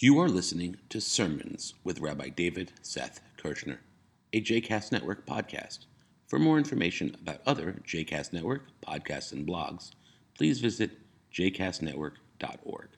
You 0.00 0.18
are 0.18 0.28
listening 0.28 0.78
to 0.88 1.00
Sermons 1.00 1.74
with 1.84 2.00
Rabbi 2.00 2.28
David 2.28 2.72
Seth 2.82 3.20
Kirshner, 3.38 3.78
a 4.32 4.40
JCast 4.40 4.90
Network 4.90 5.24
podcast. 5.24 5.86
For 6.26 6.40
more 6.40 6.58
information 6.58 7.16
about 7.22 7.42
other 7.46 7.80
JCast 7.86 8.32
Network 8.32 8.64
podcasts 8.84 9.30
and 9.30 9.46
blogs, 9.46 9.92
please 10.36 10.58
visit 10.58 10.98
jcastnetwork.org. 11.32 12.88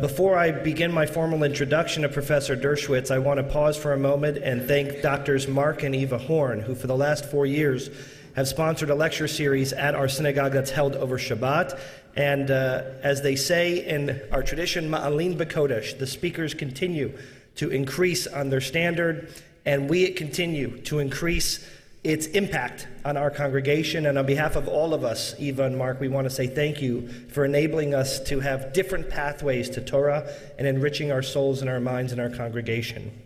Before 0.00 0.36
I 0.36 0.50
begin 0.50 0.92
my 0.92 1.06
formal 1.06 1.44
introduction 1.44 2.04
of 2.04 2.12
Professor 2.12 2.56
Dershowitz, 2.56 3.12
I 3.12 3.18
want 3.18 3.38
to 3.38 3.44
pause 3.44 3.76
for 3.76 3.92
a 3.92 3.98
moment 3.98 4.38
and 4.38 4.66
thank 4.66 5.02
Doctors 5.02 5.46
Mark 5.46 5.84
and 5.84 5.94
Eva 5.94 6.18
Horn, 6.18 6.58
who 6.58 6.74
for 6.74 6.88
the 6.88 6.96
last 6.96 7.30
four 7.30 7.46
years 7.46 7.88
have 8.34 8.48
sponsored 8.48 8.90
a 8.90 8.94
lecture 8.94 9.28
series 9.28 9.72
at 9.72 9.94
our 9.94 10.08
synagogue 10.08 10.52
that's 10.52 10.70
held 10.70 10.96
over 10.96 11.18
Shabbat. 11.18 11.78
And 12.20 12.50
uh, 12.50 12.82
as 13.02 13.22
they 13.22 13.34
say 13.34 13.82
in 13.82 14.20
our 14.30 14.42
tradition, 14.42 14.90
Ma'alin 14.90 15.38
B'Kodesh, 15.38 15.98
the 15.98 16.06
speakers 16.06 16.52
continue 16.52 17.16
to 17.56 17.70
increase 17.70 18.26
on 18.26 18.50
their 18.50 18.60
standard, 18.60 19.32
and 19.64 19.88
we 19.88 20.10
continue 20.10 20.82
to 20.82 20.98
increase 20.98 21.66
its 22.04 22.26
impact 22.26 22.86
on 23.06 23.16
our 23.16 23.30
congregation. 23.30 24.04
And 24.04 24.18
on 24.18 24.26
behalf 24.26 24.54
of 24.54 24.68
all 24.68 24.92
of 24.92 25.02
us, 25.02 25.34
Eva 25.38 25.64
and 25.64 25.78
Mark, 25.78 25.98
we 25.98 26.08
want 26.08 26.26
to 26.26 26.30
say 26.30 26.46
thank 26.46 26.82
you 26.82 27.08
for 27.08 27.46
enabling 27.46 27.94
us 27.94 28.20
to 28.24 28.40
have 28.40 28.74
different 28.74 29.08
pathways 29.08 29.70
to 29.70 29.80
Torah 29.80 30.30
and 30.58 30.66
enriching 30.66 31.10
our 31.10 31.22
souls 31.22 31.62
and 31.62 31.70
our 31.70 31.80
minds 31.80 32.12
and 32.12 32.20
our 32.20 32.28
congregation. 32.28 33.18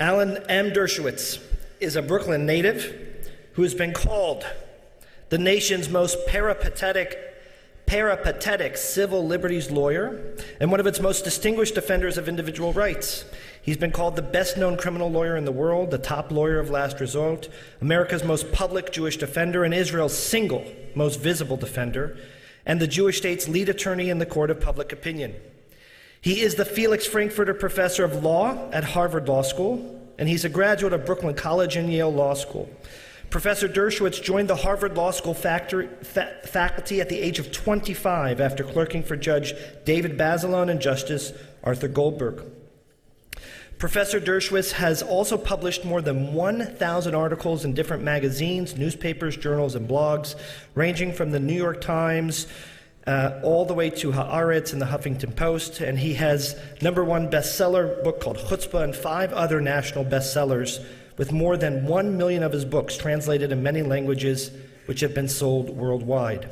Alan 0.00 0.38
M. 0.48 0.72
Dershowitz 0.72 1.40
is 1.78 1.94
a 1.94 2.02
Brooklyn 2.02 2.44
native 2.44 3.30
who 3.52 3.62
has 3.62 3.72
been 3.72 3.92
called 3.92 4.44
the 5.32 5.38
nation's 5.38 5.88
most 5.88 6.26
peripatetic 6.26 7.18
peripatetic 7.86 8.76
civil 8.76 9.26
liberties 9.26 9.70
lawyer 9.70 10.34
and 10.60 10.70
one 10.70 10.78
of 10.78 10.86
its 10.86 11.00
most 11.00 11.24
distinguished 11.24 11.74
defenders 11.74 12.18
of 12.18 12.28
individual 12.28 12.74
rights. 12.74 13.24
He's 13.62 13.78
been 13.78 13.92
called 13.92 14.14
the 14.14 14.20
best 14.20 14.58
known 14.58 14.76
criminal 14.76 15.10
lawyer 15.10 15.34
in 15.34 15.46
the 15.46 15.50
world, 15.50 15.90
the 15.90 15.96
top 15.96 16.30
lawyer 16.30 16.58
of 16.58 16.68
last 16.68 17.00
resort, 17.00 17.48
America's 17.80 18.22
most 18.22 18.52
public 18.52 18.92
Jewish 18.92 19.16
defender, 19.16 19.64
and 19.64 19.72
Israel's 19.72 20.16
single 20.16 20.70
most 20.94 21.18
visible 21.18 21.56
defender, 21.56 22.18
and 22.66 22.78
the 22.78 22.86
Jewish 22.86 23.16
state's 23.16 23.48
lead 23.48 23.70
attorney 23.70 24.10
in 24.10 24.18
the 24.18 24.26
court 24.26 24.50
of 24.50 24.60
public 24.60 24.92
opinion. 24.92 25.34
He 26.20 26.42
is 26.42 26.56
the 26.56 26.66
Felix 26.66 27.06
Frankfurter 27.06 27.54
Professor 27.54 28.04
of 28.04 28.22
Law 28.22 28.70
at 28.70 28.84
Harvard 28.84 29.28
Law 29.28 29.40
School, 29.40 29.98
and 30.18 30.28
he's 30.28 30.44
a 30.44 30.50
graduate 30.50 30.92
of 30.92 31.06
Brooklyn 31.06 31.34
College 31.34 31.76
and 31.76 31.90
Yale 31.90 32.12
Law 32.12 32.34
School. 32.34 32.68
Professor 33.32 33.66
Dershowitz 33.66 34.22
joined 34.22 34.48
the 34.48 34.56
Harvard 34.56 34.94
Law 34.94 35.10
School 35.10 35.32
fa- 35.32 35.88
faculty 36.44 37.00
at 37.00 37.08
the 37.08 37.18
age 37.18 37.38
of 37.38 37.50
25 37.50 38.42
after 38.42 38.62
clerking 38.62 39.02
for 39.02 39.16
Judge 39.16 39.54
David 39.86 40.18
Bazelon 40.18 40.68
and 40.68 40.82
Justice 40.82 41.32
Arthur 41.64 41.88
Goldberg. 41.88 42.44
Professor 43.78 44.20
Dershowitz 44.20 44.72
has 44.72 45.02
also 45.02 45.38
published 45.38 45.82
more 45.82 46.02
than 46.02 46.34
1,000 46.34 47.14
articles 47.14 47.64
in 47.64 47.72
different 47.72 48.02
magazines, 48.02 48.76
newspapers, 48.76 49.34
journals, 49.34 49.76
and 49.76 49.88
blogs, 49.88 50.34
ranging 50.74 51.10
from 51.10 51.30
the 51.30 51.40
New 51.40 51.56
York 51.56 51.80
Times 51.80 52.46
uh, 53.06 53.40
all 53.42 53.64
the 53.64 53.74
way 53.74 53.88
to 53.88 54.12
Haaretz 54.12 54.74
and 54.74 54.82
the 54.82 54.86
Huffington 54.86 55.34
Post. 55.34 55.80
And 55.80 55.98
he 55.98 56.14
has 56.14 56.54
number 56.82 57.02
one 57.02 57.30
bestseller 57.30 58.04
book 58.04 58.20
called 58.20 58.36
Chutzpah 58.36 58.84
and 58.84 58.94
five 58.94 59.32
other 59.32 59.62
national 59.62 60.04
bestsellers 60.04 60.84
with 61.16 61.32
more 61.32 61.56
than 61.56 61.86
one 61.86 62.16
million 62.16 62.42
of 62.42 62.52
his 62.52 62.64
books 62.64 62.96
translated 62.96 63.52
in 63.52 63.62
many 63.62 63.82
languages, 63.82 64.50
which 64.86 65.00
have 65.00 65.14
been 65.14 65.28
sold 65.28 65.70
worldwide. 65.70 66.44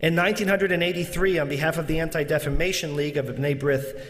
In 0.00 0.14
1983, 0.14 1.38
on 1.38 1.48
behalf 1.48 1.76
of 1.76 1.86
the 1.86 1.98
Anti 1.98 2.24
Defamation 2.24 2.94
League 2.94 3.16
of 3.16 3.26
B'nai 3.26 3.58
B'rith, 3.58 4.00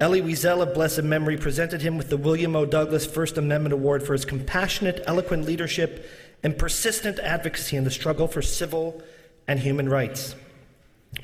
Elie 0.00 0.22
Wiesel 0.22 0.62
of 0.62 0.74
blessed 0.74 1.02
memory 1.02 1.36
presented 1.36 1.82
him 1.82 1.96
with 1.96 2.10
the 2.10 2.16
William 2.16 2.54
O. 2.54 2.64
Douglas 2.64 3.06
First 3.06 3.36
Amendment 3.36 3.72
Award 3.72 4.02
for 4.04 4.12
his 4.12 4.24
compassionate, 4.24 5.02
eloquent 5.06 5.44
leadership 5.44 6.08
and 6.42 6.56
persistent 6.56 7.18
advocacy 7.18 7.76
in 7.76 7.84
the 7.84 7.90
struggle 7.90 8.28
for 8.28 8.42
civil 8.42 9.02
and 9.48 9.58
human 9.58 9.88
rights. 9.88 10.36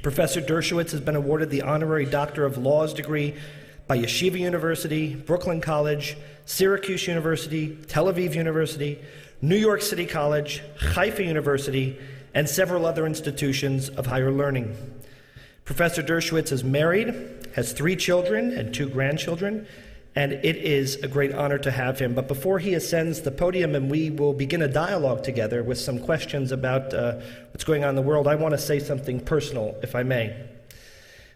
Professor 0.02 0.40
Dershowitz 0.40 0.90
has 0.90 1.00
been 1.00 1.14
awarded 1.14 1.50
the 1.50 1.62
honorary 1.62 2.06
Doctor 2.06 2.44
of 2.44 2.58
Laws 2.58 2.94
degree 2.94 3.34
by 3.86 3.98
Yeshiva 3.98 4.38
University, 4.38 5.14
Brooklyn 5.14 5.60
College, 5.60 6.16
Syracuse 6.46 7.06
University, 7.06 7.78
Tel 7.88 8.06
Aviv 8.06 8.34
University, 8.34 8.98
New 9.40 9.56
York 9.56 9.82
City 9.82 10.06
College, 10.06 10.62
Haifa 10.78 11.24
University, 11.24 11.98
and 12.34 12.48
several 12.48 12.84
other 12.86 13.06
institutions 13.06 13.88
of 13.88 14.06
higher 14.06 14.30
learning. 14.30 14.76
Professor 15.64 16.02
Dershowitz 16.02 16.52
is 16.52 16.62
married, 16.62 17.48
has 17.54 17.72
three 17.72 17.96
children 17.96 18.52
and 18.52 18.74
two 18.74 18.88
grandchildren, 18.88 19.66
and 20.16 20.32
it 20.32 20.56
is 20.56 20.96
a 20.96 21.08
great 21.08 21.32
honor 21.32 21.58
to 21.58 21.70
have 21.70 21.98
him. 21.98 22.14
But 22.14 22.28
before 22.28 22.58
he 22.58 22.74
ascends 22.74 23.22
the 23.22 23.30
podium 23.30 23.74
and 23.74 23.90
we 23.90 24.10
will 24.10 24.32
begin 24.32 24.62
a 24.62 24.68
dialogue 24.68 25.24
together 25.24 25.62
with 25.62 25.78
some 25.78 25.98
questions 25.98 26.52
about 26.52 26.92
uh, 26.92 27.20
what's 27.50 27.64
going 27.64 27.82
on 27.82 27.90
in 27.90 27.96
the 27.96 28.02
world, 28.02 28.28
I 28.28 28.34
want 28.34 28.52
to 28.52 28.58
say 28.58 28.78
something 28.78 29.20
personal, 29.20 29.76
if 29.82 29.94
I 29.94 30.02
may. 30.02 30.36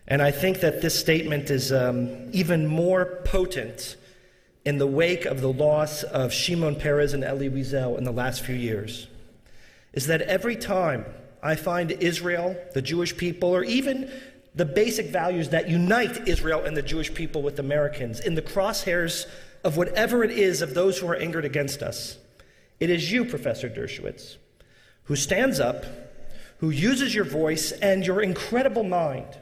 And 0.06 0.22
I 0.22 0.30
think 0.30 0.60
that 0.60 0.80
this 0.80 0.98
statement 0.98 1.50
is 1.50 1.72
um, 1.72 2.30
even 2.32 2.66
more 2.66 3.20
potent 3.25 3.96
in 4.68 4.76
the 4.76 4.86
wake 4.86 5.24
of 5.24 5.40
the 5.40 5.50
loss 5.50 6.02
of 6.02 6.30
Shimon 6.30 6.76
Peres 6.76 7.14
and 7.14 7.24
Elie 7.24 7.48
Wiesel 7.48 7.96
in 7.96 8.04
the 8.04 8.12
last 8.12 8.44
few 8.44 8.54
years. 8.54 9.06
Is 9.94 10.08
that 10.08 10.20
every 10.20 10.56
time 10.56 11.06
I 11.42 11.54
find 11.54 11.90
Israel, 11.90 12.54
the 12.74 12.82
Jewish 12.82 13.16
people, 13.16 13.48
or 13.48 13.64
even 13.64 14.12
the 14.54 14.66
basic 14.66 15.06
values 15.06 15.48
that 15.48 15.70
unite 15.70 16.28
Israel 16.28 16.66
and 16.66 16.76
the 16.76 16.82
Jewish 16.82 17.14
people 17.14 17.40
with 17.40 17.58
Americans 17.58 18.20
in 18.20 18.34
the 18.34 18.42
crosshairs 18.42 19.24
of 19.64 19.78
whatever 19.78 20.22
it 20.22 20.32
is 20.32 20.60
of 20.60 20.74
those 20.74 20.98
who 20.98 21.08
are 21.08 21.16
angered 21.16 21.46
against 21.46 21.80
us. 21.80 22.18
It 22.78 22.90
is 22.90 23.10
you, 23.10 23.24
Professor 23.24 23.70
Dershowitz, 23.70 24.36
who 25.04 25.16
stands 25.16 25.60
up, 25.60 25.86
who 26.58 26.68
uses 26.68 27.14
your 27.14 27.24
voice 27.24 27.72
and 27.72 28.06
your 28.06 28.20
incredible 28.20 28.84
mind, 28.84 29.34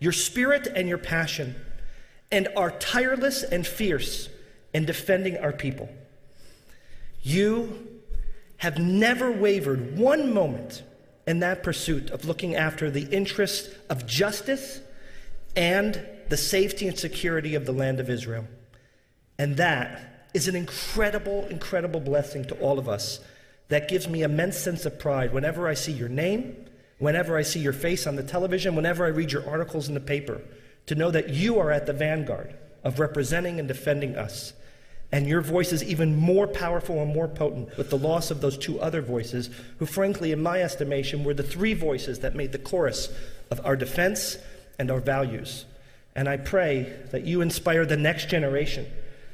your 0.00 0.12
spirit 0.12 0.66
and 0.66 0.86
your 0.86 0.98
passion, 0.98 1.54
and 2.30 2.48
are 2.54 2.72
tireless 2.72 3.42
and 3.42 3.66
fierce 3.66 4.28
in 4.76 4.84
defending 4.84 5.38
our 5.38 5.52
people. 5.52 5.88
You 7.22 7.88
have 8.58 8.76
never 8.76 9.32
wavered 9.32 9.96
one 9.96 10.34
moment 10.34 10.82
in 11.26 11.38
that 11.38 11.62
pursuit 11.62 12.10
of 12.10 12.26
looking 12.26 12.54
after 12.54 12.90
the 12.90 13.04
interests 13.04 13.74
of 13.88 14.06
justice 14.06 14.80
and 15.56 16.06
the 16.28 16.36
safety 16.36 16.86
and 16.86 16.98
security 16.98 17.54
of 17.54 17.64
the 17.64 17.72
land 17.72 18.00
of 18.00 18.10
Israel. 18.10 18.44
And 19.38 19.56
that 19.56 20.28
is 20.34 20.46
an 20.46 20.54
incredible, 20.54 21.46
incredible 21.46 22.00
blessing 22.00 22.44
to 22.44 22.54
all 22.56 22.78
of 22.78 22.86
us 22.86 23.20
that 23.68 23.88
gives 23.88 24.06
me 24.06 24.24
immense 24.24 24.58
sense 24.58 24.84
of 24.84 24.98
pride 24.98 25.32
whenever 25.32 25.66
I 25.66 25.72
see 25.72 25.92
your 25.92 26.10
name, 26.10 26.66
whenever 26.98 27.38
I 27.38 27.42
see 27.42 27.60
your 27.60 27.72
face 27.72 28.06
on 28.06 28.16
the 28.16 28.22
television, 28.22 28.76
whenever 28.76 29.06
I 29.06 29.08
read 29.08 29.32
your 29.32 29.48
articles 29.48 29.88
in 29.88 29.94
the 29.94 30.00
paper, 30.00 30.42
to 30.84 30.94
know 30.94 31.10
that 31.12 31.30
you 31.30 31.58
are 31.60 31.70
at 31.70 31.86
the 31.86 31.94
vanguard 31.94 32.54
of 32.84 33.00
representing 33.00 33.58
and 33.58 33.66
defending 33.66 34.16
us 34.16 34.52
and 35.12 35.26
your 35.26 35.40
voice 35.40 35.72
is 35.72 35.84
even 35.84 36.16
more 36.16 36.46
powerful 36.46 37.00
and 37.00 37.14
more 37.14 37.28
potent 37.28 37.76
with 37.78 37.90
the 37.90 37.98
loss 37.98 38.30
of 38.30 38.40
those 38.40 38.58
two 38.58 38.80
other 38.80 39.00
voices, 39.00 39.50
who, 39.78 39.86
frankly, 39.86 40.32
in 40.32 40.42
my 40.42 40.62
estimation, 40.62 41.22
were 41.22 41.34
the 41.34 41.42
three 41.42 41.74
voices 41.74 42.20
that 42.20 42.34
made 42.34 42.52
the 42.52 42.58
chorus 42.58 43.08
of 43.50 43.64
our 43.64 43.76
defense 43.76 44.36
and 44.78 44.90
our 44.90 45.00
values. 45.00 45.64
And 46.16 46.28
I 46.28 46.38
pray 46.38 46.92
that 47.12 47.24
you 47.24 47.40
inspire 47.40 47.86
the 47.86 47.96
next 47.96 48.28
generation 48.28 48.86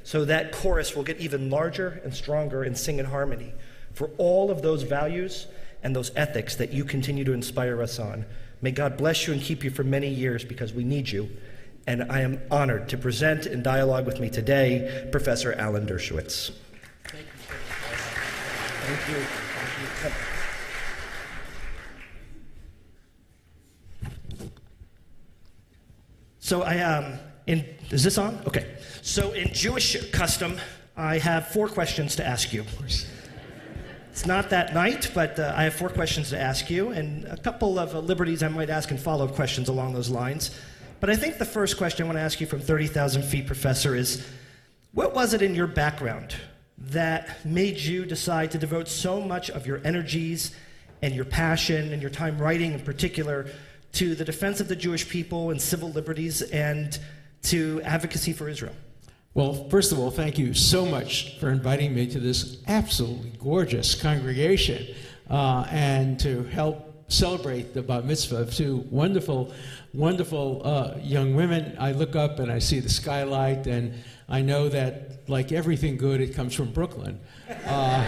so 0.05 0.25
that 0.25 0.53
chorus 0.53 0.95
will 0.95 1.05
get 1.05 1.19
even 1.19 1.49
larger 1.49 2.01
and 2.05 2.13
stronger 2.13 2.65
and 2.65 2.77
sing 2.77 2.99
in 2.99 3.07
harmony 3.07 3.53
for 3.95 4.11
all 4.19 4.51
of 4.51 4.63
those 4.63 4.83
values 4.83 5.47
and 5.83 5.97
those 5.97 6.11
ethics 6.17 6.57
that 6.57 6.73
you 6.73 6.85
continue 6.85 7.25
to 7.25 7.33
inspire 7.33 7.81
us 7.81 7.99
on. 7.99 8.27
May 8.61 8.73
God 8.73 8.97
bless 8.97 9.27
you 9.27 9.33
and 9.33 9.43
keep 9.43 9.65
you 9.65 9.71
for 9.71 9.85
many 9.85 10.09
years 10.09 10.45
because 10.45 10.73
we 10.73 10.85
need 10.85 11.09
you 11.09 11.31
and 11.87 12.11
I 12.11 12.21
am 12.21 12.41
honored 12.51 12.89
to 12.91 12.99
present 12.99 13.47
in 13.47 13.63
dialogue 13.63 14.07
with 14.07 14.21
me 14.21 14.31
today 14.31 15.09
Professor 15.11 15.53
Alan 15.53 15.87
Dershowitz. 15.87 16.53
Thank 17.05 17.27
you. 17.27 17.35
Thank 18.85 19.09
you. 19.09 19.25
Thank 20.01 20.15
you. 24.41 24.49
So 26.39 26.63
I 26.63 26.79
um, 26.81 27.19
in, 27.47 27.65
is 27.91 28.05
this 28.05 28.19
on? 28.19 28.41
Okay. 28.47 28.77
So, 29.03 29.33
in 29.33 29.53
Jewish 29.53 30.11
custom, 30.11 30.59
I 30.97 31.19
have 31.19 31.49
four 31.49 31.69
questions 31.69 32.17
to 32.17 32.27
ask 32.27 32.53
you. 32.53 32.65
It's 34.11 34.27
not 34.27 34.51
that 34.51 34.75
night, 34.75 35.11
but 35.15 35.39
uh, 35.39 35.55
I 35.57 35.65
have 35.65 35.75
four 35.75 35.89
questions 35.89 36.31
to 36.31 36.41
ask 36.41 36.71
you, 36.71 36.91
and 36.91 37.25
a 37.25 37.37
couple 37.37 37.79
of 37.79 37.95
uh, 37.95 37.99
liberties 37.99 38.43
I 38.43 38.49
might 38.49 38.71
ask 38.71 38.91
and 38.91 39.01
follow 39.01 39.25
up 39.25 39.35
questions 39.35 39.69
along 39.69 39.95
those 39.95 40.11
lines. 40.11 40.51
But 41.03 41.11
I 41.11 41.17
think 41.17 41.39
the 41.39 41.45
first 41.45 41.79
question 41.79 42.05
I 42.05 42.07
want 42.07 42.19
to 42.19 42.23
ask 42.23 42.41
you 42.41 42.47
from 42.47 42.61
30,000 42.61 43.25
feet, 43.25 43.49
Professor, 43.49 43.97
is 43.97 44.25
what 44.93 45.13
was 45.13 45.35
it 45.35 45.43
in 45.43 45.53
your 45.53 45.67
background 45.67 46.37
that 46.79 47.45
made 47.45 47.77
you 47.77 48.07
decide 48.07 48.53
to 48.53 48.59
devote 48.59 48.87
so 48.87 49.21
much 49.21 49.51
of 49.51 49.67
your 49.67 49.81
energies 49.83 50.55
and 51.03 51.13
your 51.13 51.25
passion 51.25 51.93
and 51.93 52.01
your 52.01 52.11
time 52.13 52.39
writing 52.39 52.73
in 52.73 52.79
particular 52.79 53.49
to 53.95 54.15
the 54.15 54.25
defense 54.25 54.61
of 54.61 54.69
the 54.69 54.77
Jewish 54.77 55.09
people 55.09 55.51
and 55.51 55.61
civil 55.61 55.91
liberties 55.91 56.41
and 56.41 56.97
to 57.43 57.83
advocacy 57.83 58.33
for 58.33 58.49
Israel? 58.49 58.77
Well, 59.35 59.69
first 59.71 59.91
of 59.91 59.99
all, 59.99 60.13
thank 60.13 60.39
you 60.39 60.55
so 60.55 60.87
much 60.87 61.37
for 61.41 61.51
inviting 61.51 61.97
me 61.97 62.07
to 62.13 62.21
this 62.21 62.59
absolutely 62.69 63.33
gorgeous 63.41 64.01
congregation 64.01 64.95
uh, 65.29 65.67
and 65.69 66.21
to 66.21 66.45
help 66.45 66.93
celebrate 67.13 67.75
the 67.75 67.83
bat 67.83 68.05
mitzvah 68.05 68.37
of 68.37 68.55
two 68.55 68.87
wonderful, 68.91 69.53
wonderful 69.95 70.63
uh, 70.65 70.95
young 71.03 71.35
women. 71.35 71.77
I 71.79 71.93
look 71.93 72.17
up 72.17 72.39
and 72.39 72.51
I 72.51 72.59
see 72.59 72.81
the 72.81 72.89
skylight, 72.89 73.67
and 73.67 73.95
I 74.29 74.41
know 74.41 74.69
that, 74.69 75.29
like 75.29 75.53
everything 75.53 75.97
good, 75.97 76.21
it 76.21 76.35
comes 76.35 76.55
from 76.55 76.73
Brooklyn. 76.73 77.21
Uh, 77.67 78.05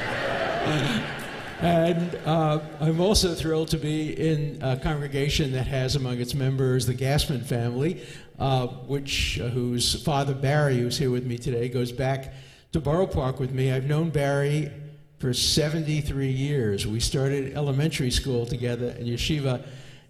and 1.61 2.15
uh, 2.25 2.61
I'm 2.81 3.01
also 3.01 3.35
thrilled 3.35 3.69
to 3.69 3.79
be 3.79 4.13
in 4.13 4.59
a 4.63 4.77
congregation 4.77 5.53
that 5.53 5.67
has 5.67 5.97
among 5.97 6.21
its 6.21 6.35
members 6.35 6.87
the 6.87 6.95
Gassman 6.95 7.45
family, 7.45 8.03
uh, 8.39 8.67
which 8.67 9.39
uh, 9.41 9.49
whose 9.49 10.03
father 10.03 10.35
Barry, 10.35 10.79
who's 10.79 10.99
here 10.99 11.11
with 11.11 11.27
me 11.27 11.39
today, 11.39 11.69
goes 11.69 11.93
back 11.93 12.33
to 12.73 12.81
Borough 12.81 13.07
Park 13.07 13.39
with 13.39 13.53
me. 13.53 13.71
I've 13.71 13.87
known 13.87 14.11
Barry 14.11 14.73
for 15.19 15.33
73 15.33 16.29
years. 16.29 16.87
We 16.87 17.01
started 17.01 17.57
elementary 17.57 18.11
school 18.11 18.47
together 18.47 18.89
in 18.99 19.07
Yeshiva 19.07 19.65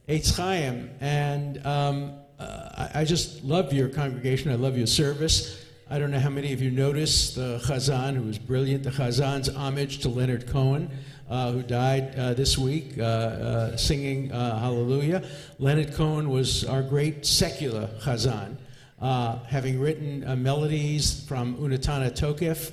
Eitz 0.09 0.37
Chaim, 0.37 0.91
and 1.01 1.65
um, 1.67 2.13
uh, 2.39 2.89
I, 2.95 3.01
I 3.01 3.05
just 3.05 3.43
love 3.45 3.73
your 3.73 3.89
congregation. 3.89 4.51
I 4.51 4.57
love 4.57 4.77
your 4.77 4.87
service. 4.87 5.65
I 5.91 5.99
don't 5.99 6.11
know 6.11 6.21
how 6.21 6.31
many 6.31 6.53
of 6.53 6.61
you 6.63 6.71
noticed 6.71 7.37
the 7.37 7.59
Chazan, 7.65 8.17
who 8.17 8.23
was 8.23 8.39
brilliant, 8.39 8.85
the 8.85 8.91
Chazan's 8.91 9.49
homage 9.49 9.99
to 10.01 10.09
Leonard 10.09 10.47
Cohen 10.47 10.91
uh, 11.29 11.53
who 11.53 11.63
died 11.63 12.15
uh, 12.19 12.35
this 12.35 12.59
week, 12.59 12.99
uh, 12.99 13.03
uh 13.03 13.77
singing 13.77 14.31
uh, 14.31 14.59
Hallelujah. 14.59 15.23
Leonard 15.59 15.95
Cohen 15.95 16.29
was 16.29 16.65
our 16.65 16.83
great 16.83 17.25
secular 17.25 17.89
chazan, 18.01 18.57
having 19.47 19.81
written 19.81 20.43
melodies 20.43 21.25
from 21.27 21.57
Unetanneh 21.57 22.13
Tokef, 22.13 22.73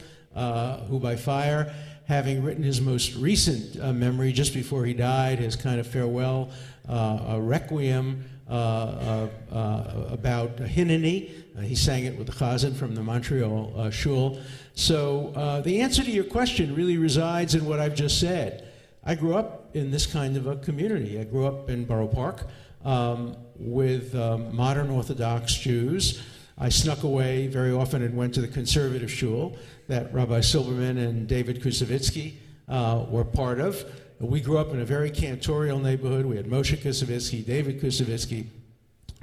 Who 0.90 1.00
by 1.00 1.16
Fire, 1.16 1.74
having 2.12 2.44
written 2.44 2.64
his 2.64 2.82
most 2.82 3.16
recent 3.16 3.76
memory 3.96 4.32
just 4.34 4.54
before 4.54 4.86
he 4.86 4.94
died, 4.94 5.40
his 5.40 5.56
kind 5.56 5.80
of 5.80 5.88
farewell 5.88 6.50
requiem. 6.88 8.26
Uh, 8.52 9.30
uh, 9.50 9.56
uh, 9.56 10.08
about 10.10 10.58
Hineni. 10.58 11.32
he 11.62 11.74
sang 11.74 12.04
it 12.04 12.18
with 12.18 12.28
the 12.28 12.34
Chazan 12.34 12.76
from 12.76 12.96
the 12.96 13.02
Montreal 13.02 13.90
Shul. 13.92 14.42
So 14.74 15.32
uh, 15.38 15.62
the 15.62 15.80
answer 15.80 16.04
to 16.04 16.12
your 16.12 16.26
question 16.26 16.76
really 16.76 16.98
resides 16.98 17.56
in 17.56 17.66
what 17.66 17.80
I've 17.80 17.96
just 17.96 18.20
said. 18.20 18.68
I 19.06 19.16
grew 19.16 19.36
up 19.36 19.74
in 19.74 19.90
this 19.90 20.06
kind 20.06 20.36
of 20.36 20.48
a 20.48 20.58
community. 20.58 21.18
I 21.18 21.24
grew 21.24 21.48
up 21.48 21.70
in 21.70 21.86
Borough 21.86 22.10
Park 22.10 22.46
um, 22.84 23.38
with 23.56 24.14
um, 24.16 24.54
modern 24.54 24.90
Orthodox 24.90 25.54
Jews. 25.56 26.22
I 26.58 26.68
snuck 26.68 27.04
away 27.04 27.48
very 27.48 27.72
often 27.72 28.04
and 28.04 28.18
went 28.18 28.34
to 28.34 28.42
the 28.42 28.50
conservative 28.50 29.10
shul 29.10 29.56
that 29.92 30.14
Rabbi 30.14 30.40
Silberman 30.40 30.98
and 30.98 31.28
David 31.28 31.62
Kusevitsky 31.62 32.36
uh, 32.70 33.06
were 33.10 33.26
part 33.26 33.60
of. 33.60 33.84
We 34.22 34.40
grew 34.40 34.58
up 34.58 34.72
in 34.72 34.80
a 34.80 34.86
very 34.86 35.12
cantorial 35.12 35.82
neighborhood. 35.82 36.26
We 36.26 36.38
had 36.38 36.46
Moshe 36.46 36.78
Kusevitsky, 36.78 37.46
David 37.46 37.82
Kusevitsky, 37.82 38.46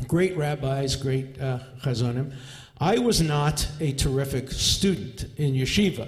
great 0.06 0.36
rabbis, 0.36 0.94
great 0.94 1.40
uh, 1.40 1.60
chazonim. 1.80 2.34
I 2.78 2.98
was 2.98 3.22
not 3.22 3.66
a 3.80 3.92
terrific 3.92 4.50
student 4.50 5.24
in 5.38 5.54
yeshiva. 5.54 6.06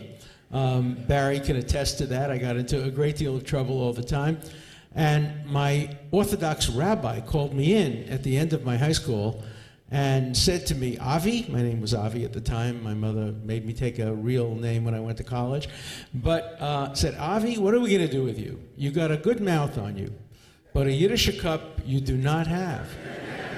Um, 0.53 0.95
Barry 1.09 1.41
can 1.41 1.57
attest 1.57 1.97
to 1.99 2.07
that. 2.09 2.31
I 2.31 2.37
got 2.37 2.57
into 2.57 2.85
a 2.85 2.91
great 2.91 3.17
deal 3.17 3.35
of 3.35 3.45
trouble 3.45 3.81
all 3.81 3.95
the 3.95 4.05
time. 4.05 4.39
And 4.95 5.47
my 5.47 5.97
Orthodox 6.11 6.69
rabbi 6.69 7.21
called 7.21 7.55
me 7.55 7.77
in 7.77 8.11
at 8.11 8.23
the 8.25 8.37
end 8.37 8.53
of 8.53 8.62
my 8.62 8.77
high 8.77 8.93
school 8.93 9.43
and 9.91 10.37
said 10.37 10.67
to 10.67 10.75
me, 10.75 10.99
Avi, 10.99 11.47
my 11.49 11.63
name 11.63 11.81
was 11.81 11.95
Avi 11.95 12.25
at 12.25 12.33
the 12.33 12.41
time. 12.41 12.83
My 12.83 12.95
mother 12.95 13.35
made 13.43 13.67
me 13.67 13.73
take 13.73 13.99
a 13.99 14.15
real 14.15 14.55
name 14.55 14.85
when 14.85 14.95
I 14.95 15.01
went 15.01 15.19
to 15.19 15.25
college. 15.25 15.69
But 16.15 16.57
uh, 16.61 16.95
said, 16.95 17.17
Avi, 17.17 17.59
what 17.59 17.75
are 17.75 17.81
we 17.81 17.91
going 17.91 18.07
to 18.07 18.13
do 18.13 18.23
with 18.23 18.39
you? 18.39 18.61
You 18.77 18.93
got 18.93 19.11
a 19.11 19.17
good 19.17 19.41
mouth 19.41 19.79
on 19.79 19.97
you, 19.97 20.13
but 20.73 20.87
a 20.87 20.91
Yiddishe 20.91 21.41
kop 21.41 21.61
you 21.85 22.01
do 22.01 22.17
not 22.17 22.47
have 22.47 22.89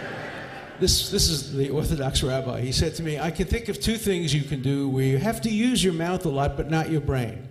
this, 0.81 1.11
this 1.11 1.29
is 1.29 1.53
the 1.53 1.69
Orthodox 1.69 2.23
rabbi. 2.23 2.63
He 2.63 2.73
said 2.73 2.95
to 2.95 3.03
me, 3.03 3.19
I 3.19 3.31
can 3.31 3.47
think 3.47 3.69
of 3.69 3.79
two 3.79 3.97
things 3.97 4.33
you 4.33 4.43
can 4.43 4.63
do 4.63 4.89
where 4.89 5.05
you 5.05 5.19
have 5.19 5.43
to 5.43 5.51
use 5.51 5.85
your 5.85 5.93
mouth 5.93 6.25
a 6.25 6.31
lot, 6.31 6.57
but 6.57 6.71
not 6.71 6.91
your 6.91 7.03
brain. 7.03 7.47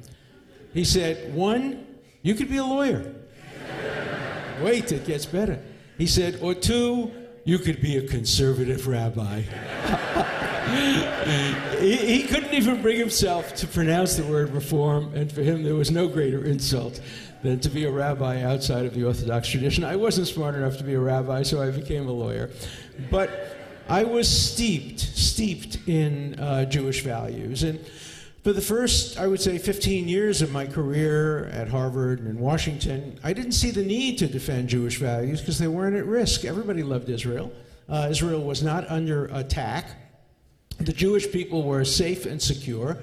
He 0.73 0.85
said, 0.85 1.35
one, 1.35 1.85
you 2.23 2.33
could 2.33 2.49
be 2.49 2.57
a 2.57 2.63
lawyer. 2.63 3.13
Wait, 4.61 4.91
it 4.91 5.05
gets 5.05 5.25
better. 5.25 5.61
He 5.97 6.07
said, 6.07 6.39
or 6.41 6.55
two, 6.55 7.11
you 7.43 7.57
could 7.57 7.81
be 7.81 7.97
a 7.97 8.07
conservative 8.07 8.87
rabbi. 8.87 9.41
he, 11.79 11.95
he, 11.95 12.23
couldn't 12.23 12.53
even 12.53 12.81
bring 12.81 12.97
himself 12.97 13.55
to 13.55 13.67
pronounce 13.67 14.15
the 14.15 14.23
word 14.23 14.51
reform, 14.51 15.11
and 15.15 15.31
for 15.31 15.41
him, 15.41 15.63
there 15.63 15.75
was 15.75 15.91
no 15.91 16.07
greater 16.07 16.45
insult 16.45 17.01
than 17.43 17.59
to 17.59 17.69
be 17.69 17.85
a 17.85 17.91
rabbi 17.91 18.43
outside 18.43 18.85
of 18.85 18.93
the 18.93 19.03
Orthodox 19.03 19.47
tradition. 19.47 19.83
I 19.83 19.95
wasn't 19.95 20.27
smart 20.27 20.55
enough 20.55 20.77
to 20.77 20.83
be 20.83 20.93
a 20.93 20.99
rabbi, 20.99 21.43
so 21.43 21.61
I 21.61 21.71
became 21.71 22.07
a 22.07 22.11
lawyer. 22.11 22.51
But 23.09 23.57
I 23.89 24.03
was 24.03 24.29
steeped, 24.29 24.99
steeped 24.99 25.87
in 25.87 26.39
uh, 26.39 26.65
Jewish 26.65 27.03
values. 27.03 27.63
And 27.63 27.79
for 28.43 28.53
the 28.53 28.61
first, 28.61 29.19
I 29.19 29.27
would 29.27 29.39
say, 29.39 29.59
15 29.59 30.07
years 30.07 30.41
of 30.41 30.51
my 30.51 30.65
career 30.65 31.45
at 31.47 31.67
Harvard 31.67 32.19
and 32.19 32.27
in 32.27 32.39
Washington, 32.39 33.19
I 33.23 33.33
didn't 33.33 33.51
see 33.51 33.69
the 33.69 33.83
need 33.83 34.17
to 34.17 34.27
defend 34.27 34.69
Jewish 34.69 34.97
values 34.97 35.41
because 35.41 35.59
they 35.59 35.67
weren't 35.67 35.95
at 35.95 36.05
risk. 36.05 36.43
Everybody 36.43 36.81
loved 36.81 37.09
Israel. 37.09 37.51
Uh, 37.87 38.07
Israel 38.09 38.43
was 38.43 38.63
not 38.63 38.89
under 38.89 39.25
attack. 39.25 39.91
The 40.79 40.93
Jewish 40.93 41.31
people 41.31 41.63
were 41.63 41.85
safe 41.85 42.25
and 42.25 42.41
secure. 42.41 42.97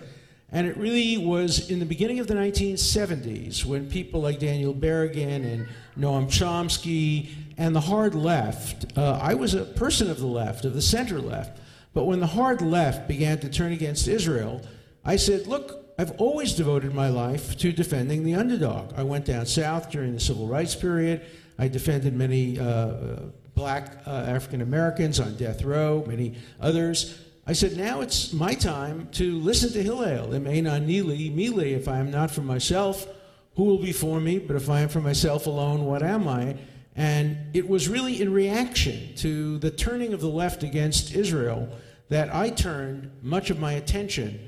And 0.50 0.66
it 0.66 0.76
really 0.76 1.18
was 1.18 1.71
in 1.71 1.78
the 1.78 1.87
beginning 1.87 2.18
of 2.18 2.26
the 2.26 2.35
1970s 2.35 3.64
when 3.64 3.88
people 3.88 4.21
like 4.21 4.40
Daniel 4.40 4.75
Berrigan 4.75 5.45
and 5.45 5.68
Noam 5.97 6.26
Chomsky 6.26 7.28
and 7.59 7.76
the 7.76 7.80
hard 7.80 8.14
left, 8.14 8.97
uh, 8.97 9.21
I 9.23 9.35
was 9.35 9.54
a 9.54 9.64
person 9.64 10.11
of 10.11 10.18
the 10.18 10.26
left, 10.26 10.64
of 10.64 10.75
the 10.75 10.83
center 10.83 11.21
left, 11.21 11.61
but 11.92 12.04
when 12.04 12.18
the 12.18 12.26
hard 12.26 12.62
left 12.62 13.07
began 13.07 13.38
to 13.40 13.49
turn 13.49 13.73
against 13.73 14.09
Israel, 14.09 14.62
I 15.05 15.17
said, 15.17 15.47
look, 15.47 15.85
I've 15.99 16.12
always 16.21 16.55
devoted 16.55 16.95
my 16.95 17.09
life 17.09 17.57
to 17.59 17.73
defending 17.73 18.23
the 18.23 18.35
underdog. 18.35 18.93
I 18.97 19.02
went 19.02 19.25
down 19.25 19.47
south 19.47 19.90
during 19.90 20.14
the 20.14 20.21
civil 20.21 20.47
rights 20.47 20.76
period. 20.76 21.23
I 21.59 21.67
defended 21.67 22.14
many 22.14 22.59
uh, 22.59 23.17
black 23.57 24.02
uh, 24.07 24.11
African 24.11 24.61
Americans 24.61 25.19
on 25.19 25.37
death 25.37 25.64
row, 25.64 26.05
many 26.07 26.37
others. 26.61 27.19
I 27.49 27.52
said, 27.52 27.76
now 27.76 28.00
it's 28.00 28.33
my 28.33 28.55
time 28.55 29.09
to 29.12 29.38
listen 29.40 29.73
to 29.73 29.83
Hillel. 29.83 30.35
If 30.35 31.88
I 31.88 31.99
am 31.99 32.11
not 32.11 32.31
for 32.31 32.43
myself, 32.43 33.09
who 33.57 33.64
will 33.64 33.78
be 33.78 33.93
for 33.93 34.21
me? 34.21 34.38
But 34.38 34.55
if 34.55 34.71
I 34.71 34.83
am 34.83 34.88
for 34.88 35.00
myself 35.00 35.47
alone, 35.47 35.85
what 35.85 36.05
am 36.05 36.28
I? 36.28 36.57
And 36.95 37.38
it 37.55 37.69
was 37.69 37.88
really 37.88 38.21
in 38.21 38.33
reaction 38.33 39.14
to 39.17 39.59
the 39.59 39.71
turning 39.71 40.12
of 40.12 40.21
the 40.21 40.28
left 40.28 40.62
against 40.62 41.14
Israel 41.14 41.69
that 42.09 42.33
I 42.33 42.50
turned 42.50 43.11
much 43.23 43.50
of 43.50 43.59
my 43.59 43.73
attention 43.73 44.38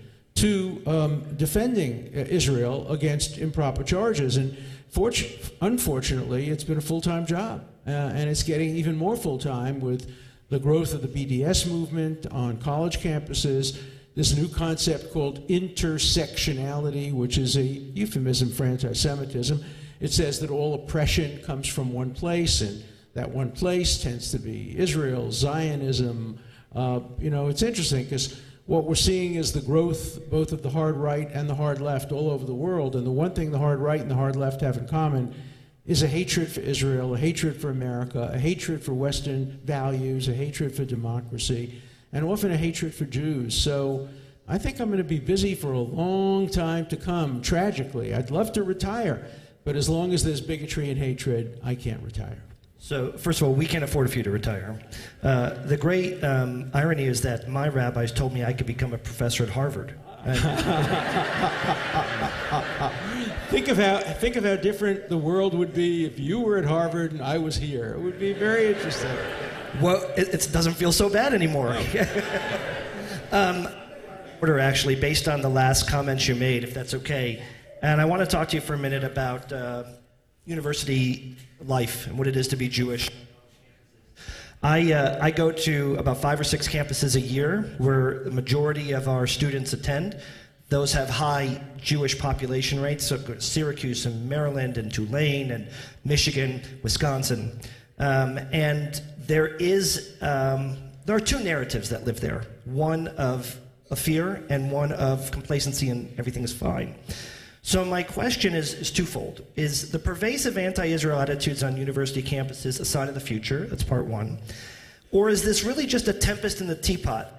to 0.40 0.82
um, 0.86 1.36
defending 1.36 2.06
Israel 2.06 2.90
against 2.90 3.38
improper 3.38 3.82
charges. 3.82 4.36
And 4.36 4.56
unfortunately, 5.60 6.48
it's 6.48 6.64
been 6.64 6.78
a 6.78 6.82
full 6.82 7.00
time 7.00 7.26
job. 7.26 7.66
Uh, 7.86 7.90
and 7.90 8.28
it's 8.28 8.42
getting 8.42 8.76
even 8.76 8.96
more 8.96 9.16
full 9.16 9.38
time 9.38 9.80
with 9.80 10.10
the 10.48 10.58
growth 10.58 10.92
of 10.92 11.02
the 11.02 11.08
BDS 11.08 11.70
movement 11.70 12.26
on 12.30 12.58
college 12.58 12.98
campuses, 12.98 13.80
this 14.16 14.36
new 14.36 14.48
concept 14.48 15.12
called 15.12 15.46
intersectionality, 15.48 17.12
which 17.12 17.38
is 17.38 17.56
a 17.56 17.62
euphemism 17.62 18.50
for 18.50 18.64
anti 18.64 18.92
Semitism. 18.92 19.62
It 20.00 20.12
says 20.12 20.40
that 20.40 20.50
all 20.50 20.74
oppression 20.74 21.42
comes 21.42 21.68
from 21.68 21.92
one 21.92 22.12
place, 22.12 22.62
and 22.62 22.82
that 23.14 23.30
one 23.30 23.52
place 23.52 24.02
tends 24.02 24.30
to 24.32 24.38
be 24.38 24.76
Israel, 24.78 25.30
Zionism. 25.30 26.38
Uh, 26.74 27.00
you 27.18 27.30
know, 27.30 27.48
it's 27.48 27.62
interesting 27.62 28.04
because 28.04 28.40
what 28.70 28.84
we're 28.84 28.94
seeing 28.94 29.34
is 29.34 29.52
the 29.52 29.60
growth 29.60 30.30
both 30.30 30.52
of 30.52 30.62
the 30.62 30.70
hard 30.70 30.96
right 30.96 31.28
and 31.32 31.50
the 31.50 31.56
hard 31.56 31.80
left 31.80 32.12
all 32.12 32.30
over 32.30 32.46
the 32.46 32.54
world. 32.54 32.94
And 32.94 33.04
the 33.04 33.10
one 33.10 33.32
thing 33.32 33.50
the 33.50 33.58
hard 33.58 33.80
right 33.80 34.00
and 34.00 34.08
the 34.08 34.14
hard 34.14 34.36
left 34.36 34.60
have 34.60 34.76
in 34.76 34.86
common 34.86 35.34
is 35.86 36.04
a 36.04 36.06
hatred 36.06 36.52
for 36.52 36.60
Israel, 36.60 37.12
a 37.12 37.18
hatred 37.18 37.60
for 37.60 37.70
America, 37.70 38.30
a 38.32 38.38
hatred 38.38 38.80
for 38.80 38.94
Western 38.94 39.58
values, 39.64 40.28
a 40.28 40.32
hatred 40.32 40.72
for 40.72 40.84
democracy. 40.84 41.82
and 42.12 42.24
often 42.24 42.52
a 42.52 42.56
hatred 42.56 42.94
for 42.94 43.06
Jews. 43.06 43.60
So 43.60 44.08
I 44.46 44.56
think 44.56 44.78
I'm 44.78 44.86
going 44.86 44.98
to 44.98 45.04
be 45.04 45.18
busy 45.18 45.56
for 45.56 45.72
a 45.72 45.80
long 45.80 46.48
time 46.48 46.86
to 46.86 46.96
come, 46.96 47.42
tragically. 47.42 48.14
I'd 48.14 48.30
love 48.30 48.52
to 48.52 48.62
retire, 48.62 49.26
but 49.64 49.74
as 49.74 49.88
long 49.88 50.12
as 50.14 50.22
there's 50.22 50.40
bigotry 50.40 50.90
and 50.90 50.98
hatred, 50.98 51.58
I 51.64 51.74
can't 51.74 52.04
retire. 52.04 52.44
So, 52.82 53.12
first 53.12 53.42
of 53.42 53.46
all, 53.46 53.52
we 53.52 53.66
can't 53.66 53.84
afford 53.84 54.10
for 54.10 54.16
you 54.16 54.22
to 54.24 54.30
retire. 54.30 54.80
Uh, 55.22 55.50
the 55.66 55.76
great 55.76 56.24
um, 56.24 56.70
irony 56.72 57.04
is 57.04 57.20
that 57.20 57.46
my 57.46 57.68
rabbis 57.68 58.10
told 58.10 58.32
me 58.32 58.42
I 58.42 58.54
could 58.54 58.66
become 58.66 58.94
a 58.94 58.98
professor 58.98 59.42
at 59.42 59.50
Harvard. 59.50 59.94
think 63.48 63.68
of 63.68 63.76
how 63.76 63.98
think 63.98 64.36
of 64.36 64.44
how 64.44 64.56
different 64.56 65.08
the 65.08 65.16
world 65.16 65.54
would 65.54 65.72
be 65.72 66.04
if 66.04 66.18
you 66.18 66.40
were 66.40 66.58
at 66.58 66.64
Harvard 66.64 67.12
and 67.12 67.22
I 67.22 67.38
was 67.38 67.56
here. 67.56 67.92
It 67.94 68.00
would 68.00 68.18
be 68.18 68.32
very 68.32 68.68
interesting. 68.68 69.14
Well, 69.80 70.02
it, 70.16 70.28
it 70.28 70.48
doesn't 70.50 70.74
feel 70.74 70.92
so 70.92 71.10
bad 71.10 71.34
anymore. 71.34 71.76
um, 73.32 73.68
order, 74.40 74.58
actually, 74.58 74.96
based 74.96 75.28
on 75.28 75.42
the 75.42 75.50
last 75.50 75.88
comments 75.88 76.26
you 76.26 76.34
made, 76.34 76.64
if 76.64 76.72
that's 76.72 76.94
okay. 76.94 77.42
And 77.82 78.00
I 78.00 78.06
want 78.06 78.20
to 78.20 78.26
talk 78.26 78.48
to 78.48 78.56
you 78.56 78.62
for 78.62 78.72
a 78.74 78.78
minute 78.78 79.04
about 79.04 79.52
uh, 79.52 79.84
university 80.50 81.36
life 81.64 82.06
and 82.08 82.18
what 82.18 82.26
it 82.26 82.36
is 82.36 82.48
to 82.48 82.56
be 82.56 82.68
Jewish. 82.68 83.10
I, 84.62 84.92
uh, 84.92 85.18
I 85.22 85.30
go 85.30 85.50
to 85.52 85.94
about 85.96 86.18
five 86.18 86.38
or 86.38 86.44
six 86.44 86.68
campuses 86.68 87.16
a 87.16 87.20
year 87.20 87.74
where 87.78 88.24
the 88.24 88.30
majority 88.30 88.92
of 88.92 89.08
our 89.08 89.26
students 89.26 89.72
attend. 89.72 90.20
Those 90.68 90.92
have 90.92 91.08
high 91.08 91.62
Jewish 91.78 92.18
population 92.18 92.80
rates, 92.80 93.06
so 93.06 93.16
Syracuse 93.38 94.04
and 94.06 94.28
Maryland 94.28 94.76
and 94.76 94.92
Tulane 94.92 95.52
and 95.52 95.68
Michigan, 96.04 96.60
Wisconsin. 96.82 97.58
Um, 97.98 98.38
and 98.52 99.00
there 99.18 99.48
is 99.56 100.16
um, 100.20 100.76
there 101.06 101.16
are 101.16 101.20
two 101.20 101.40
narratives 101.40 101.88
that 101.88 102.04
live 102.04 102.20
there. 102.20 102.44
One 102.66 103.08
of 103.08 103.58
a 103.90 103.96
fear 103.96 104.44
and 104.48 104.70
one 104.70 104.92
of 104.92 105.30
complacency 105.30 105.88
and 105.88 106.12
everything 106.18 106.44
is 106.44 106.52
fine. 106.52 106.94
So 107.62 107.84
my 107.84 108.02
question 108.02 108.54
is, 108.54 108.72
is 108.74 108.90
twofold. 108.90 109.44
Is 109.54 109.90
the 109.90 109.98
pervasive 109.98 110.56
anti-Israel 110.56 111.20
attitudes 111.20 111.62
on 111.62 111.76
university 111.76 112.22
campuses 112.22 112.80
a 112.80 112.84
sign 112.84 113.08
of 113.08 113.14
the 113.14 113.20
future? 113.20 113.66
That's 113.66 113.82
part 113.84 114.06
one. 114.06 114.38
Or 115.12 115.28
is 115.28 115.42
this 115.42 115.62
really 115.64 115.86
just 115.86 116.08
a 116.08 116.12
tempest 116.12 116.60
in 116.60 116.66
the 116.66 116.74
teapot 116.76 117.32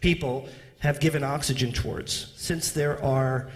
people 0.00 0.48
have 0.80 1.00
given 1.00 1.24
oxygen 1.24 1.72
towards? 1.72 2.32
Since 2.36 2.72
there 2.72 3.02
are, 3.02 3.50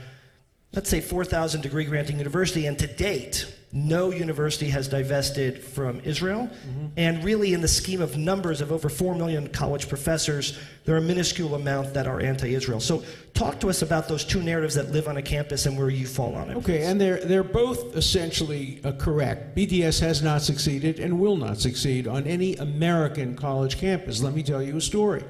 let's 0.73 0.89
say, 0.89 1.01
4,000 1.01 1.61
degree 1.61 1.85
granting 1.85 2.19
university, 2.19 2.67
and 2.67 2.79
to 2.79 2.87
date, 2.87 3.47
no 3.73 4.11
university 4.11 4.69
has 4.71 4.89
divested 4.89 5.63
from 5.63 6.01
Israel. 6.01 6.49
Mm-hmm. 6.49 6.87
And 6.97 7.23
really, 7.23 7.55
in 7.55 7.61
the 7.61 7.69
scheme 7.69 8.03
of 8.03 8.17
numbers 8.17 8.61
of 8.61 8.73
over 8.73 8.89
4 8.89 9.15
million 9.15 9.49
college 9.49 9.89
professors, 9.89 10.59
there 10.85 10.97
are 10.97 10.99
a 10.99 11.03
minuscule 11.03 11.55
amount 11.55 11.95
that 11.95 12.09
are 12.09 12.21
anti 12.21 12.53
Israel. 12.53 12.81
So, 12.81 13.05
talk 13.33 13.61
to 13.61 13.69
us 13.71 13.83
about 13.83 14.09
those 14.09 14.25
two 14.25 14.43
narratives 14.43 14.75
that 14.75 14.91
live 14.91 15.07
on 15.07 15.19
a 15.19 15.23
campus 15.23 15.67
and 15.67 15.79
where 15.79 15.89
you 15.89 16.07
fall 16.07 16.35
on 16.35 16.51
it. 16.51 16.57
Okay, 16.57 16.85
and 16.85 17.01
they're, 17.01 17.25
they're 17.25 17.45
both 17.45 17.95
essentially 17.95 18.81
uh, 18.83 18.91
correct. 18.93 19.57
BDS 19.57 20.01
has 20.01 20.21
not 20.21 20.43
succeeded 20.43 20.99
and 20.99 21.21
will 21.21 21.37
not 21.37 21.59
succeed 21.59 22.09
on 22.09 22.27
any 22.27 22.57
American 22.57 23.37
college 23.37 23.79
campus. 23.79 24.21
Let 24.21 24.35
me 24.35 24.43
tell 24.43 24.63
you 24.63 24.77
a 24.79 24.81
story. 24.81 25.23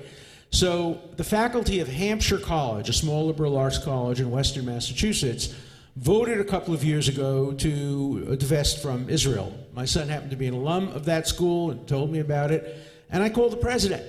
So, 0.51 0.99
the 1.17 1.25
faculty 1.25 1.81
of 1.81 1.89
Hampshire 1.89 2.39
College, 2.39 2.89
a 2.89 2.95
small 2.95 3.27
liberal 3.27 3.59
arts 3.59 3.77
college 3.77 4.19
in 4.19 4.31
western 4.31 4.65
Massachusetts, 4.65 5.55
voted 5.97 6.41
a 6.41 6.45
couple 6.45 6.73
of 6.73 6.85
years 6.85 7.09
ago 7.09 7.53
to 7.53 8.37
divest 8.37 8.83
from 8.83 9.09
Israel. 9.09 9.53
My 9.73 9.85
son 9.85 10.09
happened 10.09 10.31
to 10.31 10.37
be 10.37 10.47
an 10.47 10.55
alum 10.55 10.89
of 10.89 11.05
that 11.07 11.27
school 11.27 11.71
and 11.71 11.87
told 11.87 12.11
me 12.11 12.21
about 12.21 12.51
it. 12.51 12.77
And 13.11 13.23
I 13.23 13.29
called 13.29 13.53
the 13.53 13.59
president. 13.59 14.05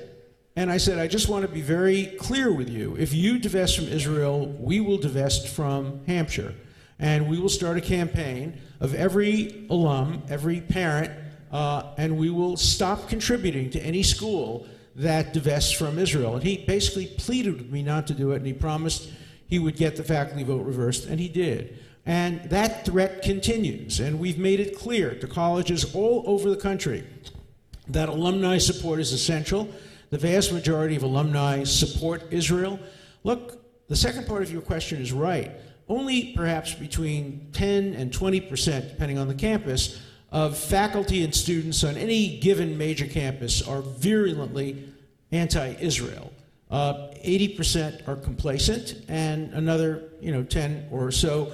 And 0.56 0.70
I 0.70 0.78
said, 0.78 1.00
I 1.00 1.08
just 1.08 1.30
want 1.30 1.44
to 1.44 1.52
be 1.52 1.62
very 1.62 2.08
clear 2.20 2.52
with 2.52 2.70
you. 2.70 2.96
If 3.00 3.14
you 3.14 3.40
divest 3.40 3.78
from 3.78 3.88
Israel, 3.88 4.48
we 4.60 4.82
will 4.82 4.98
divest 4.98 5.48
from 5.48 6.02
Hampshire. 6.08 6.54
And 7.00 7.30
we 7.30 7.40
will 7.40 7.50
start 7.50 7.78
a 7.78 7.82
campaign 7.82 8.60
of 8.80 8.94
every 8.94 9.66
alum, 9.70 10.24
every 10.30 10.62
parent, 10.62 11.12
uh, 11.52 11.94
and 11.98 12.18
we 12.18 12.30
will 12.30 12.58
stop 12.58 13.10
contributing 13.10 13.70
to 13.72 13.80
any 13.80 14.04
school 14.04 14.68
that 14.96 15.34
divests 15.34 15.72
from 15.72 15.98
Israel. 15.98 16.36
And 16.36 16.44
he 16.44 16.66
basically 16.66 17.08
pleaded 17.08 17.58
with 17.58 17.72
me 17.72 17.82
not 17.82 18.08
to 18.08 18.14
do 18.14 18.32
it, 18.32 18.38
and 18.38 18.46
he 18.46 18.54
promised 18.54 19.10
he 19.52 19.60
would 19.60 19.76
get 19.76 19.98
the 19.98 20.04
faculty 20.04 20.44
vote 20.44 20.66
reversed, 20.66 21.06
and 21.06 21.20
he 21.20 21.28
did. 21.28 21.78
And 22.06 22.50
that 22.50 22.86
threat 22.86 23.22
continues, 23.22 24.00
and 24.00 24.18
we've 24.18 24.40
made 24.40 24.62
it 24.62 24.78
clear 24.78 25.14
to 25.16 25.28
colleges 25.28 25.94
all 25.94 26.24
over 26.26 26.50
the 26.50 26.56
country 26.56 27.04
that 27.90 28.08
alumni 28.08 28.58
support 28.58 29.02
is 29.02 29.12
essential. 29.12 29.70
The 30.10 30.18
vast 30.18 30.54
majority 30.54 30.96
of 30.96 31.04
alumni 31.04 31.66
support 31.66 32.24
Israel. 32.32 32.80
Look, 33.26 33.62
the 33.90 33.96
second 33.98 34.26
part 34.26 34.42
of 34.42 34.52
your 34.54 34.62
question 34.62 35.02
is 35.02 35.12
right. 35.12 35.52
Only 35.90 36.32
perhaps 36.34 36.74
between 36.74 37.50
10 37.52 37.94
and 37.96 38.14
20 38.14 38.40
percent, 38.42 38.88
depending 38.88 39.18
on 39.18 39.28
the 39.28 39.36
campus, 39.36 40.02
of 40.32 40.58
faculty 40.58 41.26
and 41.26 41.36
students 41.36 41.84
on 41.84 41.98
any 41.98 42.40
given 42.40 42.78
major 42.78 43.06
campus 43.06 43.62
are 43.62 43.82
virulently 43.82 44.88
anti 45.34 45.76
Israel. 45.82 46.32
Uh, 46.72 47.10
80% 47.26 48.08
are 48.08 48.16
complacent, 48.16 48.96
and 49.10 49.54
another, 49.54 50.10
you 50.22 50.32
know, 50.32 50.44
10 50.44 50.88
or 50.90 51.12
so, 51.12 51.52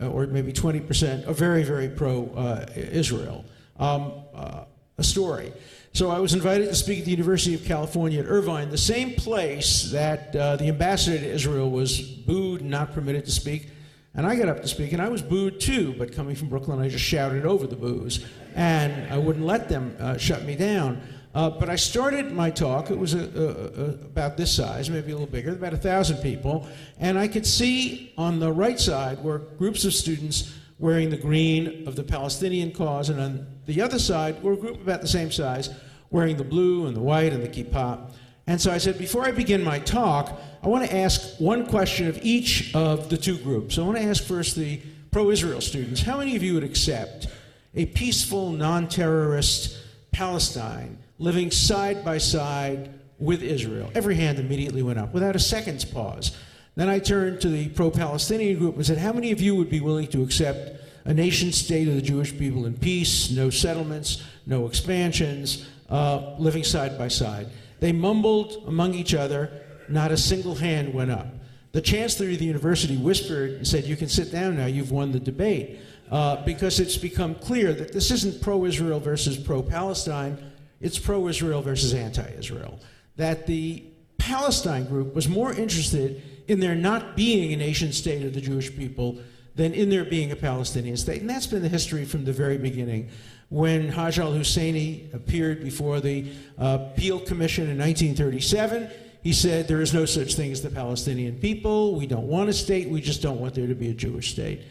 uh, 0.00 0.08
or 0.08 0.26
maybe 0.26 0.52
20% 0.52 1.28
are 1.28 1.34
very, 1.34 1.62
very 1.62 1.88
pro-Israel. 1.88 3.44
Uh, 3.78 3.94
um, 3.94 4.12
uh, 4.34 4.64
a 4.98 5.02
story. 5.02 5.52
So 5.92 6.10
I 6.10 6.18
was 6.18 6.34
invited 6.34 6.66
to 6.66 6.74
speak 6.74 7.00
at 7.00 7.04
the 7.04 7.10
University 7.10 7.54
of 7.54 7.64
California 7.64 8.20
at 8.20 8.26
Irvine, 8.26 8.70
the 8.70 8.78
same 8.78 9.14
place 9.14 9.90
that 9.90 10.34
uh, 10.34 10.56
the 10.56 10.68
ambassador 10.68 11.18
to 11.18 11.26
Israel 11.26 11.70
was 11.70 12.00
booed 12.00 12.60
and 12.60 12.70
not 12.70 12.92
permitted 12.94 13.24
to 13.26 13.30
speak. 13.30 13.68
And 14.14 14.26
I 14.26 14.36
got 14.36 14.48
up 14.48 14.62
to 14.62 14.68
speak, 14.68 14.92
and 14.92 15.02
I 15.02 15.08
was 15.08 15.22
booed 15.22 15.60
too, 15.60 15.94
but 15.98 16.14
coming 16.14 16.36
from 16.36 16.48
Brooklyn, 16.48 16.80
I 16.80 16.88
just 16.88 17.04
shouted 17.04 17.44
over 17.44 17.66
the 17.66 17.76
boos. 17.76 18.24
And 18.54 19.12
I 19.12 19.18
wouldn't 19.18 19.44
let 19.44 19.68
them 19.68 19.96
uh, 19.98 20.16
shut 20.16 20.44
me 20.44 20.54
down. 20.54 21.02
Uh, 21.34 21.50
but 21.50 21.68
I 21.68 21.74
started 21.74 22.30
my 22.30 22.48
talk, 22.48 22.90
it 22.92 22.98
was 22.98 23.14
a, 23.14 23.18
a, 23.18 23.82
a, 23.82 23.84
about 24.06 24.36
this 24.36 24.54
size, 24.54 24.88
maybe 24.88 25.10
a 25.10 25.14
little 25.14 25.26
bigger, 25.26 25.50
about 25.50 25.74
a 25.74 25.76
thousand 25.78 26.18
people, 26.18 26.68
and 27.00 27.18
I 27.18 27.26
could 27.26 27.44
see 27.44 28.12
on 28.16 28.38
the 28.38 28.52
right 28.52 28.78
side 28.78 29.22
were 29.22 29.38
groups 29.38 29.84
of 29.84 29.92
students 29.92 30.54
wearing 30.78 31.10
the 31.10 31.16
green 31.16 31.88
of 31.88 31.96
the 31.96 32.04
Palestinian 32.04 32.70
cause, 32.70 33.08
and 33.08 33.20
on 33.20 33.46
the 33.66 33.82
other 33.82 33.98
side 33.98 34.40
were 34.44 34.52
a 34.52 34.56
group 34.56 34.80
about 34.80 35.00
the 35.00 35.08
same 35.08 35.32
size 35.32 35.70
wearing 36.10 36.36
the 36.36 36.44
blue 36.44 36.86
and 36.86 36.96
the 36.96 37.00
white 37.00 37.32
and 37.32 37.42
the 37.42 37.48
kippah. 37.48 38.12
And 38.46 38.60
so 38.60 38.70
I 38.70 38.78
said, 38.78 38.96
before 38.96 39.24
I 39.24 39.32
begin 39.32 39.64
my 39.64 39.80
talk, 39.80 40.40
I 40.62 40.68
want 40.68 40.88
to 40.88 40.96
ask 40.96 41.40
one 41.40 41.66
question 41.66 42.06
of 42.06 42.18
each 42.22 42.72
of 42.76 43.08
the 43.08 43.16
two 43.16 43.38
groups. 43.38 43.76
I 43.76 43.82
want 43.82 43.96
to 43.96 44.04
ask 44.04 44.22
first 44.22 44.54
the 44.54 44.80
pro 45.10 45.30
Israel 45.30 45.60
students 45.60 46.02
how 46.02 46.18
many 46.18 46.36
of 46.36 46.44
you 46.44 46.54
would 46.54 46.64
accept 46.64 47.26
a 47.74 47.86
peaceful, 47.86 48.50
non 48.52 48.86
terrorist 48.86 49.78
Palestine 50.12 50.98
living 51.24 51.50
side 51.50 52.04
by 52.04 52.18
side 52.18 52.90
with 53.18 53.42
Israel. 53.42 53.90
Every 53.94 54.14
hand 54.14 54.38
immediately 54.38 54.82
went 54.82 54.98
up 54.98 55.14
without 55.14 55.34
a 55.34 55.38
second's 55.38 55.84
pause. 55.84 56.36
Then 56.76 56.90
I 56.90 56.98
turned 56.98 57.40
to 57.40 57.48
the 57.48 57.68
pro 57.68 57.90
Palestinian 57.90 58.58
group 58.58 58.76
and 58.76 58.84
said, 58.84 58.98
How 58.98 59.12
many 59.12 59.32
of 59.32 59.40
you 59.40 59.56
would 59.56 59.70
be 59.70 59.80
willing 59.80 60.06
to 60.08 60.22
accept 60.22 60.82
a 61.06 61.14
nation 61.14 61.50
state 61.50 61.88
of 61.88 61.94
the 61.94 62.02
Jewish 62.02 62.36
people 62.36 62.66
in 62.66 62.74
peace, 62.74 63.30
no 63.30 63.48
settlements, 63.48 64.22
no 64.46 64.66
expansions, 64.66 65.66
uh, 65.88 66.34
living 66.38 66.62
side 66.62 66.98
by 66.98 67.08
side? 67.08 67.48
They 67.80 67.92
mumbled 67.92 68.62
among 68.66 68.94
each 68.94 69.14
other, 69.14 69.50
not 69.88 70.12
a 70.12 70.16
single 70.18 70.56
hand 70.56 70.92
went 70.92 71.10
up. 71.10 71.28
The 71.72 71.80
chancellor 71.80 72.30
of 72.30 72.38
the 72.38 72.44
university 72.44 72.98
whispered 72.98 73.52
and 73.52 73.66
said, 73.66 73.84
You 73.84 73.96
can 73.96 74.08
sit 74.08 74.30
down 74.30 74.58
now, 74.58 74.66
you've 74.66 74.92
won 74.92 75.10
the 75.10 75.20
debate. 75.20 75.80
Uh, 76.10 76.44
because 76.44 76.80
it's 76.80 76.98
become 76.98 77.34
clear 77.34 77.72
that 77.72 77.92
this 77.92 78.10
isn't 78.10 78.42
pro 78.42 78.66
Israel 78.66 79.00
versus 79.00 79.38
pro 79.38 79.62
Palestine 79.62 80.36
it's 80.84 80.98
pro 80.98 81.28
Israel 81.28 81.62
versus 81.62 81.94
anti 81.94 82.28
Israel. 82.38 82.78
That 83.16 83.46
the 83.46 83.84
Palestine 84.18 84.84
group 84.84 85.14
was 85.14 85.28
more 85.28 85.52
interested 85.52 86.22
in 86.46 86.60
there 86.60 86.74
not 86.74 87.16
being 87.16 87.52
a 87.52 87.56
nation 87.56 87.92
state 87.92 88.22
of 88.22 88.34
the 88.34 88.40
Jewish 88.40 88.74
people 88.76 89.18
than 89.54 89.72
in 89.72 89.88
there 89.88 90.04
being 90.04 90.30
a 90.30 90.36
Palestinian 90.36 90.96
state. 90.96 91.22
And 91.22 91.30
that's 91.30 91.46
been 91.46 91.62
the 91.62 91.68
history 91.68 92.04
from 92.04 92.24
the 92.24 92.32
very 92.32 92.58
beginning. 92.58 93.08
When 93.48 93.88
Haj 93.88 94.18
al 94.18 94.32
Husseini 94.32 95.12
appeared 95.14 95.62
before 95.62 96.00
the 96.00 96.26
uh, 96.58 96.78
Peel 96.96 97.20
Commission 97.20 97.64
in 97.70 97.78
1937, 97.78 98.90
he 99.22 99.32
said, 99.32 99.66
There 99.66 99.80
is 99.80 99.94
no 99.94 100.04
such 100.04 100.34
thing 100.34 100.52
as 100.52 100.60
the 100.60 100.70
Palestinian 100.70 101.36
people. 101.38 101.94
We 101.94 102.06
don't 102.06 102.26
want 102.26 102.50
a 102.50 102.52
state. 102.52 102.90
We 102.90 103.00
just 103.00 103.22
don't 103.22 103.40
want 103.40 103.54
there 103.54 103.66
to 103.66 103.74
be 103.74 103.88
a 103.88 103.94
Jewish 103.94 104.32
state. 104.32 104.62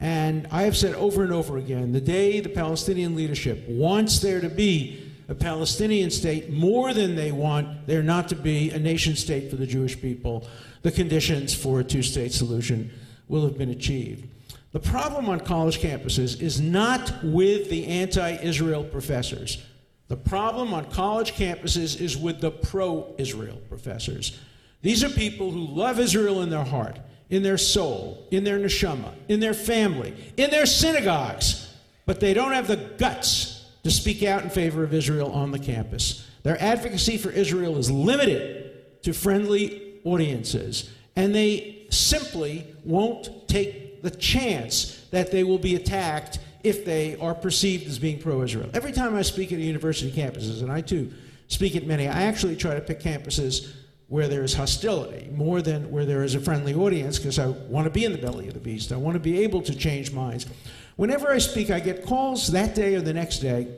And 0.00 0.46
I 0.50 0.62
have 0.62 0.76
said 0.76 0.94
over 0.94 1.24
and 1.24 1.32
over 1.32 1.58
again 1.58 1.92
the 1.92 2.00
day 2.00 2.40
the 2.40 2.48
Palestinian 2.48 3.16
leadership 3.16 3.68
wants 3.68 4.20
there 4.20 4.40
to 4.40 4.48
be 4.48 5.07
a 5.28 5.34
Palestinian 5.34 6.10
state 6.10 6.50
more 6.50 6.94
than 6.94 7.14
they 7.14 7.32
want 7.32 7.86
there 7.86 8.02
not 8.02 8.28
to 8.28 8.34
be 8.34 8.70
a 8.70 8.78
nation 8.78 9.14
state 9.14 9.50
for 9.50 9.56
the 9.56 9.66
Jewish 9.66 10.00
people, 10.00 10.48
the 10.82 10.90
conditions 10.90 11.54
for 11.54 11.80
a 11.80 11.84
two 11.84 12.02
state 12.02 12.32
solution 12.32 12.90
will 13.28 13.42
have 13.42 13.58
been 13.58 13.70
achieved. 13.70 14.26
The 14.72 14.80
problem 14.80 15.28
on 15.28 15.40
college 15.40 15.80
campuses 15.80 16.40
is 16.40 16.60
not 16.60 17.12
with 17.22 17.68
the 17.68 17.86
anti 17.86 18.38
Israel 18.42 18.84
professors. 18.84 19.62
The 20.08 20.16
problem 20.16 20.72
on 20.72 20.86
college 20.90 21.34
campuses 21.34 22.00
is 22.00 22.16
with 22.16 22.40
the 22.40 22.50
pro 22.50 23.14
Israel 23.18 23.60
professors. 23.68 24.38
These 24.80 25.04
are 25.04 25.10
people 25.10 25.50
who 25.50 25.66
love 25.66 26.00
Israel 26.00 26.40
in 26.42 26.48
their 26.48 26.64
heart, 26.64 26.98
in 27.28 27.42
their 27.42 27.58
soul, 27.58 28.26
in 28.30 28.44
their 28.44 28.58
neshama, 28.58 29.12
in 29.28 29.40
their 29.40 29.54
family, 29.54 30.14
in 30.38 30.50
their 30.50 30.64
synagogues, 30.64 31.74
but 32.06 32.20
they 32.20 32.32
don't 32.32 32.52
have 32.52 32.68
the 32.68 32.76
guts 32.76 33.57
to 33.88 33.94
speak 33.94 34.22
out 34.22 34.42
in 34.42 34.50
favor 34.50 34.84
of 34.84 34.92
Israel 34.92 35.32
on 35.32 35.50
the 35.50 35.58
campus. 35.58 36.26
Their 36.42 36.60
advocacy 36.62 37.16
for 37.16 37.30
Israel 37.30 37.78
is 37.78 37.90
limited 37.90 39.02
to 39.02 39.12
friendly 39.12 40.00
audiences, 40.04 40.90
and 41.16 41.34
they 41.34 41.86
simply 41.90 42.66
won't 42.84 43.48
take 43.48 44.02
the 44.02 44.10
chance 44.10 45.06
that 45.10 45.30
they 45.30 45.42
will 45.42 45.58
be 45.58 45.74
attacked 45.74 46.38
if 46.62 46.84
they 46.84 47.16
are 47.16 47.34
perceived 47.34 47.86
as 47.86 47.98
being 47.98 48.20
pro 48.20 48.42
Israel. 48.42 48.68
Every 48.74 48.92
time 48.92 49.14
I 49.14 49.22
speak 49.22 49.52
at 49.52 49.58
university 49.58 50.10
campuses, 50.10 50.62
and 50.62 50.70
I 50.70 50.82
too 50.82 51.10
speak 51.46 51.74
at 51.74 51.86
many, 51.86 52.06
I 52.06 52.22
actually 52.22 52.56
try 52.56 52.74
to 52.74 52.80
pick 52.80 53.00
campuses 53.00 53.72
where 54.08 54.28
there 54.28 54.42
is 54.42 54.54
hostility 54.54 55.28
more 55.32 55.60
than 55.60 55.90
where 55.90 56.06
there 56.06 56.24
is 56.24 56.34
a 56.34 56.40
friendly 56.40 56.74
audience 56.74 57.18
because 57.18 57.38
I 57.38 57.46
want 57.46 57.84
to 57.84 57.90
be 57.90 58.04
in 58.04 58.12
the 58.12 58.18
belly 58.18 58.48
of 58.48 58.54
the 58.54 58.60
beast. 58.60 58.90
I 58.92 58.96
want 58.96 59.14
to 59.14 59.20
be 59.20 59.42
able 59.42 59.62
to 59.62 59.74
change 59.74 60.12
minds. 60.12 60.46
Whenever 60.98 61.30
I 61.30 61.38
speak, 61.38 61.70
I 61.70 61.78
get 61.78 62.04
calls 62.04 62.48
that 62.48 62.74
day 62.74 62.96
or 62.96 63.00
the 63.00 63.12
next 63.12 63.38
day, 63.38 63.68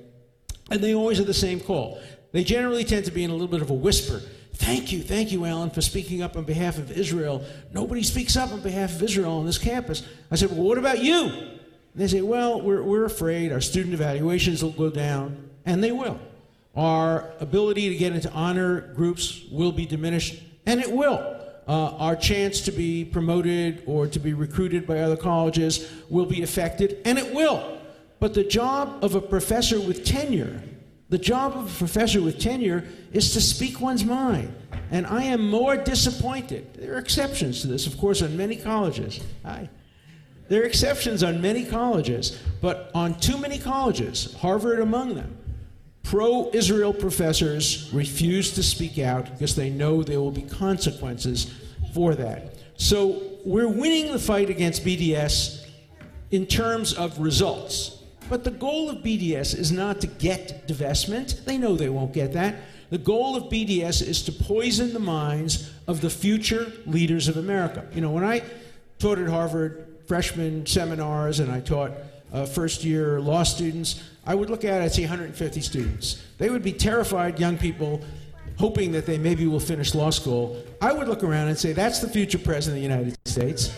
and 0.71 0.81
they 0.81 0.95
always 0.95 1.21
are 1.21 1.25
the 1.25 1.35
same 1.35 1.61
call. 1.61 2.01
They 2.33 2.43
generally 2.43 2.83
tend 2.83 3.05
to 3.05 3.11
be 3.11 3.23
in 3.23 3.29
a 3.29 3.35
little 3.35 3.47
bit 3.47 3.61
of 3.61 3.69
a 3.69 3.75
whisper. 3.75 4.23
Thank 4.55 4.91
you, 4.91 5.03
thank 5.03 5.31
you, 5.31 5.45
Alan, 5.45 5.69
for 5.69 5.83
speaking 5.83 6.23
up 6.23 6.35
on 6.35 6.45
behalf 6.45 6.79
of 6.79 6.91
Israel. 6.91 7.45
Nobody 7.75 8.03
speaks 8.05 8.39
up 8.39 8.53
on 8.53 8.63
behalf 8.63 8.95
of 8.95 9.03
Israel 9.03 9.33
on 9.33 9.45
this 9.45 9.59
campus. 9.59 10.03
I 10.31 10.37
said, 10.37 10.51
Well, 10.51 10.63
what 10.63 10.79
about 10.79 11.01
you? 11.01 11.25
And 11.27 11.61
they 11.95 12.07
say, 12.07 12.23
Well, 12.23 12.63
we're, 12.63 12.83
we're 12.83 13.05
afraid 13.05 13.53
our 13.53 13.61
student 13.61 13.93
evaluations 13.93 14.65
will 14.65 14.71
go 14.71 14.89
down, 14.89 15.51
and 15.67 15.85
they 15.85 15.93
will. 15.93 16.19
Our 16.75 17.35
ability 17.39 17.91
to 17.91 17.97
get 17.97 18.15
into 18.15 18.33
honor 18.33 18.95
groups 18.95 19.43
will 19.53 19.73
be 19.73 19.85
diminished, 19.85 20.43
and 20.65 20.81
it 20.81 20.91
will. 20.91 21.40
Uh, 21.69 21.91
our 21.97 22.17
chance 22.17 22.61
to 22.63 22.73
be 22.73 23.05
promoted 23.05 23.83
or 23.87 24.07
to 24.07 24.19
be 24.19 24.33
recruited 24.33 24.87
by 24.87 24.99
other 24.99 25.17
colleges 25.17 25.91
will 26.09 26.27
be 26.27 26.43
affected, 26.43 26.99
and 27.05 27.19
it 27.19 27.33
will. 27.35 27.79
But 28.19 28.35
the 28.35 28.45
job 28.45 29.03
of 29.03 29.15
a 29.15 29.21
professor 29.21 29.81
with 29.81 30.05
tenure, 30.05 30.63
the 31.09 31.19
job 31.19 31.57
of 31.57 31.67
a 31.67 31.79
professor 31.79 32.21
with 32.21 32.39
tenure 32.39 32.85
is 33.13 33.33
to 33.33 33.41
speak 33.41 33.81
one's 33.81 34.05
mind. 34.05 34.55
And 34.91 35.07
I 35.07 35.25
am 35.25 35.49
more 35.49 35.77
disappointed. 35.77 36.75
There 36.75 36.95
are 36.95 36.99
exceptions 36.99 37.61
to 37.63 37.69
this, 37.69 37.87
of 37.87 37.97
course, 37.99 38.23
on 38.23 38.37
many 38.37 38.57
colleges. 38.57 39.21
Hi. 39.45 39.69
There 40.49 40.63
are 40.63 40.67
exceptions 40.67 41.23
on 41.23 41.41
many 41.41 41.65
colleges, 41.65 42.37
but 42.61 42.91
on 42.93 43.19
too 43.21 43.39
many 43.39 43.59
colleges, 43.59 44.35
Harvard 44.35 44.81
among 44.81 45.15
them, 45.15 45.37
pro 46.03 46.51
Israel 46.53 46.93
professors 46.93 47.91
refuse 47.93 48.53
to 48.55 48.63
speak 48.63 48.99
out 48.99 49.31
because 49.33 49.55
they 49.55 49.71
know 49.71 50.03
there 50.03 50.21
will 50.21 50.31
be 50.31 50.43
consequences 50.43 51.55
for 51.95 52.15
that. 52.15 52.55
So 52.77 53.23
we're 53.45 53.69
winning 53.69 54.13
the 54.13 54.19
fight 54.19 54.51
against 54.51 54.85
BDS 54.85 55.67
in 56.31 56.47
terms 56.47 56.93
of 56.93 57.19
results. 57.19 57.99
But 58.29 58.45
the 58.45 58.51
goal 58.51 58.89
of 58.89 58.99
BDS 58.99 59.59
is 59.59 59.73
not 59.73 60.01
to 60.03 60.07
get 60.07 60.69
divestment. 60.69 61.45
They 61.45 61.59
know 61.59 61.75
they 61.75 61.89
won't 61.89 62.13
get 62.13 62.33
that. 62.35 62.57
The 62.91 62.99
goal 62.99 63.37
of 63.37 63.45
BDS 63.45 64.07
is 64.07 64.23
to 64.23 64.33
poison 64.33 64.93
the 64.93 65.01
minds 65.01 65.71
of 65.87 66.01
the 66.01 66.11
future 66.11 66.73
leaders 66.87 67.29
of 67.29 67.37
America. 67.37 67.87
You 67.93 68.01
know, 68.01 68.11
when 68.11 68.25
I 68.25 68.43
taught 68.99 69.19
at 69.19 69.29
Harvard 69.29 69.87
freshman 70.07 70.67
seminars 70.67 71.41
and 71.41 71.51
I 71.51 71.61
taught 71.61 71.93
uh, 72.33 72.47
first 72.47 72.85
year 72.85 73.21
law 73.21 73.43
students, 73.43 74.03
I 74.31 74.35
would 74.37 74.49
look 74.49 74.65
at 74.65 74.81
I'd 74.81 74.93
see 74.93 75.03
150 75.03 75.61
students. 75.61 76.23
They 76.39 76.51
would 76.51 76.63
be 76.63 76.73
terrified 76.73 77.41
young 77.41 77.59
people 77.59 78.01
hoping 78.61 78.93
that 78.93 79.05
they 79.05 79.19
maybe 79.19 79.45
will 79.49 79.59
finish 79.59 79.93
law 79.93 80.11
school. 80.11 80.63
I 80.81 80.93
would 80.93 81.09
look 81.09 81.25
around 81.25 81.49
and 81.49 81.59
say, 81.59 81.73
that's 81.73 81.99
the 81.99 82.09
future 82.09 82.39
president 82.39 82.85
of 82.85 82.89
the 82.89 82.95
United 82.95 83.19
States. 83.29 83.77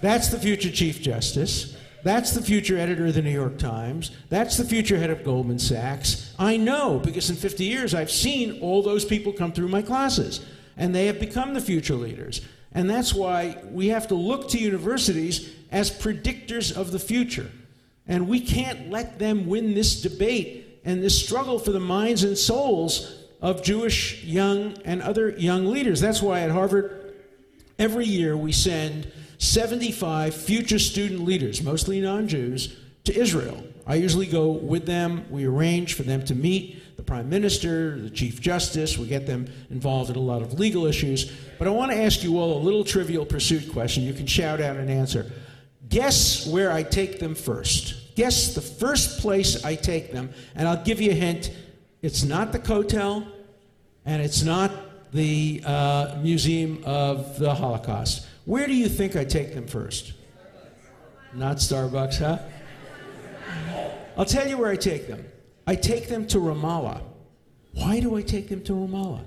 That's 0.00 0.28
the 0.28 0.38
future 0.38 0.70
chief 0.70 1.02
justice. 1.02 1.76
That's 2.02 2.30
the 2.32 2.40
future 2.40 2.78
editor 2.78 3.08
of 3.08 3.14
the 3.14 3.20
New 3.20 3.30
York 3.30 3.58
Times. 3.58 4.12
That's 4.30 4.56
the 4.56 4.64
future 4.64 4.96
head 4.96 5.10
of 5.10 5.22
Goldman 5.22 5.58
Sachs. 5.58 6.34
I 6.38 6.56
know 6.56 6.98
because 7.04 7.28
in 7.28 7.36
50 7.36 7.62
years 7.66 7.94
I've 7.94 8.10
seen 8.10 8.58
all 8.62 8.82
those 8.82 9.04
people 9.04 9.34
come 9.34 9.52
through 9.52 9.68
my 9.68 9.82
classes 9.82 10.40
and 10.78 10.94
they 10.94 11.08
have 11.08 11.20
become 11.20 11.52
the 11.52 11.60
future 11.60 11.94
leaders. 11.94 12.40
And 12.72 12.88
that's 12.88 13.12
why 13.12 13.58
we 13.64 13.88
have 13.88 14.08
to 14.08 14.14
look 14.14 14.48
to 14.48 14.58
universities 14.58 15.54
as 15.70 15.90
predictors 15.90 16.74
of 16.74 16.90
the 16.90 16.98
future. 16.98 17.50
And 18.06 18.28
we 18.28 18.40
can't 18.40 18.90
let 18.90 19.18
them 19.18 19.46
win 19.46 19.74
this 19.74 20.02
debate 20.02 20.80
and 20.84 21.02
this 21.02 21.22
struggle 21.22 21.58
for 21.58 21.72
the 21.72 21.80
minds 21.80 22.24
and 22.24 22.36
souls 22.36 23.16
of 23.40 23.62
Jewish 23.62 24.24
young 24.24 24.76
and 24.84 25.02
other 25.02 25.30
young 25.30 25.66
leaders. 25.66 26.00
That's 26.00 26.22
why 26.22 26.40
at 26.40 26.50
Harvard, 26.50 27.14
every 27.78 28.06
year 28.06 28.36
we 28.36 28.52
send 28.52 29.10
75 29.38 30.34
future 30.34 30.78
student 30.78 31.20
leaders, 31.20 31.62
mostly 31.62 32.00
non 32.00 32.28
Jews, 32.28 32.76
to 33.04 33.18
Israel. 33.18 33.64
I 33.86 33.94
usually 33.94 34.26
go 34.26 34.50
with 34.50 34.86
them. 34.86 35.24
We 35.30 35.46
arrange 35.46 35.94
for 35.94 36.02
them 36.02 36.24
to 36.26 36.34
meet 36.34 36.96
the 36.96 37.02
prime 37.02 37.28
minister, 37.30 37.98
the 37.98 38.10
chief 38.10 38.40
justice. 38.40 38.98
We 38.98 39.06
get 39.06 39.26
them 39.26 39.50
involved 39.70 40.10
in 40.10 40.16
a 40.16 40.20
lot 40.20 40.42
of 40.42 40.60
legal 40.60 40.86
issues. 40.86 41.32
But 41.58 41.66
I 41.66 41.70
want 41.70 41.90
to 41.90 41.96
ask 41.96 42.22
you 42.22 42.38
all 42.38 42.58
a 42.58 42.62
little 42.62 42.84
trivial 42.84 43.24
pursuit 43.24 43.72
question. 43.72 44.02
You 44.02 44.12
can 44.12 44.26
shout 44.26 44.60
out 44.60 44.76
an 44.76 44.90
answer. 44.90 45.32
Guess 45.90 46.46
where 46.46 46.72
I 46.72 46.82
take 46.82 47.18
them 47.18 47.34
first. 47.34 48.14
Guess 48.14 48.54
the 48.54 48.60
first 48.60 49.20
place 49.20 49.64
I 49.64 49.74
take 49.74 50.12
them, 50.12 50.30
and 50.54 50.66
I'll 50.68 50.82
give 50.82 51.00
you 51.00 51.10
a 51.10 51.14
hint. 51.14 51.52
It's 52.00 52.22
not 52.22 52.52
the 52.52 52.60
Kotel, 52.60 53.26
and 54.04 54.22
it's 54.22 54.42
not 54.42 54.70
the 55.12 55.60
uh, 55.66 56.16
Museum 56.22 56.82
of 56.84 57.38
the 57.38 57.52
Holocaust. 57.52 58.26
Where 58.44 58.66
do 58.66 58.74
you 58.74 58.88
think 58.88 59.16
I 59.16 59.24
take 59.24 59.52
them 59.54 59.66
first? 59.66 60.12
Not 61.34 61.56
Starbucks, 61.56 62.18
huh? 62.18 62.38
I'll 64.16 64.24
tell 64.24 64.48
you 64.48 64.58
where 64.58 64.70
I 64.70 64.76
take 64.76 65.08
them. 65.08 65.24
I 65.66 65.74
take 65.74 66.08
them 66.08 66.26
to 66.28 66.38
Ramallah. 66.38 67.02
Why 67.72 68.00
do 68.00 68.16
I 68.16 68.22
take 68.22 68.48
them 68.48 68.62
to 68.64 68.72
Ramallah? 68.72 69.24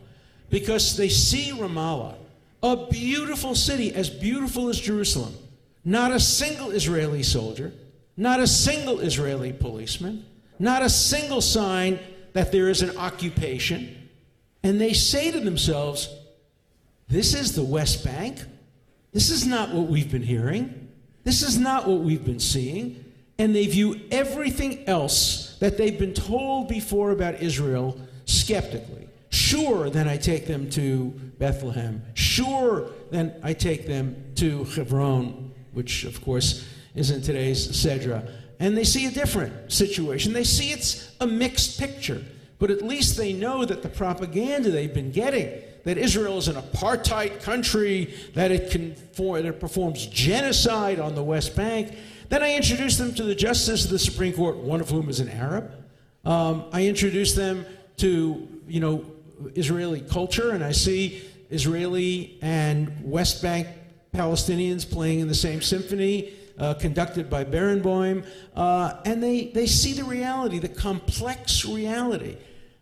Because 0.50 0.96
they 0.96 1.10
see 1.10 1.52
Ramallah, 1.52 2.16
a 2.62 2.88
beautiful 2.88 3.56
city, 3.56 3.94
as 3.94 4.10
beautiful 4.10 4.70
as 4.70 4.80
Jerusalem. 4.80 5.34
Not 5.86 6.12
a 6.12 6.20
single 6.20 6.72
Israeli 6.72 7.24
soldier, 7.24 7.74
not 8.16 8.40
a 8.40 8.48
single 8.48 9.00
Israeli 9.00 9.52
policeman, 9.52 10.26
not 10.60 10.82
a 10.82 10.90
single 10.90 11.42
sign 11.42 12.00
that 12.34 12.52
there 12.52 12.70
is 12.70 12.82
an 12.82 12.98
occupation. 12.98 14.10
And 14.64 14.80
they 14.80 14.94
say 14.94 15.32
to 15.32 15.40
themselves, 15.40 16.10
This 17.08 17.34
is 17.34 17.56
the 17.56 17.64
West 17.64 18.06
Bank? 18.06 18.40
This 19.12 19.30
is 19.30 19.46
not 19.46 19.74
what 19.74 19.88
we've 19.88 20.12
been 20.12 20.24
hearing. 20.24 20.90
This 21.24 21.44
is 21.44 21.58
not 21.58 21.88
what 21.88 22.00
we've 22.00 22.26
been 22.26 22.40
seeing. 22.40 23.04
And 23.38 23.56
they 23.56 23.68
view 23.68 24.00
everything 24.12 24.88
else 24.88 25.58
that 25.60 25.78
they've 25.78 25.98
been 25.98 26.14
told 26.14 26.68
before 26.68 27.12
about 27.12 27.42
Israel 27.42 28.00
skeptically. 28.26 29.08
Sure, 29.30 29.90
then 29.90 30.08
I 30.08 30.18
take 30.18 30.46
them 30.46 30.70
to 30.72 31.08
Bethlehem. 31.40 32.04
Sure, 32.14 32.90
then 33.10 33.34
I 33.44 33.54
take 33.54 33.88
them 33.88 34.16
to 34.36 34.64
Hebron, 34.66 35.43
which 35.74 36.04
of 36.04 36.22
course 36.22 36.66
is 36.96 37.12
in 37.12 37.22
today's 37.22 37.68
Sedra. 37.68 38.30
And 38.60 38.78
they 38.78 38.84
see 38.84 39.08
a 39.08 39.12
different 39.12 39.72
situation. 39.72 40.34
They 40.34 40.44
see 40.44 40.72
it's 40.72 41.14
a 41.20 41.28
mixed 41.28 41.80
picture. 41.80 42.24
But 42.60 42.72
at 42.72 42.82
least 42.82 43.18
they 43.18 43.34
know 43.34 43.66
that 43.66 43.82
the 43.82 43.90
propaganda 43.90 44.70
they've 44.70 44.94
been 44.94 45.12
getting 45.12 45.52
that 45.84 45.98
Israel 45.98 46.38
is 46.38 46.48
an 46.48 46.56
apartheid 46.56 47.42
country, 47.42 48.14
that 48.34 48.52
it, 48.52 48.72
that 48.72 49.46
it 49.46 49.60
performs 49.60 50.06
genocide 50.08 51.00
on 51.00 51.16
the 51.16 51.24
West 51.24 51.56
Bank. 51.56 51.96
Then 52.30 52.42
I 52.42 52.56
introduced 52.56 52.98
them 52.98 53.14
to 53.16 53.24
the 53.24 53.36
justice 53.36 53.86
of 53.86 53.92
the 53.92 54.00
Supreme 54.00 54.34
Court, 54.34 54.58
one 54.58 54.80
of 54.82 54.90
whom 54.90 55.10
is 55.10 55.20
an 55.20 55.30
Arab. 55.30 55.72
Um, 56.26 56.66
I 56.72 56.88
introduced 56.88 57.36
them 57.36 57.66
to, 57.98 58.48
you 58.68 58.80
know, 58.80 59.06
Israeli 59.56 60.02
culture, 60.02 60.52
and 60.52 60.64
I 60.64 60.72
see 60.72 61.22
Israeli 61.50 62.40
and 62.42 62.92
West 63.04 63.42
Bank 63.42 63.68
Palestinians 64.14 64.90
playing 64.90 65.20
in 65.20 65.28
the 65.28 65.36
same 65.36 65.62
symphony. 65.62 66.34
Uh, 66.56 66.76
conducted 66.76 67.32
by 67.32 67.44
Barenboim, 67.44 68.24
uh, 68.56 69.02
and 69.06 69.24
they, 69.24 69.48
they 69.56 69.66
see 69.66 69.94
the 69.94 70.04
reality, 70.04 70.60
the 70.60 70.68
complex 70.68 71.66
reality. 71.66 72.38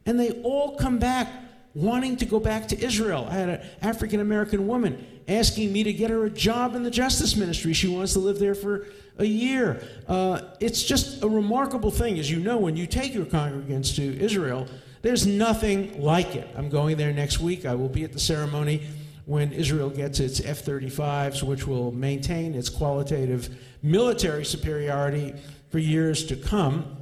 And 0.05 0.19
they 0.19 0.41
all 0.41 0.75
come 0.75 0.99
back 0.99 1.29
wanting 1.73 2.17
to 2.17 2.25
go 2.25 2.39
back 2.39 2.67
to 2.69 2.83
Israel. 2.83 3.27
I 3.29 3.33
had 3.33 3.49
an 3.49 3.61
African 3.81 4.19
American 4.19 4.67
woman 4.67 5.05
asking 5.27 5.71
me 5.71 5.83
to 5.83 5.93
get 5.93 6.09
her 6.09 6.25
a 6.25 6.29
job 6.29 6.75
in 6.75 6.83
the 6.83 6.91
Justice 6.91 7.35
Ministry. 7.35 7.73
She 7.73 7.87
wants 7.87 8.13
to 8.13 8.19
live 8.19 8.39
there 8.39 8.55
for 8.55 8.87
a 9.17 9.25
year. 9.25 9.81
Uh, 10.07 10.41
it's 10.59 10.83
just 10.83 11.23
a 11.23 11.27
remarkable 11.27 11.91
thing. 11.91 12.19
As 12.19 12.29
you 12.29 12.39
know, 12.39 12.57
when 12.57 12.75
you 12.75 12.87
take 12.87 13.13
your 13.13 13.25
congregants 13.25 13.95
to 13.95 14.19
Israel, 14.19 14.67
there's 15.01 15.25
nothing 15.25 16.01
like 16.01 16.35
it. 16.35 16.47
I'm 16.55 16.69
going 16.69 16.97
there 16.97 17.13
next 17.13 17.39
week. 17.39 17.65
I 17.65 17.75
will 17.75 17.89
be 17.89 18.03
at 18.03 18.13
the 18.13 18.19
ceremony 18.19 18.83
when 19.25 19.51
Israel 19.51 19.89
gets 19.89 20.19
its 20.19 20.39
F 20.43 20.65
35s, 20.65 21.43
which 21.43 21.67
will 21.67 21.91
maintain 21.91 22.53
its 22.53 22.69
qualitative 22.69 23.49
military 23.81 24.45
superiority 24.45 25.33
for 25.69 25.79
years 25.79 26.25
to 26.25 26.35
come. 26.35 26.97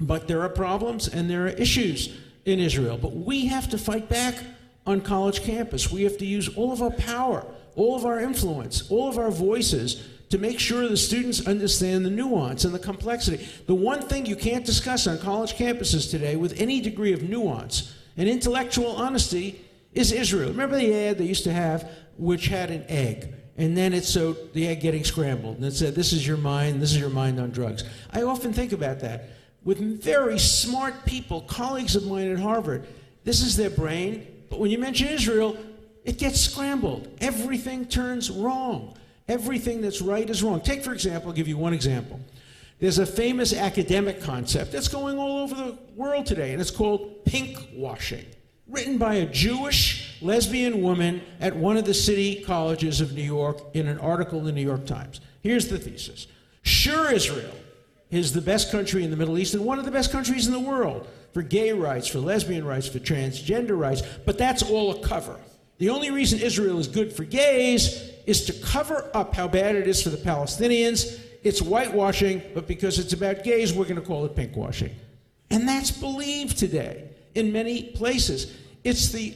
But 0.00 0.28
there 0.28 0.42
are 0.42 0.48
problems 0.48 1.08
and 1.08 1.30
there 1.30 1.44
are 1.46 1.50
issues 1.50 2.16
in 2.44 2.58
Israel. 2.58 2.98
But 2.98 3.14
we 3.14 3.46
have 3.46 3.68
to 3.70 3.78
fight 3.78 4.08
back 4.08 4.34
on 4.86 5.00
college 5.00 5.42
campus. 5.42 5.92
We 5.92 6.02
have 6.02 6.18
to 6.18 6.26
use 6.26 6.48
all 6.56 6.72
of 6.72 6.82
our 6.82 6.90
power, 6.90 7.46
all 7.76 7.96
of 7.96 8.04
our 8.04 8.20
influence, 8.20 8.90
all 8.90 9.08
of 9.08 9.18
our 9.18 9.30
voices 9.30 10.08
to 10.30 10.38
make 10.38 10.58
sure 10.58 10.88
the 10.88 10.96
students 10.96 11.46
understand 11.46 12.06
the 12.06 12.10
nuance 12.10 12.64
and 12.64 12.74
the 12.74 12.78
complexity. 12.78 13.46
The 13.66 13.74
one 13.74 14.00
thing 14.00 14.24
you 14.24 14.34
can't 14.34 14.64
discuss 14.64 15.06
on 15.06 15.18
college 15.18 15.54
campuses 15.54 16.10
today 16.10 16.36
with 16.36 16.58
any 16.58 16.80
degree 16.80 17.12
of 17.12 17.22
nuance 17.22 17.94
and 18.16 18.28
intellectual 18.28 18.96
honesty 18.96 19.60
is 19.92 20.12
Israel. 20.12 20.50
Remember 20.50 20.76
the 20.76 20.94
ad 20.94 21.18
they 21.18 21.24
used 21.24 21.44
to 21.44 21.52
have, 21.52 21.88
which 22.16 22.46
had 22.46 22.70
an 22.70 22.84
egg? 22.88 23.34
And 23.56 23.76
then 23.76 23.92
it 23.92 24.04
showed 24.04 24.52
the 24.54 24.66
egg 24.68 24.80
getting 24.80 25.04
scrambled. 25.04 25.56
And 25.56 25.64
it 25.64 25.74
said, 25.74 25.94
This 25.94 26.12
is 26.12 26.26
your 26.26 26.38
mind, 26.38 26.80
this 26.80 26.92
is 26.92 26.98
your 26.98 27.10
mind 27.10 27.38
on 27.38 27.50
drugs. 27.50 27.84
I 28.10 28.22
often 28.22 28.52
think 28.52 28.72
about 28.72 29.00
that 29.00 29.30
with 29.64 29.78
very 30.02 30.38
smart 30.38 31.04
people, 31.04 31.42
colleagues 31.42 31.94
of 31.94 32.06
mine 32.06 32.30
at 32.30 32.38
Harvard. 32.38 32.86
This 33.24 33.42
is 33.42 33.56
their 33.56 33.70
brain. 33.70 34.26
But 34.50 34.58
when 34.58 34.70
you 34.70 34.78
mention 34.78 35.08
Israel, 35.08 35.56
it 36.04 36.18
gets 36.18 36.40
scrambled. 36.40 37.08
Everything 37.20 37.86
turns 37.86 38.30
wrong. 38.30 38.96
Everything 39.28 39.80
that's 39.80 40.02
right 40.02 40.28
is 40.28 40.42
wrong. 40.42 40.60
Take, 40.60 40.82
for 40.82 40.92
example, 40.92 41.30
I'll 41.30 41.36
give 41.36 41.48
you 41.48 41.56
one 41.56 41.72
example. 41.72 42.20
There's 42.80 42.98
a 42.98 43.06
famous 43.06 43.54
academic 43.54 44.20
concept 44.20 44.72
that's 44.72 44.88
going 44.88 45.16
all 45.16 45.38
over 45.38 45.54
the 45.54 45.78
world 45.94 46.26
today, 46.26 46.52
and 46.52 46.60
it's 46.60 46.72
called 46.72 47.24
pink 47.24 47.68
washing, 47.74 48.24
written 48.68 48.98
by 48.98 49.14
a 49.14 49.26
Jewish 49.26 50.20
lesbian 50.22 50.82
woman 50.82 51.22
at 51.40 51.56
one 51.56 51.76
of 51.76 51.84
the 51.84 51.94
city 51.94 52.42
colleges 52.42 53.00
of 53.00 53.12
New 53.12 53.22
York 53.22 53.60
in 53.74 53.88
an 53.88 53.98
article 53.98 54.38
in 54.38 54.44
the 54.44 54.52
New 54.52 54.62
York 54.62 54.86
Times. 54.86 55.20
Here's 55.42 55.68
the 55.68 55.78
thesis 55.78 56.26
Sure, 56.62 57.12
Israel 57.12 57.54
is 58.10 58.32
the 58.32 58.40
best 58.40 58.70
country 58.70 59.04
in 59.04 59.10
the 59.10 59.16
Middle 59.16 59.38
East 59.38 59.54
and 59.54 59.64
one 59.64 59.78
of 59.78 59.84
the 59.84 59.90
best 59.90 60.12
countries 60.12 60.46
in 60.46 60.52
the 60.52 60.60
world 60.60 61.08
for 61.32 61.42
gay 61.42 61.72
rights, 61.72 62.06
for 62.06 62.18
lesbian 62.18 62.64
rights, 62.64 62.86
for 62.86 62.98
transgender 62.98 63.78
rights, 63.78 64.02
but 64.24 64.36
that's 64.36 64.62
all 64.62 64.90
a 64.90 65.00
cover. 65.00 65.38
The 65.78 65.88
only 65.88 66.10
reason 66.10 66.38
Israel 66.38 66.78
is 66.78 66.86
good 66.86 67.12
for 67.12 67.24
gays 67.24 68.10
is 68.26 68.44
to 68.44 68.52
cover 68.52 69.10
up 69.14 69.34
how 69.34 69.48
bad 69.48 69.74
it 69.74 69.88
is 69.88 70.02
for 70.02 70.10
the 70.10 70.18
Palestinians. 70.18 71.20
It's 71.42 71.60
whitewashing, 71.60 72.42
but 72.54 72.68
because 72.68 72.98
it's 72.98 73.14
about 73.14 73.42
gays, 73.42 73.72
we're 73.72 73.84
going 73.84 73.96
to 73.96 74.06
call 74.06 74.24
it 74.26 74.36
pinkwashing. 74.36 74.92
And 75.50 75.66
that's 75.66 75.90
believed 75.90 76.58
today 76.58 77.08
in 77.34 77.52
many 77.52 77.84
places. 77.84 78.54
It's 78.84 79.10
the 79.10 79.34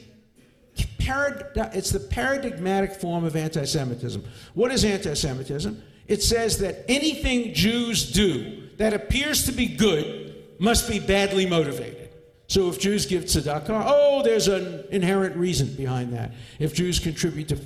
it's 1.09 1.91
the 1.91 2.01
paradigmatic 2.01 2.95
form 2.95 3.25
of 3.25 3.37
anti 3.37 3.65
Semitism. 3.65 4.25
What 4.55 4.73
is 4.73 4.85
anti 4.85 5.15
Semitism? 5.15 5.83
It 6.09 6.23
says 6.23 6.59
that 6.59 6.85
anything 6.89 7.55
Jews 7.55 8.13
do 8.13 8.69
that 8.77 8.93
appears 8.93 9.47
to 9.47 9.53
be 9.53 9.67
good 9.67 10.35
must 10.59 10.89
be 10.89 10.99
badly 10.99 11.47
motivated. 11.47 12.11
So 12.49 12.69
if 12.69 12.79
Jews 12.79 13.07
give 13.07 13.25
tzedakah, 13.25 13.85
oh, 13.87 14.23
there's 14.23 14.49
an 14.49 14.85
inherent 14.91 15.37
reason 15.37 15.75
behind 15.75 16.13
that. 16.13 16.33
If 16.59 16.75
Jews 16.75 17.01
contribute 17.01 17.49
to 17.49 17.59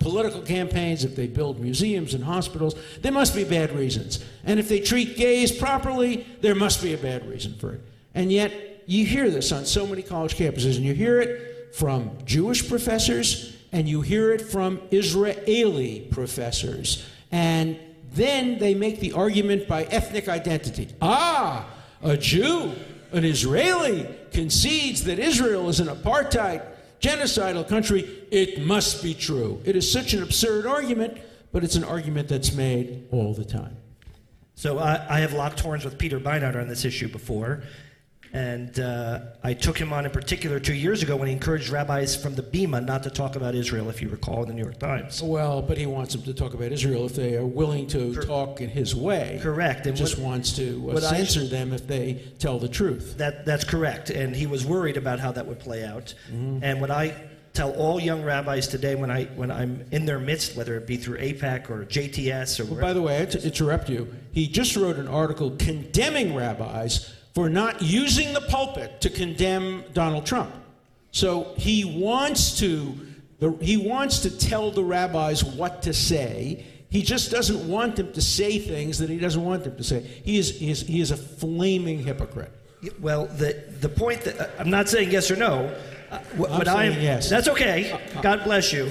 political 0.00 0.42
campaigns, 0.42 1.04
if 1.04 1.14
they 1.14 1.26
build 1.28 1.60
museums 1.60 2.14
and 2.14 2.24
hospitals, 2.24 2.74
there 3.00 3.12
must 3.12 3.34
be 3.34 3.44
bad 3.44 3.72
reasons. 3.72 4.24
And 4.44 4.58
if 4.58 4.68
they 4.68 4.80
treat 4.80 5.16
gays 5.16 5.52
properly, 5.52 6.26
there 6.40 6.54
must 6.54 6.82
be 6.82 6.94
a 6.94 6.98
bad 6.98 7.28
reason 7.28 7.54
for 7.54 7.74
it. 7.74 7.80
And 8.14 8.32
yet, 8.32 8.67
you 8.88 9.04
hear 9.04 9.28
this 9.30 9.52
on 9.52 9.66
so 9.66 9.86
many 9.86 10.02
college 10.02 10.36
campuses, 10.36 10.76
and 10.76 10.84
you 10.84 10.94
hear 10.94 11.20
it 11.20 11.74
from 11.74 12.10
Jewish 12.24 12.66
professors, 12.66 13.54
and 13.70 13.86
you 13.86 14.00
hear 14.00 14.32
it 14.32 14.40
from 14.40 14.80
Israeli 14.90 16.08
professors. 16.10 17.06
And 17.30 17.78
then 18.14 18.58
they 18.58 18.74
make 18.74 18.98
the 19.00 19.12
argument 19.12 19.68
by 19.68 19.84
ethnic 19.84 20.26
identity. 20.26 20.88
Ah, 21.02 21.68
a 22.02 22.16
Jew, 22.16 22.72
an 23.12 23.26
Israeli, 23.26 24.08
concedes 24.32 25.04
that 25.04 25.18
Israel 25.18 25.68
is 25.68 25.80
an 25.80 25.88
apartheid 25.88 26.66
genocidal 27.00 27.68
country, 27.68 28.08
it 28.30 28.62
must 28.62 29.02
be 29.02 29.12
true. 29.12 29.60
It 29.66 29.76
is 29.76 29.90
such 29.92 30.14
an 30.14 30.22
absurd 30.22 30.66
argument, 30.66 31.18
but 31.52 31.62
it's 31.62 31.76
an 31.76 31.84
argument 31.84 32.28
that's 32.28 32.54
made 32.54 33.06
all 33.10 33.34
the 33.34 33.44
time. 33.44 33.76
So 34.54 34.78
I, 34.78 35.04
I 35.08 35.20
have 35.20 35.34
locked 35.34 35.60
horns 35.60 35.84
with 35.84 35.98
Peter 35.98 36.18
Beinart 36.18 36.60
on 36.60 36.68
this 36.68 36.84
issue 36.84 37.08
before. 37.08 37.62
And 38.32 38.78
uh, 38.78 39.20
I 39.42 39.54
took 39.54 39.78
him 39.78 39.92
on 39.92 40.04
in 40.04 40.10
particular 40.10 40.60
two 40.60 40.74
years 40.74 41.02
ago 41.02 41.16
when 41.16 41.28
he 41.28 41.34
encouraged 41.34 41.70
rabbis 41.70 42.14
from 42.14 42.34
the 42.34 42.42
Bema 42.42 42.80
not 42.80 43.02
to 43.04 43.10
talk 43.10 43.36
about 43.36 43.54
Israel, 43.54 43.88
if 43.88 44.02
you 44.02 44.08
recall, 44.08 44.42
in 44.42 44.48
the 44.48 44.54
New 44.54 44.62
York 44.62 44.78
Times. 44.78 45.22
Well, 45.22 45.62
but 45.62 45.78
he 45.78 45.86
wants 45.86 46.14
them 46.14 46.22
to 46.24 46.34
talk 46.34 46.54
about 46.54 46.72
Israel 46.72 47.06
if 47.06 47.14
they 47.14 47.36
are 47.36 47.46
willing 47.46 47.86
to 47.88 48.14
Cor- 48.14 48.22
talk 48.22 48.60
in 48.60 48.68
his 48.68 48.94
way. 48.94 49.38
Correct. 49.42 49.86
And 49.86 49.96
just 49.96 50.18
what, 50.18 50.26
wants 50.26 50.52
to 50.56 50.90
uh, 50.90 51.00
censor 51.00 51.42
I, 51.42 51.46
them 51.46 51.72
if 51.72 51.86
they 51.86 52.22
tell 52.38 52.58
the 52.58 52.68
truth. 52.68 53.16
That, 53.18 53.46
that's 53.46 53.64
correct. 53.64 54.10
And 54.10 54.36
he 54.36 54.46
was 54.46 54.66
worried 54.66 54.96
about 54.96 55.20
how 55.20 55.32
that 55.32 55.46
would 55.46 55.60
play 55.60 55.84
out. 55.84 56.14
Mm-hmm. 56.30 56.58
And 56.62 56.80
what 56.80 56.90
I 56.90 57.14
tell 57.58 57.72
all 57.72 57.98
young 57.98 58.22
rabbis 58.22 58.68
today 58.68 58.94
when, 58.94 59.10
I, 59.10 59.24
when 59.24 59.50
I'm 59.50 59.84
in 59.90 60.04
their 60.04 60.20
midst, 60.20 60.56
whether 60.56 60.76
it 60.76 60.86
be 60.86 60.96
through 60.96 61.18
AIPAC 61.18 61.70
or 61.70 61.84
JTS 61.84 62.60
or 62.60 62.66
well, 62.66 62.80
By 62.80 62.92
the 62.92 63.02
way, 63.02 63.26
to 63.26 63.42
interrupt 63.44 63.88
you, 63.88 64.14
he 64.32 64.46
just 64.46 64.76
wrote 64.76 64.96
an 64.96 65.08
article 65.08 65.56
condemning 65.58 66.36
rabbis 66.36 67.12
for 67.38 67.48
not 67.48 67.80
using 67.80 68.32
the 68.32 68.40
pulpit 68.40 69.00
to 69.00 69.08
condemn 69.08 69.84
Donald 69.92 70.26
Trump. 70.26 70.52
So 71.12 71.54
he 71.56 71.84
wants 71.84 72.58
to 72.58 72.98
he 73.60 73.76
wants 73.76 74.18
to 74.22 74.36
tell 74.36 74.72
the 74.72 74.82
rabbis 74.82 75.44
what 75.44 75.82
to 75.82 75.94
say. 75.94 76.66
He 76.90 77.00
just 77.00 77.30
doesn't 77.30 77.68
want 77.68 77.94
them 77.94 78.12
to 78.12 78.20
say 78.20 78.58
things 78.58 78.98
that 78.98 79.08
he 79.08 79.18
doesn't 79.18 79.44
want 79.44 79.62
them 79.62 79.76
to 79.76 79.84
say. 79.84 80.00
He 80.00 80.36
is, 80.36 80.58
he 80.58 80.68
is, 80.68 80.80
he 80.80 81.00
is 81.00 81.12
a 81.12 81.16
flaming 81.16 82.02
hypocrite. 82.02 82.50
Well, 82.98 83.26
the, 83.26 83.62
the 83.82 83.88
point 83.88 84.22
that 84.22 84.50
I'm 84.58 84.70
not 84.70 84.88
saying 84.88 85.12
yes 85.12 85.30
or 85.30 85.36
no, 85.36 85.72
uh, 86.10 86.18
what, 86.36 86.68
I'm 86.68 86.94
yes. 87.00 87.28
That's 87.28 87.48
okay. 87.48 88.00
God 88.22 88.44
bless 88.44 88.72
you. 88.72 88.90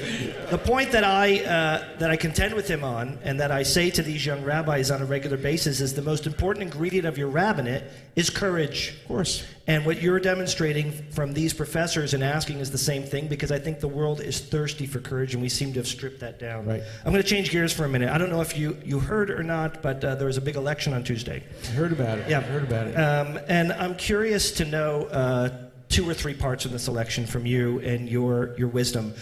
The 0.50 0.58
point 0.58 0.92
that 0.92 1.04
I 1.04 1.40
uh, 1.40 1.98
that 1.98 2.12
I 2.12 2.16
contend 2.16 2.54
with 2.54 2.68
him 2.68 2.84
on, 2.84 3.18
and 3.24 3.40
that 3.40 3.52
I 3.52 3.64
say 3.64 3.90
to 3.90 4.04
these 4.04 4.26
young 4.26 4.44
rabbis 4.44 4.92
on 4.92 5.02
a 5.02 5.06
regular 5.06 5.38
basis, 5.38 5.82
is 5.82 5.94
the 5.94 6.02
most 6.02 6.28
important 6.28 6.64
ingredient 6.64 7.08
of 7.08 7.18
your 7.18 7.30
rabbinate 7.30 7.84
is 8.16 8.30
courage. 8.30 8.96
Of 9.02 9.08
course. 9.08 9.46
And 9.70 9.86
what 9.86 10.02
you're 10.02 10.20
demonstrating 10.20 10.94
from 11.12 11.34
these 11.34 11.54
professors 11.54 12.14
and 12.14 12.24
asking 12.24 12.60
is 12.60 12.72
the 12.72 12.78
same 12.78 13.04
thing, 13.04 13.28
because 13.28 13.52
I 13.52 13.60
think 13.60 13.82
the 13.82 13.88
world 13.90 14.22
is 14.22 14.40
thirsty 14.40 14.86
for 14.86 15.00
courage, 15.00 15.34
and 15.34 15.42
we 15.42 15.50
seem 15.50 15.74
to 15.74 15.80
have 15.80 15.88
stripped 15.88 16.22
that 16.22 16.40
down. 16.40 16.66
Right. 16.66 16.82
I'm 17.04 17.12
going 17.12 17.22
to 17.22 17.30
change 17.30 17.52
gears 17.52 17.74
for 17.74 17.84
a 17.84 17.90
minute. 17.90 18.10
I 18.10 18.18
don't 18.18 18.30
know 18.30 18.42
if 18.42 18.58
you 18.58 18.78
you 18.86 19.00
heard 19.00 19.30
or 19.30 19.44
not, 19.44 19.82
but 19.82 20.04
uh, 20.04 20.16
there 20.16 20.28
was 20.28 20.38
a 20.38 20.42
big 20.42 20.56
election 20.56 20.94
on 20.94 21.04
Tuesday. 21.04 21.44
I 21.64 21.72
heard 21.72 21.92
about 21.92 22.20
it. 22.20 22.30
Yeah, 22.30 22.40
I 22.40 22.44
heard 22.44 22.64
about 22.64 22.88
it. 22.88 22.94
Um, 22.96 23.40
and 23.50 23.74
I'm 23.74 23.96
curious 23.96 24.52
to 24.52 24.66
know 24.66 25.06
uh, 25.08 25.67
two 25.90 26.10
or 26.10 26.14
three 26.14 26.34
parts 26.34 26.66
of 26.66 26.72
this 26.72 26.88
election 26.88 27.26
from 27.26 27.46
you 27.46 27.80
and 27.80 28.10
your, 28.10 28.56
your 28.58 28.68
wisdom. 28.68 29.14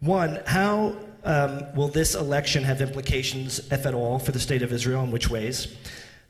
One, 0.00 0.40
how 0.46 0.96
um, 1.24 1.74
will 1.74 1.88
this 1.88 2.14
election 2.14 2.62
have 2.64 2.80
implications, 2.80 3.58
if 3.72 3.86
at 3.86 3.94
all, 3.94 4.18
for 4.18 4.32
the 4.32 4.38
state 4.38 4.62
of 4.62 4.72
Israel? 4.72 5.02
In 5.04 5.10
which 5.10 5.30
ways? 5.30 5.74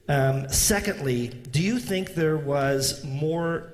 Um, 0.09 0.49
secondly, 0.49 1.29
do 1.29 1.62
you 1.62 1.79
think 1.79 2.14
there 2.14 2.37
was 2.37 3.05
more? 3.05 3.73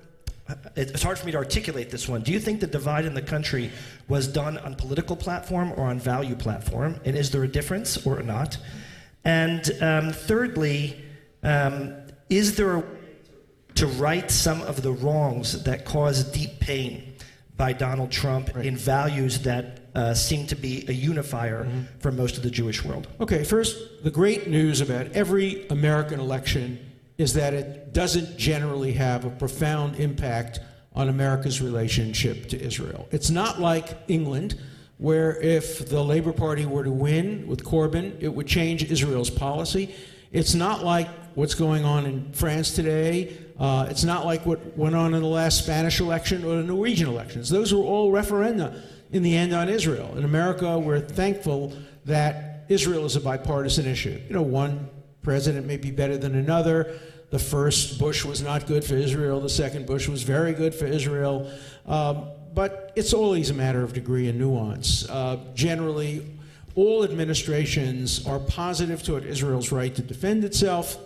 It's 0.75 1.03
hard 1.03 1.17
for 1.17 1.27
me 1.27 1.33
to 1.33 1.39
articulate 1.39 1.91
this 1.91 2.09
one. 2.09 2.23
Do 2.23 2.33
you 2.33 2.41
think 2.41 2.61
the 2.61 2.67
divide 2.67 3.05
in 3.05 3.15
the 3.15 3.23
country 3.23 3.71
was 4.09 4.27
done 4.27 4.59
on 4.59 4.75
political 4.75 5.15
platform 5.15 5.73
or 5.77 5.87
on 5.87 6.01
value 6.01 6.35
platform? 6.35 7.01
And 7.05 7.17
is 7.17 7.31
there 7.31 7.45
a 7.45 7.49
difference 7.49 8.05
or 8.05 8.21
not? 8.23 8.59
And 9.25 9.71
um, 9.81 10.13
thirdly, 10.13 11.05
um, 11.45 11.95
is 12.29 12.57
there 12.57 12.79
a 12.79 12.85
to 13.81 13.87
right 13.87 14.31
some 14.31 14.61
of 14.63 14.83
the 14.83 14.93
wrongs 14.93 15.63
that 15.65 15.87
caused 15.87 16.35
deep 16.35 16.61
pain 16.61 17.15
by 17.57 17.73
Donald 17.73 18.11
Trump 18.11 18.51
right. 18.55 18.67
in 18.67 18.77
values 18.77 19.41
that 19.41 19.81
uh, 19.95 20.13
seem 20.13 20.47
to 20.47 20.55
be 20.55 20.85
a 20.89 20.93
unifier 20.93 21.65
mm-hmm. 21.65 21.83
for 21.99 22.13
most 22.13 22.37
of 22.37 22.43
the 22.43 22.51
Jewish 22.51 22.85
world. 22.85 23.09
Okay, 23.21 23.43
first, 23.43 24.03
the 24.05 24.11
great 24.11 24.49
news 24.49 24.83
about 24.83 25.13
every 25.13 25.67
American 25.69 26.21
election 26.21 26.79
is 27.17 27.33
that 27.33 27.55
it 27.55 27.95
doesn't 27.95 28.37
generally 28.37 28.93
have 28.93 29.25
a 29.25 29.31
profound 29.31 29.97
impact 29.97 30.61
on 30.95 31.09
America's 31.09 31.63
relationship 31.63 32.51
to 32.51 32.61
Israel. 32.61 33.09
It's 33.11 33.31
not 33.31 33.61
like 33.61 33.97
England, 34.09 34.61
where 34.99 35.41
if 35.41 35.89
the 35.89 36.05
Labor 36.05 36.35
Party 36.35 36.67
were 36.67 36.85
to 36.85 36.91
win 36.91 37.47
with 37.47 37.65
Corbyn, 37.65 38.15
it 38.21 38.29
would 38.29 38.47
change 38.47 38.85
Israel's 38.85 39.31
policy. 39.31 39.95
It's 40.33 40.55
not 40.55 40.85
like 40.85 41.09
what's 41.35 41.55
going 41.55 41.85
on 41.85 42.07
in 42.07 42.33
France 42.33 42.75
today. 42.75 43.37
Uh, 43.59 43.87
it's 43.91 44.05
not 44.05 44.25
like 44.25 44.47
what 44.47 44.77
went 44.77 44.95
on 44.95 45.15
in 45.15 45.23
the 45.23 45.29
last 45.29 45.63
Spanish 45.63 46.01
election 46.01 46.45
or 46.45 46.57
the 46.57 46.63
Norwegian 46.63 47.09
elections. 47.09 47.49
Those 47.49 47.75
were 47.75 47.83
all 47.83 48.11
referenda 48.11 48.81
in 49.13 49.23
the 49.23 49.37
end 49.37 49.53
on 49.53 49.69
Israel. 49.69 50.17
In 50.17 50.25
America, 50.25 50.79
we're 50.79 51.01
thankful 51.01 51.77
that 52.07 52.65
Israel 52.69 53.05
is 53.05 53.17
a 53.17 53.21
bipartisan 53.21 53.87
issue. 53.87 54.19
You 54.29 54.35
know, 54.35 54.43
one 54.43 54.89
president 55.23 55.67
may 55.67 55.77
be 55.77 55.91
better 55.91 56.17
than 56.17 56.35
another. 56.37 56.99
The 57.31 57.39
first 57.39 57.99
Bush 57.99 58.25
was 58.25 58.43
not 58.43 58.67
good 58.67 58.85
for 58.85 58.95
Israel. 58.95 59.41
The 59.41 59.49
second 59.49 59.87
Bush 59.87 60.09
was 60.09 60.23
very 60.23 60.53
good 60.53 60.75
for 60.75 60.87
Israel. 60.87 61.51
Um, 61.87 62.29
but 62.55 62.93
it's 62.97 63.13
always 63.13 63.51
a 63.51 63.55
matter 63.55 63.83
of 63.83 63.93
degree 63.93 64.29
and 64.29 64.39
nuance. 64.39 65.09
Uh, 65.09 65.39
generally, 65.55 66.27
all 66.75 67.05
administrations 67.05 68.27
are 68.27 68.39
positive 68.39 69.03
toward 69.03 69.25
Israel's 69.25 69.71
right 69.71 69.95
to 69.95 70.03
defend 70.03 70.45
itself 70.45 70.97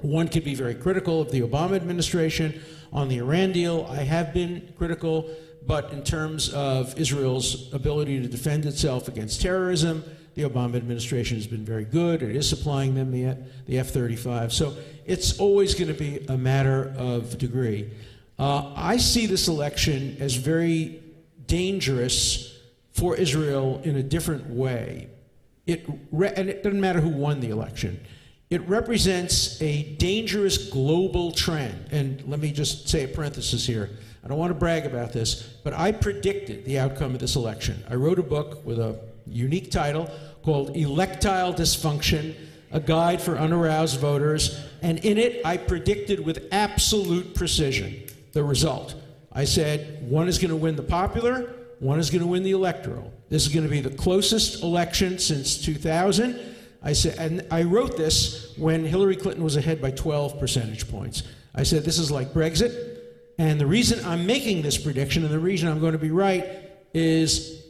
One 0.00 0.28
could 0.28 0.44
be 0.44 0.54
very 0.54 0.74
critical 0.74 1.20
of 1.20 1.30
the 1.30 1.40
Obama 1.40 1.76
administration. 1.76 2.60
On 2.92 3.08
the 3.08 3.18
Iran 3.18 3.52
deal, 3.52 3.86
I 3.90 4.02
have 4.02 4.32
been 4.32 4.72
critical, 4.76 5.30
but 5.66 5.92
in 5.92 6.02
terms 6.02 6.48
of 6.50 6.98
Israel's 6.98 7.72
ability 7.72 8.20
to 8.20 8.28
defend 8.28 8.66
itself 8.66 9.08
against 9.08 9.40
terrorism, 9.40 10.04
the 10.34 10.42
Obama 10.42 10.76
administration 10.76 11.36
has 11.36 11.46
been 11.46 11.64
very 11.64 11.84
good. 11.84 12.22
It 12.22 12.34
is 12.34 12.48
supplying 12.48 12.94
them 12.94 13.10
the, 13.10 13.36
the 13.66 13.78
F 13.78 13.90
35. 13.90 14.52
So 14.52 14.74
it's 15.06 15.38
always 15.38 15.74
going 15.74 15.88
to 15.88 15.98
be 15.98 16.24
a 16.28 16.36
matter 16.36 16.92
of 16.96 17.38
degree. 17.38 17.90
Uh, 18.38 18.72
I 18.74 18.96
see 18.96 19.26
this 19.26 19.46
election 19.48 20.16
as 20.20 20.34
very 20.34 21.02
dangerous 21.46 22.58
for 22.92 23.16
Israel 23.16 23.80
in 23.84 23.96
a 23.96 24.02
different 24.02 24.48
way. 24.48 25.08
It 25.66 25.88
re- 26.10 26.32
and 26.36 26.48
it 26.48 26.62
doesn't 26.62 26.80
matter 26.80 27.00
who 27.00 27.10
won 27.10 27.40
the 27.40 27.50
election. 27.50 28.00
It 28.54 28.68
represents 28.68 29.60
a 29.60 29.82
dangerous 29.94 30.70
global 30.70 31.32
trend. 31.32 31.88
And 31.90 32.22
let 32.28 32.38
me 32.38 32.52
just 32.52 32.88
say 32.88 33.02
a 33.02 33.08
parenthesis 33.08 33.66
here. 33.66 33.90
I 34.24 34.28
don't 34.28 34.38
want 34.38 34.50
to 34.50 34.54
brag 34.54 34.86
about 34.86 35.12
this, 35.12 35.42
but 35.64 35.72
I 35.72 35.90
predicted 35.90 36.64
the 36.64 36.78
outcome 36.78 37.14
of 37.14 37.18
this 37.18 37.34
election. 37.34 37.82
I 37.90 37.96
wrote 37.96 38.20
a 38.20 38.22
book 38.22 38.64
with 38.64 38.78
a 38.78 39.00
unique 39.26 39.72
title 39.72 40.08
called 40.44 40.72
Electile 40.76 41.56
Dysfunction 41.56 42.36
A 42.70 42.78
Guide 42.78 43.20
for 43.20 43.36
Unaroused 43.36 43.98
Voters. 43.98 44.60
And 44.82 45.04
in 45.04 45.18
it, 45.18 45.44
I 45.44 45.56
predicted 45.56 46.24
with 46.24 46.46
absolute 46.52 47.34
precision 47.34 48.04
the 48.34 48.44
result. 48.44 48.94
I 49.32 49.46
said 49.46 50.08
one 50.08 50.28
is 50.28 50.38
going 50.38 50.50
to 50.50 50.56
win 50.56 50.76
the 50.76 50.84
popular, 50.84 51.52
one 51.80 51.98
is 51.98 52.08
going 52.08 52.22
to 52.22 52.28
win 52.28 52.44
the 52.44 52.52
electoral. 52.52 53.12
This 53.30 53.48
is 53.48 53.52
going 53.52 53.64
to 53.66 53.70
be 53.70 53.80
the 53.80 53.90
closest 53.96 54.62
election 54.62 55.18
since 55.18 55.60
2000. 55.60 56.53
I 56.84 56.92
said, 56.92 57.18
and 57.18 57.46
I 57.50 57.62
wrote 57.62 57.96
this 57.96 58.52
when 58.56 58.84
Hillary 58.84 59.16
Clinton 59.16 59.42
was 59.42 59.56
ahead 59.56 59.80
by 59.80 59.90
12 59.90 60.38
percentage 60.38 60.88
points. 60.90 61.22
I 61.54 61.62
said 61.62 61.82
this 61.84 61.98
is 61.98 62.10
like 62.10 62.34
Brexit, 62.34 63.00
and 63.38 63.58
the 63.58 63.66
reason 63.66 64.04
I'm 64.04 64.26
making 64.26 64.62
this 64.62 64.76
prediction 64.76 65.24
and 65.24 65.32
the 65.32 65.38
reason 65.38 65.68
I'm 65.68 65.80
going 65.80 65.92
to 65.92 65.98
be 65.98 66.10
right 66.10 66.46
is 66.92 67.64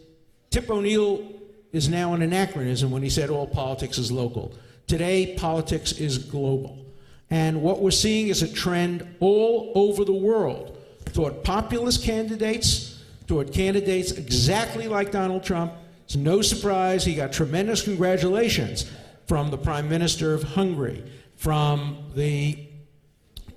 Tip 0.51 0.69
O'Neill 0.69 1.33
is 1.73 1.89
now 1.89 2.13
an 2.13 2.23
anachronism 2.23 2.91
when 2.91 3.03
he 3.03 3.09
said 3.09 3.31
all 3.31 3.47
politics 3.47 3.99
is 3.99 4.13
local. 4.13 4.53
Today, 4.87 5.35
politics 5.37 5.93
is 5.93 6.19
global. 6.19 6.85
And 7.31 7.63
what 7.63 7.81
we're 7.81 7.91
seeing 7.91 8.29
is 8.29 8.43
a 8.43 8.53
trend 8.53 9.17
all 9.21 9.73
over 9.75 10.05
the 10.05 10.13
world 10.13 10.79
toward 11.13 11.43
populist 11.43 12.05
candidates, 12.05 13.03
toward 13.27 13.53
candidates 13.53 14.13
exactly 14.13 14.89
like 14.89 15.11
Donald 15.11 15.43
Trump. 15.43 15.73
It's 16.15 16.21
no 16.21 16.43
surprise 16.43 17.05
he 17.05 17.17
got 17.17 17.33
tremendous 17.33 17.83
congratulations 17.83 18.89
from 19.27 19.51
the 19.51 19.59
Prime 19.59 19.89
Minister 19.89 20.33
of 20.33 20.45
Hungary, 20.45 21.03
from 21.35 22.13
the 22.15 22.69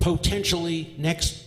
potentially 0.00 0.92
next 0.98 1.44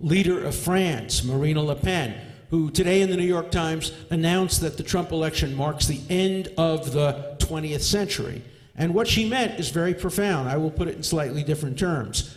leader 0.00 0.44
of 0.44 0.54
France, 0.54 1.24
Marine 1.24 1.58
Le 1.58 1.74
Pen, 1.74 2.14
who 2.50 2.70
today 2.70 3.00
in 3.00 3.08
the 3.08 3.16
New 3.16 3.24
York 3.24 3.50
Times 3.50 3.90
announced 4.10 4.60
that 4.60 4.76
the 4.76 4.82
Trump 4.82 5.12
election 5.12 5.54
marks 5.54 5.86
the 5.86 6.02
end 6.10 6.52
of 6.58 6.92
the 6.92 7.36
20th 7.38 7.80
century. 7.80 8.42
And 8.76 8.92
what 8.92 9.08
she 9.08 9.26
meant 9.26 9.58
is 9.58 9.70
very 9.70 9.94
profound. 9.94 10.46
I 10.46 10.58
will 10.58 10.70
put 10.70 10.88
it 10.88 10.96
in 10.96 11.02
slightly 11.02 11.42
different 11.42 11.78
terms. 11.78 12.36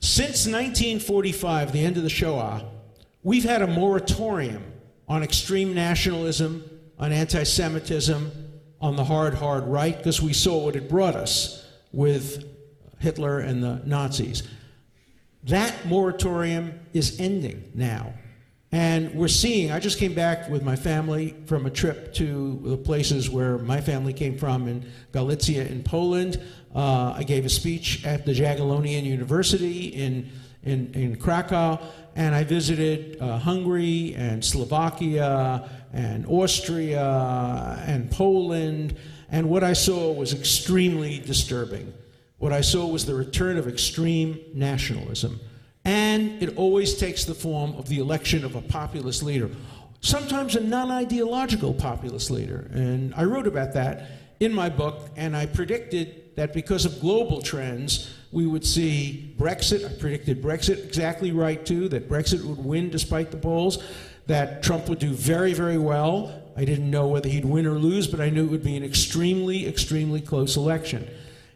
Since 0.00 0.48
1945, 0.48 1.70
the 1.70 1.84
end 1.84 1.96
of 1.96 2.02
the 2.02 2.10
Shoah, 2.10 2.64
we've 3.22 3.44
had 3.44 3.62
a 3.62 3.68
moratorium 3.68 4.64
on 5.06 5.22
extreme 5.22 5.72
nationalism, 5.72 6.64
on 7.00 7.12
anti 7.12 7.42
Semitism, 7.42 8.30
on 8.80 8.94
the 8.94 9.04
hard, 9.04 9.34
hard 9.34 9.64
right, 9.64 9.96
because 9.96 10.22
we 10.22 10.32
saw 10.32 10.64
what 10.64 10.76
it 10.76 10.88
brought 10.88 11.16
us 11.16 11.66
with 11.92 12.44
Hitler 12.98 13.40
and 13.40 13.64
the 13.64 13.82
Nazis. 13.84 14.46
That 15.44 15.86
moratorium 15.86 16.78
is 16.92 17.18
ending 17.18 17.72
now. 17.74 18.12
And 18.72 19.14
we're 19.14 19.28
seeing, 19.28 19.72
I 19.72 19.80
just 19.80 19.98
came 19.98 20.14
back 20.14 20.48
with 20.48 20.62
my 20.62 20.76
family 20.76 21.34
from 21.46 21.66
a 21.66 21.70
trip 21.70 22.14
to 22.14 22.60
the 22.62 22.76
places 22.76 23.28
where 23.28 23.58
my 23.58 23.80
family 23.80 24.12
came 24.12 24.38
from 24.38 24.68
in 24.68 24.88
Galicia 25.10 25.66
in 25.66 25.82
Poland. 25.82 26.40
Uh, 26.72 27.14
I 27.16 27.24
gave 27.24 27.44
a 27.44 27.48
speech 27.48 28.06
at 28.06 28.26
the 28.26 28.32
Jagiellonian 28.32 29.02
University 29.02 29.86
in, 29.86 30.30
in, 30.62 30.92
in 30.94 31.16
Krakow, 31.16 31.80
and 32.16 32.34
I 32.34 32.44
visited 32.44 33.20
uh, 33.20 33.38
Hungary 33.38 34.14
and 34.16 34.44
Slovakia 34.44 35.68
and 35.92 36.26
Austria 36.26 37.82
and 37.86 38.10
Poland. 38.10 38.96
And 39.30 39.48
what 39.48 39.62
I 39.62 39.72
saw 39.72 40.12
was 40.12 40.32
extremely 40.34 41.20
disturbing. 41.20 41.92
What 42.38 42.52
I 42.52 42.62
saw 42.62 42.86
was 42.86 43.06
the 43.06 43.14
return 43.14 43.58
of 43.58 43.68
extreme 43.68 44.40
nationalism. 44.54 45.40
And 45.84 46.42
it 46.42 46.56
always 46.56 46.96
takes 46.96 47.24
the 47.24 47.34
form 47.34 47.74
of 47.74 47.88
the 47.88 47.98
election 47.98 48.44
of 48.44 48.54
a 48.54 48.60
populist 48.60 49.22
leader, 49.22 49.50
sometimes 50.00 50.56
a 50.56 50.60
non 50.60 50.90
ideological 50.90 51.74
populist 51.74 52.30
leader. 52.30 52.70
And 52.72 53.14
I 53.14 53.24
wrote 53.24 53.46
about 53.46 53.74
that 53.74 54.10
in 54.40 54.52
my 54.52 54.68
book, 54.68 55.08
and 55.16 55.36
I 55.36 55.46
predicted 55.46 56.19
that 56.36 56.52
because 56.52 56.84
of 56.84 57.00
global 57.00 57.42
trends, 57.42 58.14
we 58.32 58.46
would 58.46 58.64
see 58.64 59.34
Brexit. 59.38 59.84
I 59.84 59.92
predicted 59.98 60.42
Brexit 60.42 60.84
exactly 60.84 61.32
right, 61.32 61.64
too, 61.64 61.88
that 61.88 62.08
Brexit 62.08 62.44
would 62.44 62.64
win 62.64 62.90
despite 62.90 63.30
the 63.30 63.36
polls, 63.36 63.82
that 64.26 64.62
Trump 64.62 64.88
would 64.88 64.98
do 64.98 65.12
very, 65.12 65.52
very 65.52 65.78
well. 65.78 66.42
I 66.56 66.64
didn't 66.64 66.90
know 66.90 67.08
whether 67.08 67.28
he'd 67.28 67.44
win 67.44 67.66
or 67.66 67.78
lose, 67.78 68.06
but 68.06 68.20
I 68.20 68.30
knew 68.30 68.44
it 68.44 68.50
would 68.50 68.64
be 68.64 68.76
an 68.76 68.84
extremely, 68.84 69.66
extremely 69.66 70.20
close 70.20 70.56
election. 70.56 71.08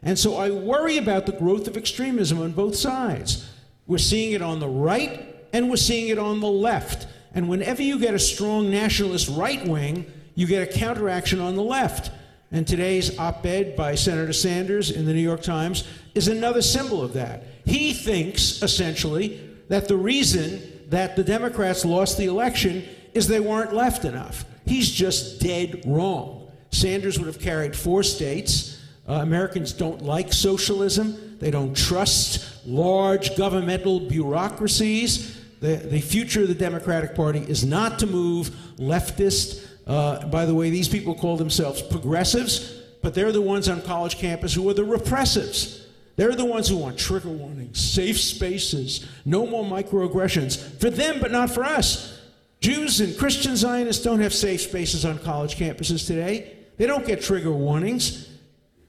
And 0.03 0.17
so 0.19 0.35
I 0.35 0.51
worry 0.51 0.97
about 0.97 1.25
the 1.25 1.31
growth 1.31 1.67
of 1.67 1.77
extremism 1.77 2.39
on 2.39 2.51
both 2.51 2.75
sides. 2.75 3.49
We're 3.87 3.97
seeing 3.97 4.33
it 4.33 4.41
on 4.41 4.59
the 4.59 4.67
right 4.67 5.35
and 5.53 5.69
we're 5.69 5.77
seeing 5.77 6.09
it 6.09 6.19
on 6.19 6.39
the 6.39 6.47
left. 6.47 7.07
And 7.33 7.49
whenever 7.49 7.81
you 7.81 7.99
get 7.99 8.13
a 8.13 8.19
strong 8.19 8.69
nationalist 8.69 9.29
right 9.29 9.65
wing, 9.67 10.05
you 10.35 10.47
get 10.47 10.67
a 10.67 10.71
counteraction 10.71 11.39
on 11.39 11.55
the 11.55 11.63
left. 11.63 12.11
And 12.55 12.65
today's 12.65 13.19
op 13.19 13.45
ed 13.45 13.75
by 13.75 13.95
Senator 13.95 14.31
Sanders 14.31 14.89
in 14.89 15.05
the 15.05 15.11
New 15.11 15.19
York 15.19 15.41
Times 15.41 15.83
is 16.13 16.29
another 16.29 16.61
symbol 16.61 17.01
of 17.01 17.11
that. 17.11 17.43
He 17.65 17.91
thinks, 17.91 18.63
essentially, 18.63 19.41
that 19.67 19.89
the 19.89 19.97
reason 19.97 20.61
that 20.87 21.17
the 21.17 21.23
Democrats 21.25 21.83
lost 21.83 22.17
the 22.17 22.27
election 22.27 22.85
is 23.13 23.27
they 23.27 23.41
weren't 23.41 23.73
left 23.73 24.05
enough. 24.05 24.45
He's 24.65 24.89
just 24.89 25.41
dead 25.41 25.83
wrong. 25.85 26.49
Sanders 26.71 27.19
would 27.19 27.27
have 27.27 27.41
carried 27.41 27.75
four 27.75 28.03
states. 28.03 28.81
Uh, 29.05 29.15
Americans 29.15 29.73
don't 29.73 30.01
like 30.03 30.31
socialism. 30.31 31.37
They 31.39 31.51
don't 31.51 31.75
trust 31.75 32.65
large 32.65 33.35
governmental 33.35 33.99
bureaucracies. 33.99 35.41
The, 35.59 35.75
the 35.75 35.99
future 35.99 36.43
of 36.43 36.47
the 36.47 36.55
Democratic 36.55 37.15
Party 37.15 37.39
is 37.39 37.65
not 37.65 37.99
to 37.99 38.07
move 38.07 38.51
leftist. 38.77 39.61
Uh, 39.87 40.25
by 40.27 40.45
the 40.45 40.53
way, 40.55 40.69
these 40.69 40.87
people 40.87 41.13
call 41.15 41.37
themselves 41.37 41.81
progressives, 41.81 42.81
but 43.01 43.13
they're 43.13 43.31
the 43.31 43.41
ones 43.41 43.69
on 43.69 43.81
college 43.81 44.17
campus 44.17 44.53
who 44.53 44.67
are 44.69 44.73
the 44.73 44.81
repressives. 44.81 45.83
They're 46.15 46.33
the 46.33 46.45
ones 46.45 46.69
who 46.69 46.77
want 46.77 46.97
trigger 46.97 47.29
warnings, 47.29 47.79
safe 47.79 48.19
spaces, 48.19 49.05
no 49.25 49.45
more 49.45 49.65
microaggressions 49.65 50.79
for 50.79 50.89
them, 50.89 51.19
but 51.19 51.31
not 51.31 51.51
for 51.51 51.63
us. 51.63 52.19
Jews 52.61 53.01
and 53.01 53.17
Christian 53.17 53.55
Zionists 53.55 54.03
don't 54.03 54.21
have 54.21 54.33
safe 54.33 54.61
spaces 54.61 55.05
on 55.05 55.19
college 55.19 55.57
campuses 55.57 56.07
today. 56.07 56.53
They 56.77 56.87
don't 56.87 57.05
get 57.05 57.21
trigger 57.21 57.51
warnings. 57.51 58.29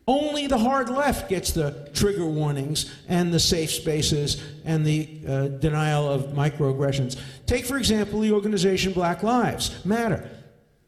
Only 0.08 0.46
the 0.46 0.58
hard 0.58 0.88
left 0.88 1.28
gets 1.28 1.50
the 1.50 1.90
trigger 1.92 2.24
warnings 2.24 2.94
and 3.08 3.34
the 3.34 3.40
safe 3.40 3.72
spaces 3.72 4.40
and 4.64 4.86
the 4.86 5.20
uh, 5.26 5.48
denial 5.48 6.08
of 6.08 6.26
microaggressions. 6.28 7.18
Take, 7.44 7.66
for 7.66 7.76
example, 7.76 8.20
the 8.20 8.30
organization 8.30 8.92
Black 8.92 9.24
Lives 9.24 9.84
Matter. 9.84 10.30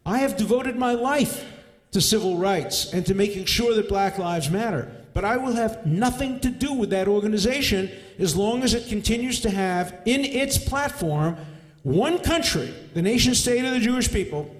I 0.09 0.19
have 0.21 0.39
devoted 0.39 0.77
my 0.77 0.95
life 0.95 1.45
to 1.91 2.01
civil 2.01 2.39
rights 2.39 2.95
and 2.95 3.05
to 3.07 3.15
making 3.15 3.45
sure 3.45 3.75
that 3.75 3.91
Black 3.91 4.17
Lives 4.17 4.49
Matter. 4.49 4.91
But 5.13 5.27
I 5.27 5.37
will 5.37 5.53
have 5.53 5.85
nothing 5.85 6.41
to 6.41 6.49
do 6.49 6.73
with 6.73 6.89
that 6.91 7.09
organization 7.09 7.91
as 8.19 8.35
long 8.35 8.63
as 8.63 8.73
it 8.73 8.89
continues 8.89 9.41
to 9.43 9.51
have 9.51 10.01
in 10.07 10.25
its 10.25 10.57
platform 10.57 11.37
one 11.83 12.21
country, 12.21 12.73
the 12.95 13.03
nation 13.03 13.35
state 13.35 13.65
of 13.67 13.73
the 13.73 13.81
Jewish 13.81 14.11
people, 14.11 14.55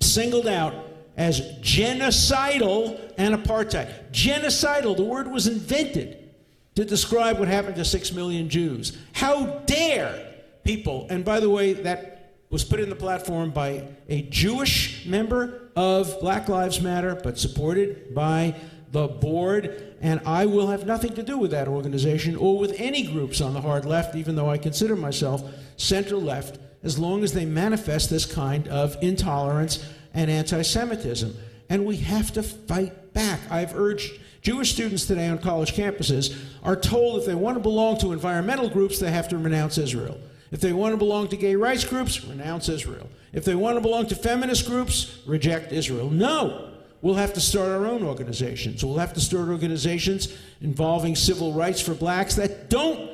singled 0.00 0.46
out 0.46 0.74
as 1.18 1.42
genocidal 1.60 2.98
and 3.18 3.34
apartheid. 3.34 3.92
Genocidal, 4.10 4.96
the 4.96 5.04
word 5.04 5.30
was 5.30 5.46
invented 5.46 6.30
to 6.76 6.84
describe 6.86 7.38
what 7.38 7.48
happened 7.48 7.76
to 7.76 7.84
six 7.84 8.10
million 8.10 8.48
Jews. 8.48 8.96
How 9.12 9.58
dare 9.66 10.34
people, 10.64 11.06
and 11.10 11.26
by 11.26 11.40
the 11.40 11.50
way, 11.50 11.74
that 11.74 12.17
was 12.50 12.64
put 12.64 12.80
in 12.80 12.88
the 12.88 12.96
platform 12.96 13.50
by 13.50 13.86
a 14.08 14.22
Jewish 14.22 15.04
member 15.06 15.70
of 15.76 16.18
Black 16.20 16.48
Lives 16.48 16.80
Matter, 16.80 17.14
but 17.22 17.38
supported 17.38 18.14
by 18.14 18.54
the 18.90 19.06
board, 19.06 19.94
and 20.00 20.20
I 20.24 20.46
will 20.46 20.68
have 20.68 20.86
nothing 20.86 21.14
to 21.14 21.22
do 21.22 21.36
with 21.36 21.50
that 21.50 21.68
organization 21.68 22.36
or 22.36 22.58
with 22.58 22.74
any 22.78 23.02
groups 23.02 23.40
on 23.40 23.52
the 23.52 23.60
hard 23.60 23.84
left, 23.84 24.14
even 24.14 24.34
though 24.34 24.48
I 24.48 24.56
consider 24.56 24.96
myself 24.96 25.42
center 25.76 26.16
left, 26.16 26.58
as 26.82 26.98
long 26.98 27.22
as 27.22 27.32
they 27.32 27.44
manifest 27.44 28.08
this 28.08 28.24
kind 28.24 28.66
of 28.68 28.96
intolerance 29.02 29.84
and 30.14 30.30
anti 30.30 30.62
Semitism. 30.62 31.34
and 31.70 31.84
we 31.84 31.98
have 31.98 32.32
to 32.32 32.42
fight 32.42 33.12
back. 33.12 33.40
I've 33.50 33.76
urged 33.76 34.10
Jewish 34.40 34.72
students 34.72 35.04
today 35.04 35.28
on 35.28 35.36
college 35.38 35.74
campuses 35.74 36.34
are 36.62 36.76
told 36.76 37.20
if 37.20 37.26
they 37.26 37.34
want 37.34 37.56
to 37.56 37.62
belong 37.62 37.98
to 37.98 38.12
environmental 38.12 38.70
groups, 38.70 38.98
they 38.98 39.10
have 39.10 39.28
to 39.28 39.36
renounce 39.36 39.76
Israel. 39.76 40.16
If 40.50 40.60
they 40.60 40.72
want 40.72 40.92
to 40.92 40.96
belong 40.96 41.28
to 41.28 41.36
gay 41.36 41.56
rights 41.56 41.84
groups, 41.84 42.24
renounce 42.24 42.68
Israel. 42.68 43.08
If 43.32 43.44
they 43.44 43.54
want 43.54 43.76
to 43.76 43.80
belong 43.80 44.06
to 44.06 44.14
feminist 44.14 44.66
groups, 44.66 45.18
reject 45.26 45.72
Israel. 45.72 46.10
No! 46.10 46.64
We'll 47.00 47.14
have 47.14 47.34
to 47.34 47.40
start 47.40 47.68
our 47.68 47.86
own 47.86 48.02
organizations. 48.02 48.84
We'll 48.84 48.98
have 48.98 49.14
to 49.14 49.20
start 49.20 49.48
organizations 49.48 50.36
involving 50.60 51.14
civil 51.14 51.52
rights 51.52 51.80
for 51.80 51.94
blacks 51.94 52.34
that 52.36 52.70
don't 52.70 53.10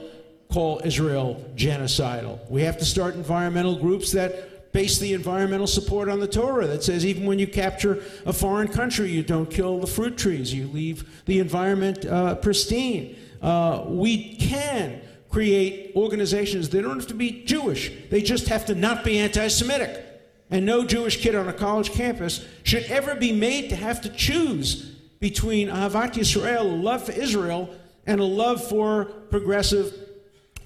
call 0.50 0.80
Israel 0.84 1.44
genocidal. 1.54 2.38
We 2.50 2.62
have 2.62 2.78
to 2.78 2.84
start 2.84 3.14
environmental 3.14 3.76
groups 3.76 4.12
that 4.12 4.72
base 4.72 4.98
the 4.98 5.12
environmental 5.12 5.66
support 5.66 6.08
on 6.08 6.18
the 6.18 6.26
Torah 6.26 6.66
that 6.66 6.82
says 6.82 7.04
even 7.04 7.26
when 7.26 7.38
you 7.38 7.46
capture 7.46 8.02
a 8.26 8.32
foreign 8.32 8.68
country, 8.68 9.10
you 9.10 9.22
don't 9.22 9.50
kill 9.50 9.78
the 9.78 9.86
fruit 9.86 10.16
trees, 10.16 10.52
you 10.52 10.66
leave 10.68 11.24
the 11.26 11.38
environment 11.38 12.04
uh, 12.06 12.34
pristine. 12.36 13.16
Uh, 13.42 13.84
we 13.86 14.34
can 14.34 15.00
create 15.34 15.90
organizations. 15.96 16.68
They 16.68 16.80
don't 16.80 16.96
have 16.96 17.08
to 17.08 17.14
be 17.14 17.42
Jewish, 17.42 17.90
they 18.08 18.22
just 18.22 18.46
have 18.46 18.66
to 18.66 18.74
not 18.74 19.02
be 19.04 19.18
anti 19.18 19.48
Semitic. 19.48 20.06
And 20.50 20.64
no 20.64 20.84
Jewish 20.84 21.20
kid 21.20 21.34
on 21.34 21.48
a 21.48 21.52
college 21.52 21.90
campus 21.90 22.46
should 22.62 22.84
ever 22.84 23.16
be 23.16 23.32
made 23.32 23.70
to 23.70 23.76
have 23.76 24.00
to 24.02 24.08
choose 24.10 24.94
between 25.18 25.68
Ahavat 25.68 26.12
Yisrael, 26.12 26.60
a 26.60 26.62
love 26.62 27.06
for 27.06 27.12
Israel, 27.12 27.74
and 28.06 28.20
a 28.20 28.24
love 28.24 28.62
for 28.62 29.06
progressive, 29.30 29.92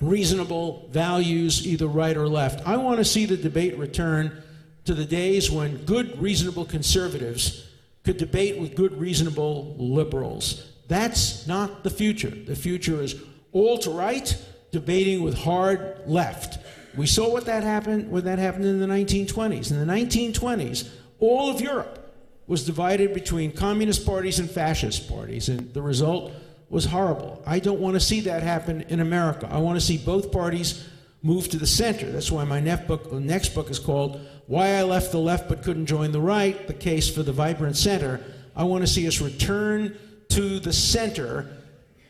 reasonable 0.03 0.89
values, 0.91 1.67
either 1.67 1.87
right 1.87 2.17
or 2.17 2.29
left. 2.29 2.67
I 2.67 2.77
want 2.77 2.99
to 2.99 3.05
see 3.05 3.25
the 3.25 3.37
debate 3.39 3.79
return 3.79 4.43
to 4.85 4.93
the 4.93 5.07
days 5.07 5.51
when 5.51 5.79
good, 5.85 6.21
reasonable 6.21 6.67
conservatives 6.67 7.71
could 8.05 8.19
debate 8.19 8.61
with 8.61 8.75
good, 8.75 9.01
reasonable 9.01 9.77
liberals. 9.79 10.71
That's 10.89 11.47
not 11.47 11.85
the 11.85 11.91
future. 11.91 12.31
The 12.31 12.57
future 12.57 13.01
is 13.01 13.15
alt 13.55 13.87
right 13.87 14.37
debating 14.71 15.23
with 15.23 15.39
hard 15.39 16.01
left. 16.07 16.59
We 16.97 17.07
saw 17.07 17.31
what 17.31 17.47
that 17.47 17.63
happened 17.63 18.11
when 18.11 18.25
that 18.25 18.39
happened 18.39 18.65
in 18.65 18.81
the 18.81 18.87
1920s. 18.87 19.71
In 19.71 19.79
the 19.79 19.93
1920s, 19.93 20.89
all 21.21 21.51
of 21.51 21.61
Europe 21.61 21.99
was 22.47 22.65
divided 22.65 23.13
between 23.13 23.53
communist 23.53 24.07
parties 24.07 24.39
and 24.39 24.51
fascist 24.51 25.09
parties, 25.09 25.49
and 25.49 25.73
the 25.75 25.83
result 25.83 26.33
was 26.71 26.87
horrible. 26.87 27.43
I 27.47 27.59
don't 27.59 27.81
want 27.81 27.95
to 27.95 28.01
see 28.01 28.21
that 28.23 28.43
happen 28.43 28.83
in 28.89 29.01
America. 29.01 29.49
I 29.51 29.59
want 29.59 29.79
to 29.79 29.85
see 29.85 29.99
both 29.99 30.33
parties 30.33 30.89
move 31.23 31.49
to 31.51 31.59
the 31.59 31.67
center. 31.67 32.11
That's 32.11 32.31
why 32.31 32.45
my 32.45 32.61
next 32.61 32.87
book, 32.87 33.13
next 33.13 33.55
book 33.55 33.71
is 33.71 33.79
called 33.79 34.21
Why 34.47 34.77
I 34.77 34.83
Left 34.83 35.13
the 35.13 35.19
Left 35.19 35.49
But 35.49 35.63
Couldn't 35.63 35.87
Join 35.87 36.13
the 36.13 36.21
Right 36.21 36.67
The 36.67 36.75
Case 36.75 37.09
for 37.13 37.23
the 37.23 37.33
Vibrant 37.33 37.77
Center. 37.77 38.21
I 38.55 38.65
want 38.65 38.83
to 38.83 38.87
see 38.87 39.07
us 39.07 39.21
return 39.21 39.97
to 40.31 40.59
the 40.59 40.73
center, 40.73 41.47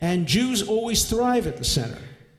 and 0.00 0.26
Jews 0.26 0.62
always 0.62 1.04
thrive 1.04 1.46
at 1.46 1.56
the 1.56 1.64
center. 1.64 1.98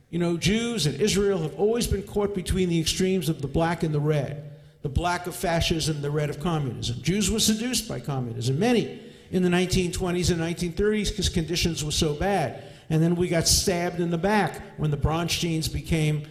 You 0.10 0.20
know, 0.20 0.38
Jews 0.38 0.86
and 0.86 1.00
Israel 1.00 1.40
have 1.40 1.56
always 1.56 1.88
been 1.88 2.04
caught 2.04 2.34
between 2.34 2.70
the 2.70 2.80
extremes 2.80 3.30
of 3.30 3.42
the 3.42 3.48
black 3.48 3.84
and 3.84 3.94
the 3.94 4.00
red 4.00 4.50
the 4.82 4.90
black 4.90 5.28
of 5.28 5.36
fascism, 5.36 6.02
the 6.02 6.12
red 6.12 6.30
of 6.30 6.40
communism. 6.40 7.02
Jews 7.02 7.30
were 7.30 7.40
seduced 7.40 7.88
by 7.88 8.00
communism, 8.00 8.60
many 8.60 9.02
in 9.32 9.44
the 9.44 9.50
1920s 9.50 10.32
and 10.32 10.40
1930s 10.40 11.10
because 11.10 11.30
conditions 11.30 11.84
were 11.84 11.92
so 11.92 12.14
bad. 12.14 12.64
And 12.90 13.04
then 13.04 13.16
we 13.16 13.28
got 13.28 13.48
stabbed 13.48 14.00
in 14.00 14.10
the 14.10 14.18
back 14.18 14.62
when 14.78 14.90
the 14.90 14.98
Bronsteins 14.98 15.72
became 15.72 16.24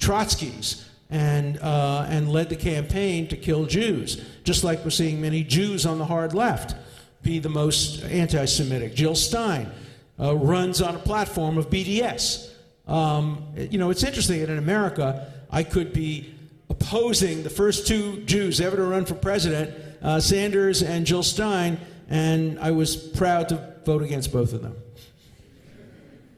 Trotskys 0.00 0.84
and, 1.10 1.58
uh, 1.60 2.06
and 2.08 2.30
led 2.30 2.48
the 2.48 2.56
campaign 2.56 3.28
to 3.28 3.36
kill 3.36 3.66
Jews, 3.66 4.24
just 4.42 4.64
like 4.64 4.82
we're 4.84 4.90
seeing 4.90 5.20
many 5.20 5.44
Jews 5.44 5.86
on 5.86 5.98
the 5.98 6.06
hard 6.06 6.34
left 6.34 6.74
be 7.22 7.38
the 7.38 7.48
most 7.48 8.02
anti 8.04 8.44
Semitic. 8.46 8.94
Jill 8.94 9.14
Stein 9.14 9.70
uh, 10.18 10.34
runs 10.34 10.82
on 10.82 10.96
a 10.96 10.98
platform 10.98 11.56
of 11.56 11.70
BDS. 11.70 12.51
Um, 12.92 13.46
you 13.56 13.78
know, 13.78 13.88
it's 13.88 14.04
interesting 14.04 14.40
that 14.40 14.50
in 14.50 14.58
America, 14.58 15.32
I 15.50 15.62
could 15.62 15.94
be 15.94 16.34
opposing 16.68 17.42
the 17.42 17.50
first 17.50 17.86
two 17.86 18.22
Jews 18.24 18.60
ever 18.60 18.76
to 18.76 18.82
run 18.82 19.06
for 19.06 19.14
president, 19.14 19.74
uh, 20.02 20.20
Sanders 20.20 20.82
and 20.82 21.06
Jill 21.06 21.22
Stein, 21.22 21.80
and 22.10 22.60
I 22.60 22.70
was 22.72 22.94
proud 22.94 23.48
to 23.48 23.74
vote 23.86 24.02
against 24.02 24.30
both 24.30 24.52
of 24.52 24.60
them. 24.60 24.76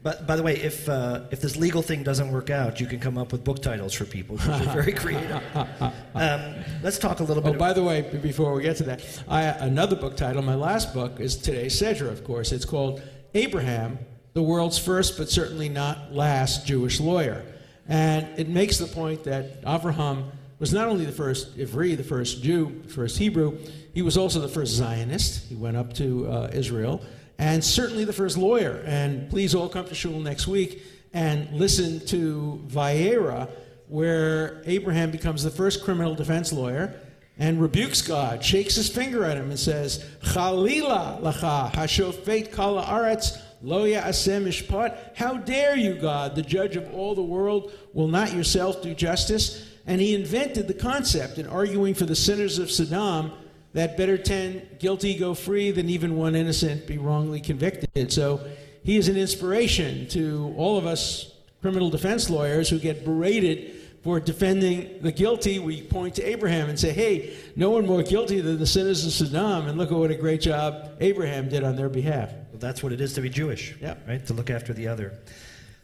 But 0.05 0.27
by 0.27 0.37
the 0.37 0.43
way, 0.43 0.57
if 0.57 0.89
uh, 0.89 1.23
if 1.33 1.41
this 1.41 1.57
legal 1.57 1.83
thing 1.83 2.03
doesn't 2.03 2.31
work 2.31 2.51
out, 2.51 2.79
you 2.79 2.87
can 2.87 3.01
come 3.01 3.19
up 3.19 3.33
with 3.33 3.43
book 3.43 3.61
titles 3.61 3.95
for 3.95 4.05
people. 4.05 4.37
Which 4.37 4.47
are 4.47 4.83
very 4.83 4.93
creative. 4.93 5.43
Um, 6.17 6.55
let's 6.85 6.99
talk 6.99 7.19
a 7.19 7.25
little 7.25 7.43
bit. 7.43 7.57
Oh, 7.57 7.59
by 7.59 7.73
the 7.73 7.83
way, 7.83 8.03
before 8.03 8.55
we 8.55 8.63
get 8.63 8.77
to 8.77 8.85
that, 8.85 9.03
I, 9.27 9.43
another 9.43 9.97
book 9.97 10.17
title. 10.17 10.43
My 10.43 10.55
last 10.55 10.95
book 10.95 11.19
is 11.19 11.37
today's 11.37 11.75
Sedra, 11.75 12.09
of 12.09 12.23
course. 12.23 12.53
It's 12.53 12.65
called 12.65 13.03
Abraham, 13.35 13.99
the 14.35 14.43
world's 14.43 14.79
first 14.79 15.17
but 15.17 15.31
certainly 15.31 15.69
not 15.69 16.13
last 16.13 16.67
Jewish 16.67 17.01
lawyer. 17.01 17.45
And 17.89 18.29
it 18.39 18.49
makes 18.49 18.79
the 18.79 18.87
point 18.87 19.25
that 19.25 19.63
Avraham 19.63 20.31
was 20.59 20.73
not 20.73 20.89
only 20.89 21.05
the 21.05 21.13
first 21.13 21.57
Ivri, 21.57 21.97
the 21.97 22.05
first 22.05 22.43
Jew, 22.43 22.81
the 22.85 22.93
first 22.93 23.19
Hebrew, 23.19 23.59
he 23.93 24.03
was 24.03 24.17
also 24.17 24.41
the 24.41 24.49
first 24.49 24.73
Zionist. 24.73 25.49
He 25.49 25.55
went 25.55 25.77
up 25.77 25.93
to 25.95 26.29
uh, 26.29 26.51
Israel, 26.53 27.03
and 27.39 27.63
certainly 27.63 28.05
the 28.05 28.13
first 28.13 28.37
lawyer. 28.37 28.83
And 28.87 29.31
please 29.31 29.55
all 29.55 29.69
come 29.69 29.87
to 29.87 29.95
Shul 29.95 30.21
next 30.21 30.47
week 30.47 30.83
and 31.13 31.51
listen 31.53 32.05
to 32.07 32.61
Vayera, 32.67 33.49
where 33.89 34.63
Abraham 34.67 35.11
becomes 35.11 35.45
the 35.45 35.51
first 35.51 35.85
criminal 35.85 36.15
defense 36.15 36.53
lawyer 36.53 36.99
and 37.39 37.61
rebukes 37.61 38.01
God, 38.01 38.45
shakes 38.45 38.77
his 38.77 38.89
finger 38.89 39.25
at 39.25 39.37
him, 39.37 39.51
and 39.51 39.59
says, 39.59 40.05
Chalila 40.23 41.21
lacha 41.21 41.73
hashofet 41.73 42.53
kala 42.53 42.85
aretz 42.85 43.41
Lo 43.65 43.87
ya'aseh 43.87 44.43
mishpat. 44.45 45.17
How 45.17 45.39
dare 45.39 45.75
you, 45.75 45.95
God, 45.95 46.35
the 46.35 46.43
judge 46.43 46.77
of 46.77 46.93
all 46.93 47.15
the 47.15 47.23
world, 47.23 47.73
will 47.95 48.09
not 48.09 48.35
yourself 48.35 48.83
do 48.83 48.95
justice? 48.95 49.71
And 49.87 50.03
he 50.03 50.15
invented 50.15 50.69
the 50.69 50.75
concept 50.75 51.39
in 51.39 51.47
arguing 51.47 51.95
for 51.95 52.05
the 52.05 52.15
sinners 52.15 52.59
of 52.59 52.71
Sodom 52.71 53.33
that 53.73 53.97
better 53.97 54.19
10 54.19 54.77
guilty 54.79 55.17
go 55.17 55.33
free 55.33 55.71
than 55.71 55.89
even 55.89 56.15
one 56.17 56.37
innocent 56.37 56.87
be 56.87 56.99
wrongly 56.99 57.41
convicted. 57.41 58.13
So 58.13 58.47
he 58.83 58.99
is 58.99 59.09
an 59.09 59.17
inspiration 59.17 60.09
to 60.09 60.55
all 60.59 60.77
of 60.77 60.87
us 60.87 61.33
criminal 61.63 61.89
defense 61.89 62.29
lawyers 62.29 62.69
who 62.69 62.79
get 62.79 63.03
berated 63.03 63.73
for 64.03 64.21
defending 64.21 65.01
the 65.01 65.11
guilty. 65.11 65.59
We 65.59 65.81
point 65.81 66.17
to 66.17 66.23
Abraham 66.23 66.69
and 66.69 66.79
say, 66.79 66.93
hey, 66.93 67.35
no 67.57 67.71
one 67.71 67.87
more 67.87 68.03
guilty 68.03 68.43
than 68.43 68.59
the 68.59 68.67
sinners 68.67 69.07
of 69.07 69.13
Sodom, 69.13 69.69
and 69.69 69.79
look 69.79 69.91
at 69.91 69.97
what 69.97 70.11
a 70.11 70.15
great 70.15 70.43
job 70.43 70.91
Abraham 71.01 71.49
did 71.49 71.65
on 71.65 71.77
their 71.77 71.89
behalf. 71.89 72.31
That's 72.65 72.83
what 72.83 72.93
it 72.93 73.01
is 73.03 73.13
to 73.13 73.21
be 73.21 73.29
Jewish, 73.29 73.77
yeah. 73.79 73.95
right? 74.09 74.27
To 74.27 74.33
look 74.33 74.49
after 74.49 74.73
the 74.73 74.89
other. 74.89 75.13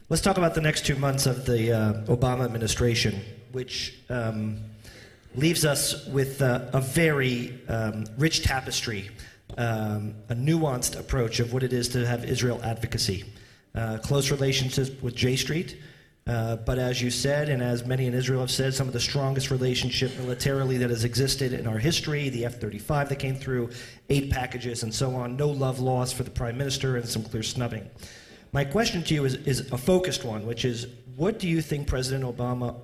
Let's 0.09 0.23
talk 0.23 0.37
about 0.37 0.55
the 0.55 0.61
next 0.61 0.83
two 0.83 0.95
months 0.95 1.27
of 1.27 1.45
the 1.45 1.71
uh, 1.71 1.93
Obama 2.05 2.43
administration, 2.43 3.21
which 3.51 3.93
um, 4.09 4.57
leaves 5.35 5.63
us 5.63 6.07
with 6.07 6.41
uh, 6.41 6.65
a 6.73 6.81
very 6.81 7.59
um, 7.67 8.05
rich 8.17 8.41
tapestry, 8.41 9.11
um, 9.59 10.15
a 10.29 10.33
nuanced 10.33 10.99
approach 10.99 11.39
of 11.39 11.53
what 11.53 11.61
it 11.61 11.71
is 11.71 11.87
to 11.89 12.03
have 12.07 12.25
Israel 12.25 12.59
advocacy. 12.63 13.25
Uh, 13.75 13.99
close 13.99 14.31
relationships 14.31 14.89
with 15.03 15.15
J 15.15 15.35
Street, 15.35 15.77
uh, 16.27 16.55
but 16.57 16.77
as 16.77 17.01
you 17.01 17.09
said, 17.09 17.49
and 17.49 17.63
as 17.63 17.85
many 17.85 18.05
in 18.05 18.13
Israel 18.13 18.41
have 18.41 18.51
said, 18.51 18.73
some 18.73 18.87
of 18.87 18.93
the 18.93 18.99
strongest 18.99 19.49
relationship 19.49 20.15
militarily 20.19 20.77
that 20.77 20.89
has 20.89 21.03
existed 21.03 21.51
in 21.51 21.65
our 21.65 21.79
history, 21.79 22.29
the 22.29 22.45
F 22.45 22.59
35 22.59 23.09
that 23.09 23.17
came 23.17 23.35
through, 23.35 23.71
aid 24.09 24.29
packages, 24.29 24.83
and 24.83 24.93
so 24.93 25.15
on. 25.15 25.35
No 25.35 25.49
love 25.49 25.79
lost 25.79 26.15
for 26.15 26.23
the 26.23 26.29
prime 26.29 26.57
minister, 26.57 26.97
and 26.97 27.07
some 27.07 27.23
clear 27.23 27.41
snubbing. 27.41 27.89
My 28.53 28.63
question 28.63 29.01
to 29.03 29.13
you 29.13 29.25
is, 29.25 29.35
is 29.35 29.71
a 29.71 29.77
focused 29.77 30.23
one, 30.23 30.45
which 30.45 30.63
is 30.63 30.87
what 31.15 31.39
do 31.39 31.47
you 31.47 31.61
think 31.61 31.87
President 31.87 32.23
Obama 32.23 32.75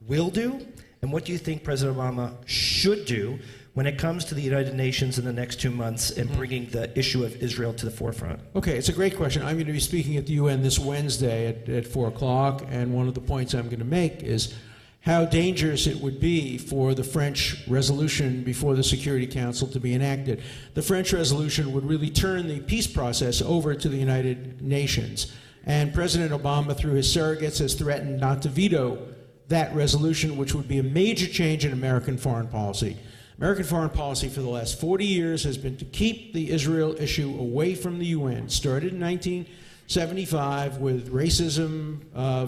will 0.00 0.28
do, 0.28 0.66
and 1.00 1.12
what 1.12 1.24
do 1.24 1.32
you 1.32 1.38
think 1.38 1.64
President 1.64 1.96
Obama 1.96 2.34
should 2.46 3.06
do 3.06 3.38
when 3.74 3.86
it 3.86 3.98
comes 3.98 4.24
to 4.26 4.34
the 4.34 4.42
United 4.42 4.74
Nations 4.74 5.18
in 5.18 5.24
the 5.24 5.32
next 5.32 5.60
two 5.60 5.70
months 5.70 6.10
and 6.10 6.28
mm-hmm. 6.28 6.38
bringing 6.38 6.66
the 6.66 6.96
issue 6.98 7.24
of 7.24 7.36
Israel 7.42 7.72
to 7.74 7.86
the 7.86 7.90
forefront? 7.90 8.40
Okay, 8.54 8.76
it's 8.76 8.88
a 8.88 8.92
great 8.92 9.16
question. 9.16 9.42
I'm 9.42 9.56
going 9.56 9.66
to 9.66 9.72
be 9.72 9.80
speaking 9.80 10.16
at 10.16 10.26
the 10.26 10.34
UN 10.34 10.62
this 10.62 10.78
Wednesday 10.78 11.46
at, 11.46 11.68
at 11.68 11.86
4 11.86 12.08
o'clock, 12.08 12.64
and 12.68 12.92
one 12.92 13.08
of 13.08 13.14
the 13.14 13.20
points 13.20 13.54
I'm 13.54 13.66
going 13.66 13.78
to 13.78 13.84
make 13.84 14.22
is 14.22 14.54
how 15.00 15.24
dangerous 15.24 15.88
it 15.88 15.96
would 15.96 16.20
be 16.20 16.58
for 16.58 16.94
the 16.94 17.02
French 17.02 17.66
resolution 17.66 18.44
before 18.44 18.76
the 18.76 18.84
Security 18.84 19.26
Council 19.26 19.66
to 19.68 19.80
be 19.80 19.94
enacted. 19.94 20.42
The 20.74 20.82
French 20.82 21.12
resolution 21.12 21.72
would 21.72 21.84
really 21.84 22.10
turn 22.10 22.46
the 22.46 22.60
peace 22.60 22.86
process 22.86 23.42
over 23.42 23.74
to 23.74 23.88
the 23.88 23.96
United 23.96 24.62
Nations. 24.62 25.32
And 25.64 25.92
President 25.92 26.30
Obama, 26.30 26.76
through 26.76 26.94
his 26.94 27.14
surrogates, 27.14 27.58
has 27.58 27.74
threatened 27.74 28.20
not 28.20 28.42
to 28.42 28.48
veto 28.48 29.08
that 29.48 29.74
resolution, 29.74 30.36
which 30.36 30.54
would 30.54 30.68
be 30.68 30.78
a 30.78 30.82
major 30.82 31.26
change 31.26 31.64
in 31.64 31.72
American 31.72 32.16
foreign 32.16 32.48
policy. 32.48 32.96
American 33.42 33.64
foreign 33.64 33.90
policy 33.90 34.28
for 34.28 34.40
the 34.40 34.48
last 34.48 34.80
40 34.80 35.04
years 35.04 35.42
has 35.42 35.58
been 35.58 35.76
to 35.78 35.84
keep 35.84 36.32
the 36.32 36.52
Israel 36.52 36.94
issue 36.96 37.28
away 37.40 37.74
from 37.74 37.98
the 37.98 38.06
UN. 38.06 38.48
Started 38.48 38.92
in 38.92 39.00
1975 39.00 40.76
with 40.76 41.12
racism, 41.12 42.02
uh, 42.14 42.46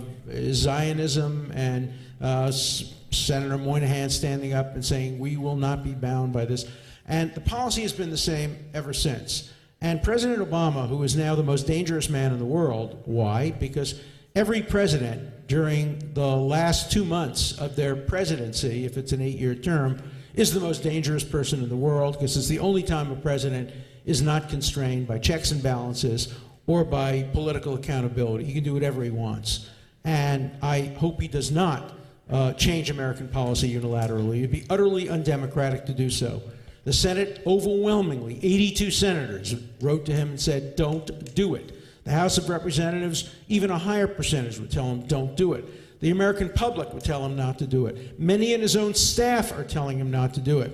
Zionism, 0.52 1.50
and 1.52 1.92
uh, 2.20 2.52
Senator 2.52 3.58
Moynihan 3.58 4.08
standing 4.08 4.52
up 4.52 4.76
and 4.76 4.84
saying, 4.84 5.18
We 5.18 5.36
will 5.36 5.56
not 5.56 5.82
be 5.82 5.94
bound 5.94 6.32
by 6.32 6.44
this. 6.44 6.64
And 7.08 7.34
the 7.34 7.40
policy 7.40 7.82
has 7.82 7.92
been 7.92 8.10
the 8.10 8.16
same 8.16 8.56
ever 8.72 8.92
since. 8.92 9.52
And 9.80 10.00
President 10.00 10.48
Obama, 10.48 10.88
who 10.88 11.02
is 11.02 11.16
now 11.16 11.34
the 11.34 11.42
most 11.42 11.66
dangerous 11.66 12.08
man 12.08 12.32
in 12.32 12.38
the 12.38 12.44
world, 12.44 13.02
why? 13.04 13.50
Because 13.50 14.00
every 14.36 14.62
president 14.62 15.48
during 15.48 16.12
the 16.14 16.36
last 16.36 16.92
two 16.92 17.04
months 17.04 17.58
of 17.58 17.74
their 17.74 17.96
presidency, 17.96 18.84
if 18.84 18.96
it's 18.96 19.10
an 19.10 19.20
eight 19.20 19.38
year 19.40 19.56
term, 19.56 20.00
is 20.34 20.52
the 20.52 20.60
most 20.60 20.82
dangerous 20.82 21.24
person 21.24 21.62
in 21.62 21.68
the 21.68 21.76
world 21.76 22.14
because 22.14 22.36
it's 22.36 22.48
the 22.48 22.58
only 22.58 22.82
time 22.82 23.10
a 23.10 23.16
president 23.16 23.70
is 24.04 24.20
not 24.20 24.48
constrained 24.48 25.06
by 25.06 25.18
checks 25.18 25.50
and 25.50 25.62
balances 25.62 26.34
or 26.66 26.84
by 26.84 27.22
political 27.32 27.74
accountability. 27.74 28.44
He 28.44 28.52
can 28.52 28.64
do 28.64 28.74
whatever 28.74 29.02
he 29.02 29.10
wants. 29.10 29.68
And 30.04 30.50
I 30.62 30.94
hope 30.98 31.20
he 31.20 31.28
does 31.28 31.50
not 31.50 31.94
uh, 32.30 32.52
change 32.54 32.90
American 32.90 33.28
policy 33.28 33.72
unilaterally. 33.72 34.38
It'd 34.38 34.50
be 34.50 34.66
utterly 34.68 35.08
undemocratic 35.08 35.86
to 35.86 35.92
do 35.92 36.10
so. 36.10 36.42
The 36.84 36.92
Senate 36.92 37.42
overwhelmingly, 37.46 38.38
82 38.42 38.90
senators, 38.90 39.54
wrote 39.80 40.04
to 40.06 40.12
him 40.12 40.30
and 40.30 40.40
said, 40.40 40.76
don't 40.76 41.34
do 41.34 41.54
it. 41.54 41.72
The 42.04 42.12
House 42.12 42.36
of 42.36 42.50
Representatives, 42.50 43.30
even 43.48 43.70
a 43.70 43.78
higher 43.78 44.06
percentage, 44.06 44.58
would 44.58 44.70
tell 44.70 44.84
him, 44.84 45.06
don't 45.06 45.34
do 45.36 45.54
it. 45.54 45.64
The 46.04 46.10
American 46.10 46.50
public 46.50 46.92
would 46.92 47.02
tell 47.02 47.24
him 47.24 47.34
not 47.34 47.58
to 47.60 47.66
do 47.66 47.86
it. 47.86 48.20
Many 48.20 48.52
in 48.52 48.60
his 48.60 48.76
own 48.76 48.92
staff 48.92 49.56
are 49.56 49.64
telling 49.64 49.96
him 49.96 50.10
not 50.10 50.34
to 50.34 50.40
do 50.40 50.60
it. 50.60 50.70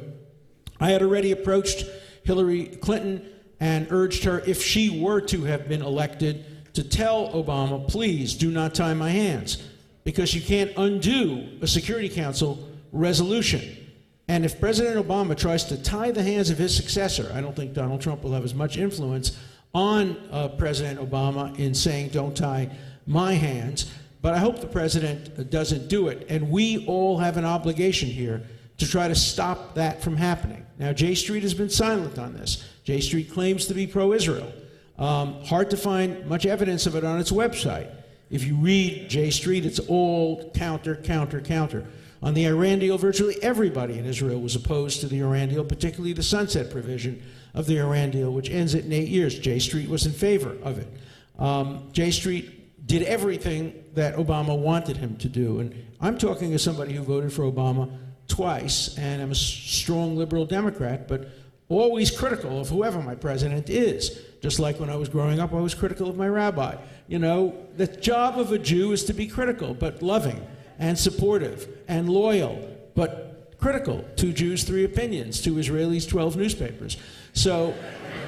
I 0.81 0.91
had 0.91 1.03
already 1.03 1.31
approached 1.31 1.85
Hillary 2.25 2.67
Clinton 2.67 3.25
and 3.61 3.87
urged 3.91 4.25
her, 4.25 4.41
if 4.41 4.61
she 4.61 5.01
were 5.01 5.21
to 5.21 5.45
have 5.45 5.69
been 5.69 5.83
elected, 5.83 6.75
to 6.75 6.83
tell 6.83 7.29
Obama, 7.29 7.87
please 7.87 8.35
do 8.35 8.51
not 8.51 8.75
tie 8.75 8.93
my 8.93 9.11
hands, 9.11 9.63
because 10.03 10.35
you 10.35 10.41
can't 10.41 10.73
undo 10.77 11.47
a 11.63 11.67
Security 11.69 12.09
Council 12.09 12.69
resolution. 12.91 13.63
And 14.27 14.45
if 14.45 14.59
President 14.59 14.97
Obama 15.07 15.39
tries 15.39 15.63
to 15.67 15.81
tie 15.81 16.11
the 16.11 16.25
hands 16.25 16.51
of 16.51 16.59
his 16.59 16.75
successor, 16.75 17.31
I 17.33 17.41
don't 17.41 17.55
think 17.55 17.73
Donald 17.73 18.01
Trump 18.01 18.25
will 18.25 18.33
have 18.33 18.45
as 18.45 18.57
much 18.57 18.77
influence 18.77 19.39
on 19.75 20.17
uh, 20.33 20.49
President 20.49 20.99
Obama 20.99 21.57
in 21.57 21.73
saying, 21.73 22.09
don't 22.09 22.37
tie 22.37 22.69
my 23.07 23.35
hands. 23.35 23.93
But 24.23 24.35
I 24.35 24.39
hope 24.39 24.61
the 24.61 24.67
president 24.67 25.51
doesn't 25.51 25.89
do 25.89 26.09
it. 26.09 26.27
And 26.29 26.51
we 26.51 26.85
all 26.87 27.19
have 27.19 27.37
an 27.37 27.45
obligation 27.45 28.09
here 28.09 28.43
to 28.79 28.89
try 28.89 29.09
to 29.09 29.15
stop 29.15 29.75
that 29.75 30.03
from 30.03 30.17
happening. 30.17 30.67
Now, 30.79 30.93
J 30.93 31.15
Street 31.15 31.43
has 31.43 31.55
been 31.55 31.71
silent 31.71 32.19
on 32.19 32.35
this. 32.35 32.65
J 32.85 33.01
Street 33.01 33.31
claims 33.31 33.67
to 33.67 33.75
be 33.75 33.87
pro 33.87 34.13
Israel. 34.13 34.53
Um, 34.99 35.43
hard 35.45 35.71
to 35.71 35.77
find 35.77 36.27
much 36.27 36.45
evidence 36.45 36.87
of 36.87 36.95
it 36.95 37.05
on 37.05 37.19
its 37.19 37.31
website. 37.31 37.91
If 38.31 38.45
you 38.45 38.57
read 38.57 39.09
J 39.09 39.31
Street, 39.31 39.65
it's 39.65 39.81
all 39.81 40.51
counter, 40.55 40.97
counter, 40.97 41.41
counter. 41.41 41.87
On 42.23 42.35
the 42.35 42.47
Iran 42.47 42.79
deal, 42.79 42.99
virtually 42.99 43.43
everybody 43.43 43.99
in 43.99 44.05
Israel 44.05 44.41
was 44.41 44.55
opposed 44.55 45.01
to 45.01 45.09
the 45.09 45.21
Iran 45.21 45.49
deal, 45.49 45.65
particularly 45.65 46.13
the 46.13 46.23
sunset 46.23 46.71
provision 46.71 47.23
of 47.55 47.67
the 47.67 47.79
Iran 47.79 48.11
deal, 48.11 48.31
which 48.31 48.51
ends 48.51 48.75
it 48.75 48.85
in 48.85 48.93
eight 48.93 49.09
years. 49.09 49.39
J 49.39 49.59
Street 49.59 49.89
was 49.89 50.05
in 50.05 50.13
favor 50.13 50.57
of 50.63 50.79
it. 50.79 50.89
Um, 51.39 51.89
J 51.93 52.11
Street 52.11 52.87
did 52.87 53.03
everything 53.05 53.80
that 53.95 54.17
Obama 54.17 54.59
wanted 54.59 54.97
him 54.97 55.17
to 55.17 55.29
do. 55.29 55.61
And 55.61 55.75
I'm 56.01 56.19
talking 56.19 56.53
as 56.55 56.63
somebody 56.63 56.93
who 56.93 57.03
voted 57.03 57.33
for 57.33 57.43
Obama 57.43 57.91
twice, 58.29 58.97
and 58.97 59.21
I'm 59.21 59.33
a 59.33 59.35
strong 59.35 60.17
liberal 60.17 60.47
Democrat, 60.47 61.09
but 61.09 61.29
always 61.69 62.11
critical 62.11 62.61
of 62.61 62.69
whoever 62.69 63.01
my 63.01 63.15
president 63.15 63.71
is. 63.71 64.21
Just 64.43 64.59
like 64.59 64.81
when 64.81 64.91
I 64.91 64.97
was 64.97 65.09
growing 65.09 65.41
up, 65.41 65.53
I 65.53 65.61
was 65.61 65.75
critical 65.75 66.09
of 66.09 66.17
my 66.17 66.29
rabbi. 66.29 66.77
You 67.09 67.19
know, 67.19 67.55
the 67.77 67.87
job 67.87 68.39
of 68.39 68.53
a 68.53 68.59
Jew 68.59 68.93
is 68.93 69.05
to 69.05 69.13
be 69.13 69.27
critical, 69.27 69.75
but 69.75 70.03
loving 70.03 70.45
and 70.79 70.99
supportive 70.99 71.69
and 71.89 72.09
loyal, 72.09 72.69
but 72.95 73.55
critical. 73.59 74.05
Two 74.17 74.33
Jews, 74.33 74.65
three 74.65 74.85
opinions. 74.85 75.41
Two 75.41 75.55
Israelis, 75.55 76.09
12 76.09 76.37
newspapers. 76.37 76.97
So 77.33 77.75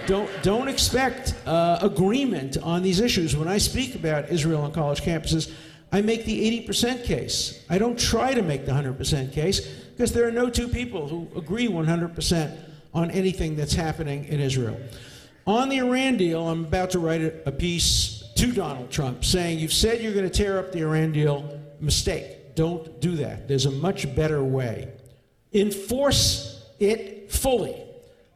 don't, 0.07 0.31
don't 0.43 0.69
expect 0.69 1.35
uh, 1.47 1.79
agreement 1.81 2.57
on 2.59 2.83
these 2.83 3.01
issues. 3.01 3.37
When 3.37 3.49
I 3.49 3.59
speak 3.59 3.95
about 3.95 4.31
Israel 4.31 4.63
on 4.63 4.73
college 4.73 5.03
campuses, 5.03 5.53
I 5.93 6.01
make 6.01 6.25
the 6.25 6.67
80% 6.67 7.05
case. 7.05 7.65
I 7.69 7.79
don't 7.79 7.99
try 7.99 8.35
to 8.35 8.43
make 8.43 8.65
the 8.65 8.73
100% 8.73 9.33
case 9.33 9.61
because 9.61 10.13
there 10.13 10.27
are 10.27 10.33
no 10.33 10.49
two 10.49 10.69
people 10.69 11.07
who 11.07 11.29
agree 11.37 11.69
100% 11.69 12.59
on 12.95 13.11
anything 13.11 13.57
that's 13.57 13.75
happening 13.75 14.25
in 14.25 14.41
Israel. 14.41 14.79
On 15.47 15.69
the 15.69 15.79
Iran 15.79 16.17
deal, 16.17 16.47
I'm 16.49 16.65
about 16.65 16.91
to 16.91 16.99
write 16.99 17.21
a 17.47 17.53
piece 17.53 18.25
to 18.37 18.53
Donald 18.53 18.91
Trump 18.91 19.25
saying, 19.25 19.59
You've 19.59 19.73
said 19.73 20.01
you're 20.01 20.15
going 20.15 20.29
to 20.29 20.31
tear 20.31 20.59
up 20.59 20.73
the 20.73 20.81
Iran 20.81 21.13
deal. 21.13 21.61
Mistake. 21.81 22.55
Don't 22.55 23.01
do 23.01 23.17
that. 23.17 23.49
There's 23.49 23.67
a 23.67 23.71
much 23.71 24.15
better 24.15 24.43
way. 24.45 24.89
Enforce 25.53 26.65
it 26.79 27.33
fully. 27.33 27.77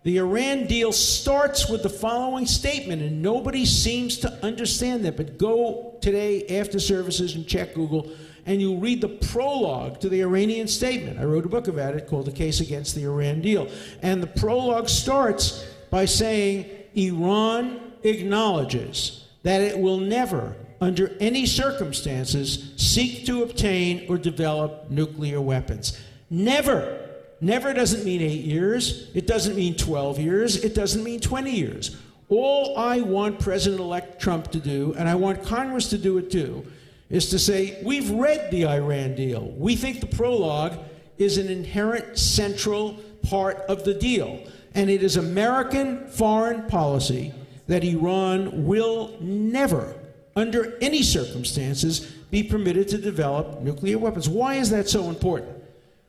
The 0.06 0.18
Iran 0.18 0.68
deal 0.68 0.92
starts 0.92 1.68
with 1.68 1.82
the 1.82 1.88
following 1.90 2.46
statement, 2.46 3.02
and 3.02 3.20
nobody 3.20 3.66
seems 3.66 4.18
to 4.18 4.32
understand 4.40 5.04
that. 5.04 5.16
But 5.16 5.36
go 5.36 5.96
today 6.00 6.46
after 6.60 6.78
services 6.78 7.34
and 7.34 7.44
check 7.44 7.74
Google, 7.74 8.12
and 8.46 8.60
you'll 8.60 8.78
read 8.78 9.00
the 9.00 9.08
prologue 9.08 9.98
to 9.98 10.08
the 10.08 10.20
Iranian 10.20 10.68
statement. 10.68 11.18
I 11.18 11.24
wrote 11.24 11.44
a 11.44 11.48
book 11.48 11.66
about 11.66 11.96
it 11.96 12.06
called 12.06 12.26
The 12.26 12.30
Case 12.30 12.60
Against 12.60 12.94
the 12.94 13.02
Iran 13.02 13.40
Deal. 13.40 13.68
And 14.00 14.22
the 14.22 14.28
prologue 14.28 14.88
starts 14.88 15.66
by 15.90 16.04
saying 16.04 16.66
Iran 16.94 17.80
acknowledges 18.04 19.26
that 19.42 19.60
it 19.60 19.76
will 19.76 19.98
never, 19.98 20.54
under 20.80 21.16
any 21.18 21.46
circumstances, 21.46 22.74
seek 22.76 23.26
to 23.26 23.42
obtain 23.42 24.06
or 24.08 24.18
develop 24.18 24.88
nuclear 24.88 25.40
weapons. 25.40 26.00
Never. 26.30 27.05
Never 27.40 27.74
doesn't 27.74 28.04
mean 28.04 28.22
eight 28.22 28.44
years. 28.44 29.10
It 29.14 29.26
doesn't 29.26 29.56
mean 29.56 29.76
12 29.76 30.18
years. 30.18 30.64
It 30.64 30.74
doesn't 30.74 31.04
mean 31.04 31.20
20 31.20 31.50
years. 31.50 31.96
All 32.28 32.76
I 32.78 33.02
want 33.02 33.38
President 33.38 33.80
elect 33.80 34.20
Trump 34.20 34.50
to 34.52 34.58
do, 34.58 34.94
and 34.98 35.08
I 35.08 35.14
want 35.14 35.44
Congress 35.44 35.90
to 35.90 35.98
do 35.98 36.18
it 36.18 36.30
too, 36.30 36.66
is 37.08 37.30
to 37.30 37.38
say, 37.38 37.80
we've 37.84 38.10
read 38.10 38.50
the 38.50 38.66
Iran 38.66 39.14
deal. 39.14 39.52
We 39.56 39.76
think 39.76 40.00
the 40.00 40.06
prologue 40.06 40.78
is 41.18 41.38
an 41.38 41.48
inherent 41.48 42.18
central 42.18 42.94
part 43.22 43.58
of 43.68 43.84
the 43.84 43.94
deal. 43.94 44.42
And 44.74 44.90
it 44.90 45.02
is 45.02 45.16
American 45.16 46.08
foreign 46.08 46.66
policy 46.66 47.32
that 47.68 47.84
Iran 47.84 48.66
will 48.66 49.16
never, 49.20 49.94
under 50.34 50.76
any 50.80 51.02
circumstances, 51.02 52.00
be 52.30 52.42
permitted 52.42 52.88
to 52.88 52.98
develop 52.98 53.60
nuclear 53.60 53.98
weapons. 53.98 54.28
Why 54.28 54.54
is 54.54 54.70
that 54.70 54.88
so 54.88 55.08
important? 55.08 55.55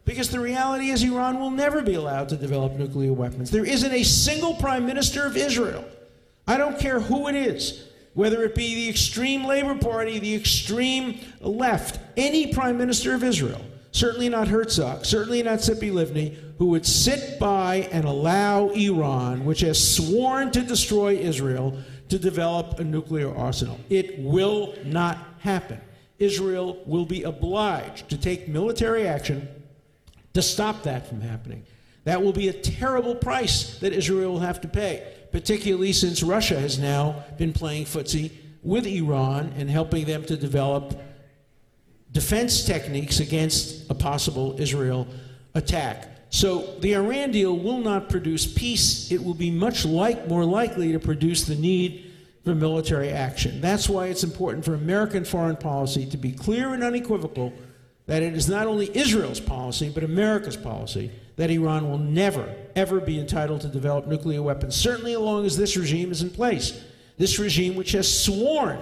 Because 0.08 0.30
the 0.30 0.40
reality 0.40 0.90
is, 0.90 1.04
Iran 1.04 1.38
will 1.38 1.52
never 1.52 1.82
be 1.82 1.96
allowed 1.96 2.30
to 2.30 2.38
develop 2.38 2.78
nuclear 2.78 3.12
weapons. 3.12 3.52
There 3.52 3.66
isn't 3.66 3.92
a 3.92 4.04
single 4.04 4.56
prime 4.56 4.86
minister 4.86 5.26
of 5.26 5.36
Israel, 5.36 5.84
I 6.48 6.58
don't 6.58 6.80
care 6.80 7.02
who 7.02 7.28
it 7.28 7.36
is, 7.36 7.90
whether 8.14 8.42
it 8.46 8.56
be 8.56 8.74
the 8.74 8.90
extreme 8.90 9.44
Labor 9.44 9.76
Party, 9.76 10.18
the 10.18 10.34
extreme 10.34 11.20
left, 11.42 12.00
any 12.16 12.54
prime 12.54 12.78
minister 12.78 13.14
of 13.14 13.22
Israel, 13.22 13.60
certainly 13.92 14.30
not 14.30 14.48
Herzog, 14.48 15.06
certainly 15.06 15.44
not 15.44 15.60
Tzipi 15.60 15.92
Livni, 15.92 16.38
who 16.58 16.68
would 16.68 16.86
sit 16.86 17.38
by 17.38 17.90
and 17.92 18.06
allow 18.06 18.70
Iran, 18.70 19.44
which 19.44 19.60
has 19.60 19.96
sworn 19.96 20.52
to 20.52 20.62
destroy 20.62 21.16
Israel, 21.16 21.78
to 22.08 22.18
develop 22.18 22.80
a 22.80 22.84
nuclear 22.86 23.36
arsenal. 23.36 23.78
It 23.90 24.18
will 24.20 24.74
not 24.86 25.18
happen. 25.40 25.82
Israel 26.18 26.82
will 26.86 27.06
be 27.06 27.24
obliged 27.24 28.10
to 28.10 28.18
take 28.18 28.48
military 28.48 29.06
action 29.06 29.50
to 30.38 30.42
stop 30.44 30.84
that 30.84 31.08
from 31.08 31.20
happening. 31.20 31.66
That 32.04 32.22
will 32.22 32.32
be 32.32 32.48
a 32.48 32.54
terrible 32.54 33.16
price 33.16 33.80
that 33.80 33.92
Israel 33.92 34.34
will 34.34 34.40
have 34.40 34.62
to 34.62 34.68
pay, 34.68 35.04
particularly 35.32 35.94
since 35.94 36.22
Russia 36.22 36.60
has 36.60 36.78
now 36.78 37.24
been 37.40 37.54
playing 37.54 37.86
footsie 37.86 38.32
with 38.62 38.86
Iran 38.86 39.52
and 39.58 39.68
helping 39.68 40.06
them 40.06 40.24
to 40.26 40.38
develop 40.38 41.02
defense 42.12 42.66
techniques 42.66 43.20
against 43.20 43.90
a 43.90 43.96
possible 43.96 44.56
Israel 44.60 45.08
attack. 45.56 46.08
So 46.30 46.76
the 46.82 46.94
Iran 46.94 47.32
deal 47.32 47.58
will 47.58 47.80
not 47.80 48.08
produce 48.08 48.46
peace. 48.46 49.12
It 49.12 49.24
will 49.24 49.34
be 49.34 49.50
much 49.50 49.86
like 49.86 50.28
more 50.28 50.46
likely 50.46 50.92
to 50.92 51.00
produce 51.00 51.46
the 51.46 51.56
need 51.56 52.14
for 52.46 52.54
military 52.54 53.10
action. 53.10 53.60
That's 53.60 53.90
why 53.90 54.08
it's 54.08 54.24
important 54.24 54.66
for 54.66 54.76
American 54.76 55.26
foreign 55.26 55.58
policy 55.58 56.06
to 56.06 56.18
be 56.18 56.32
clear 56.32 56.76
and 56.76 56.84
unequivocal 56.84 57.54
that 58.08 58.24
it 58.24 58.34
is 58.34 58.50
not 58.50 58.68
only 58.68 58.90
Israel's 58.98 59.40
policy, 59.40 59.92
but 59.94 60.04
America's 60.04 60.58
policy 60.58 61.12
that 61.36 61.52
Iran 61.52 61.90
will 61.90 61.98
never, 61.98 62.54
ever 62.76 63.00
be 63.00 63.20
entitled 63.20 63.62
to 63.62 63.68
develop 63.68 64.08
nuclear 64.08 64.42
weapons, 64.42 64.76
certainly 64.76 65.14
as 65.14 65.20
long 65.20 65.46
as 65.46 65.56
this 65.56 65.78
regime 65.78 66.12
is 66.12 66.22
in 66.22 66.30
place. 66.30 66.84
This 67.18 67.38
regime, 67.38 67.76
which 67.76 67.92
has 67.92 68.24
sworn 68.24 68.80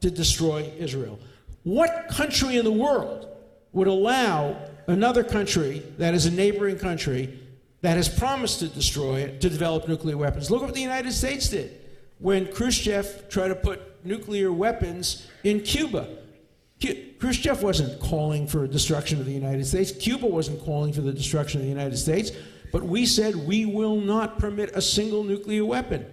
to 0.00 0.10
destroy 0.10 0.70
Israel. 0.78 1.18
What 1.62 2.08
country 2.08 2.58
in 2.58 2.64
the 2.64 2.72
world 2.72 3.28
would 3.72 3.88
allow 3.88 4.56
another 4.86 5.24
country 5.24 5.82
that 5.98 6.14
is 6.14 6.26
a 6.26 6.30
neighboring 6.30 6.78
country 6.78 7.38
that 7.82 7.96
has 7.96 8.08
promised 8.08 8.60
to 8.60 8.68
destroy 8.68 9.20
it 9.20 9.40
to 9.40 9.48
develop 9.48 9.88
nuclear 9.88 10.16
weapons? 10.16 10.50
Look 10.50 10.62
what 10.62 10.74
the 10.74 10.80
United 10.80 11.12
States 11.12 11.48
did 11.48 11.80
when 12.18 12.50
Khrushchev 12.52 13.28
tried 13.28 13.48
to 13.48 13.54
put 13.54 14.04
nuclear 14.04 14.52
weapons 14.52 15.26
in 15.44 15.60
Cuba. 15.60 16.08
Khrushchev 17.18 17.62
wasn't 17.62 18.00
calling 18.00 18.46
for 18.46 18.66
destruction 18.66 19.18
of 19.20 19.26
the 19.26 19.32
United 19.32 19.66
States. 19.66 19.92
Cuba 19.92 20.26
wasn't 20.26 20.62
calling 20.64 20.92
for 20.92 21.00
the 21.00 21.12
destruction 21.12 21.60
of 21.60 21.64
the 21.64 21.72
United 21.72 21.96
States. 21.96 22.30
But 22.72 22.82
we 22.82 23.06
said 23.06 23.34
we 23.34 23.64
will 23.64 23.96
not 23.96 24.38
permit 24.38 24.70
a 24.74 24.82
single 24.82 25.24
nuclear 25.24 25.64
weapon 25.64 26.04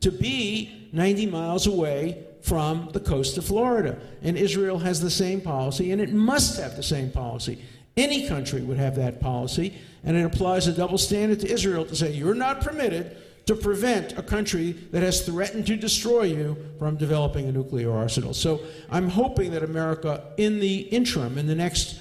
to 0.00 0.12
be 0.12 0.88
90 0.92 1.26
miles 1.26 1.66
away 1.66 2.24
from 2.42 2.90
the 2.92 3.00
coast 3.00 3.38
of 3.38 3.44
Florida. 3.44 3.98
And 4.22 4.36
Israel 4.36 4.78
has 4.78 5.00
the 5.00 5.10
same 5.10 5.40
policy, 5.40 5.90
and 5.90 6.00
it 6.00 6.12
must 6.12 6.58
have 6.60 6.76
the 6.76 6.82
same 6.82 7.10
policy. 7.10 7.62
Any 7.96 8.28
country 8.28 8.62
would 8.62 8.78
have 8.78 8.96
that 8.96 9.20
policy, 9.20 9.74
and 10.04 10.16
it 10.16 10.24
applies 10.24 10.66
a 10.66 10.72
double 10.72 10.98
standard 10.98 11.40
to 11.40 11.50
Israel 11.50 11.84
to 11.86 11.96
say 11.96 12.12
you're 12.12 12.34
not 12.34 12.60
permitted 12.60 13.16
to 13.46 13.54
prevent 13.54 14.16
a 14.18 14.22
country 14.22 14.72
that 14.92 15.02
has 15.02 15.26
threatened 15.26 15.66
to 15.66 15.76
destroy 15.76 16.22
you 16.22 16.56
from 16.78 16.96
developing 16.96 17.48
a 17.48 17.52
nuclear 17.52 17.92
arsenal. 17.92 18.34
So 18.34 18.60
I'm 18.90 19.08
hoping 19.08 19.50
that 19.52 19.62
America, 19.62 20.32
in 20.36 20.60
the 20.60 20.80
interim, 20.80 21.38
in 21.38 21.46
the 21.46 21.54
next 21.54 21.98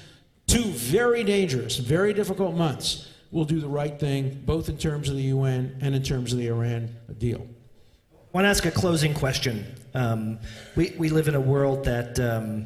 two 0.48 0.64
very 0.64 1.24
dangerous, 1.24 1.78
very 1.78 2.14
difficult 2.14 2.56
months, 2.56 3.08
will 3.32 3.46
do 3.46 3.60
the 3.60 3.68
right 3.68 4.00
thing, 4.00 4.44
both 4.46 4.70
in 4.70 4.78
terms 4.78 5.10
of 5.10 5.16
the 5.16 5.24
UN 5.24 5.78
and 5.82 5.96
in 5.96 6.04
terms 6.04 6.34
of 6.34 6.40
the 6.40 6.48
Iran 6.48 6.96
deal. 7.18 7.48
I 8.14 8.18
want 8.34 8.46
to 8.46 8.50
ask 8.50 8.66
a 8.66 8.72
closing 8.72 9.14
question. 9.14 9.66
Um, 9.94 10.40
we, 10.76 10.94
we 10.98 11.10
live 11.10 11.28
in 11.28 11.36
a 11.36 11.40
world 11.42 11.86
that 11.86 12.20
um, 12.20 12.66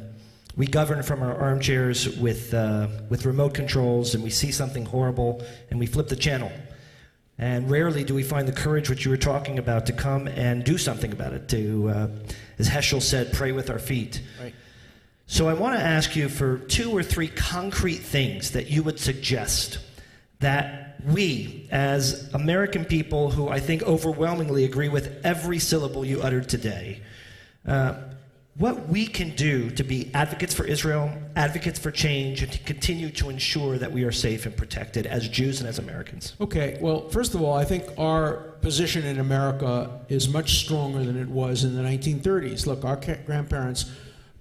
we 0.56 0.66
govern 0.66 1.02
from 1.02 1.22
our 1.22 1.36
armchairs 1.36 2.16
with, 2.18 2.52
uh, 2.52 2.88
with 3.08 3.24
remote 3.24 3.54
controls, 3.54 4.14
and 4.14 4.24
we 4.24 4.30
see 4.30 4.50
something 4.50 4.84
horrible, 4.84 5.44
and 5.70 5.78
we 5.78 5.86
flip 5.86 6.08
the 6.08 6.16
channel. 6.16 6.50
And 7.38 7.70
rarely 7.70 8.02
do 8.02 8.14
we 8.14 8.22
find 8.22 8.48
the 8.48 8.52
courage, 8.52 8.88
which 8.88 9.04
you 9.04 9.10
were 9.10 9.18
talking 9.18 9.58
about, 9.58 9.86
to 9.86 9.92
come 9.92 10.26
and 10.26 10.64
do 10.64 10.78
something 10.78 11.12
about 11.12 11.34
it, 11.34 11.48
to, 11.48 11.88
uh, 11.88 12.08
as 12.58 12.68
Heschel 12.68 13.02
said, 13.02 13.32
pray 13.32 13.52
with 13.52 13.68
our 13.68 13.78
feet. 13.78 14.22
Right. 14.40 14.54
So 15.26 15.48
I 15.48 15.54
want 15.54 15.78
to 15.78 15.84
ask 15.84 16.16
you 16.16 16.28
for 16.28 16.58
two 16.58 16.96
or 16.96 17.02
three 17.02 17.28
concrete 17.28 17.98
things 17.98 18.52
that 18.52 18.70
you 18.70 18.82
would 18.84 18.98
suggest 18.98 19.80
that 20.38 20.98
we, 21.04 21.68
as 21.70 22.32
American 22.32 22.84
people 22.84 23.30
who 23.30 23.48
I 23.48 23.60
think 23.60 23.82
overwhelmingly 23.82 24.64
agree 24.64 24.88
with 24.88 25.20
every 25.24 25.58
syllable 25.58 26.04
you 26.04 26.22
uttered 26.22 26.48
today, 26.48 27.00
uh, 27.66 27.94
what 28.58 28.88
we 28.88 29.06
can 29.06 29.30
do 29.36 29.70
to 29.70 29.84
be 29.84 30.10
advocates 30.14 30.54
for 30.54 30.64
Israel, 30.64 31.12
advocates 31.36 31.78
for 31.78 31.90
change, 31.90 32.42
and 32.42 32.50
to 32.50 32.58
continue 32.60 33.10
to 33.10 33.28
ensure 33.28 33.76
that 33.76 33.92
we 33.92 34.02
are 34.04 34.12
safe 34.12 34.46
and 34.46 34.56
protected 34.56 35.06
as 35.06 35.28
Jews 35.28 35.60
and 35.60 35.68
as 35.68 35.78
Americans. 35.78 36.34
Okay, 36.40 36.78
well, 36.80 37.08
first 37.10 37.34
of 37.34 37.42
all, 37.42 37.54
I 37.54 37.64
think 37.64 37.84
our 37.98 38.54
position 38.62 39.04
in 39.04 39.18
America 39.18 40.00
is 40.08 40.28
much 40.28 40.60
stronger 40.64 41.04
than 41.04 41.20
it 41.20 41.28
was 41.28 41.64
in 41.64 41.76
the 41.76 41.82
1930s. 41.82 42.66
Look, 42.66 42.84
our 42.84 42.96
grandparents 42.96 43.92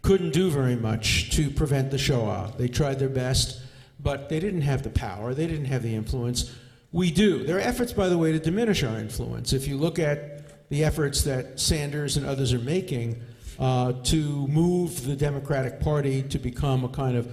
couldn't 0.02 0.32
do 0.32 0.50
very 0.50 0.78
much 0.78 1.32
to 1.32 1.50
prevent 1.50 1.92
the 1.92 1.98
Shoah. 1.98 2.54
They 2.58 2.70
tried 2.70 3.00
their 3.00 3.10
best, 3.10 3.60
but 4.00 4.30
they 4.30 4.40
didn't 4.40 4.62
have 4.62 4.84
the 4.84 4.92
power, 4.92 5.34
they 5.34 5.48
didn't 5.48 5.66
have 5.66 5.84
the 5.84 5.94
influence. 5.94 6.54
We 6.94 7.12
do. 7.12 7.44
There 7.44 7.58
are 7.58 7.62
efforts, 7.62 7.92
by 7.92 8.08
the 8.08 8.18
way, 8.18 8.32
to 8.32 8.40
diminish 8.40 8.82
our 8.82 8.98
influence. 8.98 9.52
If 9.52 9.68
you 9.68 9.76
look 9.76 10.00
at 10.00 10.70
the 10.70 10.86
efforts 10.86 11.24
that 11.24 11.60
Sanders 11.60 12.16
and 12.16 12.26
others 12.26 12.54
are 12.54 12.60
making, 12.60 13.22
uh, 13.60 13.94
to 14.04 14.48
move 14.48 15.06
the 15.06 15.16
Democratic 15.16 15.80
Party 15.80 16.24
to 16.24 16.40
become 16.40 16.84
a 16.84 16.90
kind 16.90 17.18
of 17.18 17.28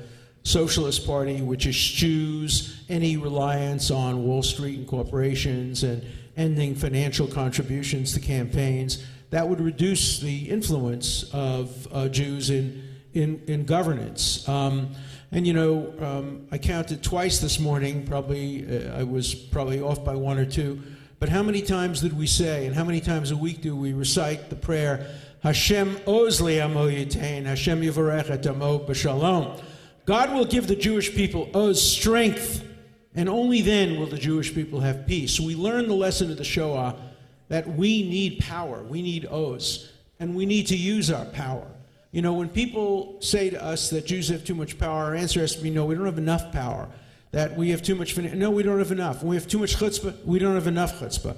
socialist 0.45 1.07
party 1.07 1.41
which 1.41 1.67
eschews 1.67 2.85
any 2.89 3.17
reliance 3.17 3.91
on 3.91 4.25
Wall 4.25 4.43
Street 4.43 4.79
and 4.79 4.89
corporations 4.89 5.85
and 5.85 6.05
ending 6.37 6.75
financial 6.75 7.27
contributions 7.27 8.13
to 8.15 8.21
campaigns. 8.21 9.05
That 9.31 9.49
would 9.49 9.61
reduce 9.61 10.21
the 10.21 10.51
influence 10.51 11.25
of 11.33 11.89
uh, 11.93 12.09
Jews 12.09 12.51
in, 12.51 12.83
in, 13.15 13.43
in 13.47 13.65
governance. 13.65 14.47
Um, 14.49 14.95
and 15.31 15.47
you 15.47 15.55
know, 15.55 15.95
um, 16.01 16.47
I 16.51 16.59
counted 16.59 17.03
twice 17.03 17.39
this 17.39 17.59
morning, 17.59 18.07
probably, 18.07 18.67
uh, 18.67 18.99
I 18.99 19.05
was 19.05 19.35
probably 19.35 19.81
off 19.81 20.05
by 20.05 20.15
one 20.15 20.39
or 20.39 20.45
two. 20.45 20.83
But 21.19 21.29
how 21.29 21.43
many 21.43 21.63
times 21.63 22.01
did 22.01 22.19
we 22.19 22.27
say, 22.27 22.67
and 22.67 22.75
how 22.75 22.85
many 22.85 23.01
times 23.01 23.31
a 23.31 23.37
week 23.37 23.63
do 23.63 23.77
we 23.77 23.93
recite 23.93 24.51
the 24.51 24.57
prayer, 24.57 25.07
Hashem 25.43 25.97
ozli 26.07 26.65
amo 26.65 26.89
yitain, 26.89 27.47
Hashem 27.47 27.83
yivarechet 27.83 28.47
amo 28.47 28.79
b'shalom. 28.79 29.61
God 30.07 30.33
will 30.33 30.45
give 30.45 30.69
the 30.69 30.77
Jewish 30.77 31.13
people 31.15 31.51
oz 31.53 31.83
strength, 31.83 32.65
and 33.15 33.29
only 33.29 33.61
then 33.61 33.99
will 33.99 34.07
the 34.07 34.19
Jewish 34.19 34.55
people 34.55 34.81
have 34.81 35.07
peace. 35.07 35.41
We 35.41 35.57
learn 35.57 35.89
the 35.89 35.95
lesson 35.95 36.31
of 36.31 36.39
the 36.39 36.45
Shoah 36.45 36.97
that 37.49 37.67
we 37.67 38.09
need 38.09 38.39
power, 38.39 38.85
we 38.85 39.03
need 39.03 39.27
oz, 39.27 39.91
and 40.21 40.37
we 40.37 40.47
need 40.47 40.69
to 40.69 40.77
use 40.77 41.11
our 41.11 41.25
power. 41.25 41.67
You 42.13 42.23
know, 42.23 42.35
when 42.35 42.49
people 42.49 43.17
say 43.21 43.51
to 43.51 43.63
us 43.63 43.91
that 43.91 44.07
Jews 44.07 44.29
have 44.29 44.45
too 44.45 44.55
much 44.55 44.79
power, 44.79 45.07
our 45.07 45.15
answer 45.17 45.41
has 45.41 45.57
to 45.57 45.63
be 45.63 45.71
no, 45.71 45.87
we 45.87 45.97
don't 45.97 46.07
have 46.07 46.19
enough 46.19 46.53
power. 46.53 46.89
That 47.33 47.57
we 47.57 47.71
have 47.71 47.83
too 47.83 47.95
much, 47.95 48.17
no, 48.17 48.51
we 48.51 48.63
don't 48.63 48.79
have 48.79 48.93
enough. 48.93 49.23
When 49.23 49.31
we 49.31 49.37
have 49.37 49.49
too 49.49 49.59
much 49.59 49.77
chutzpah, 49.77 50.25
we 50.25 50.39
don't 50.39 50.55
have 50.55 50.67
enough 50.67 51.01
chutzpah. 51.01 51.37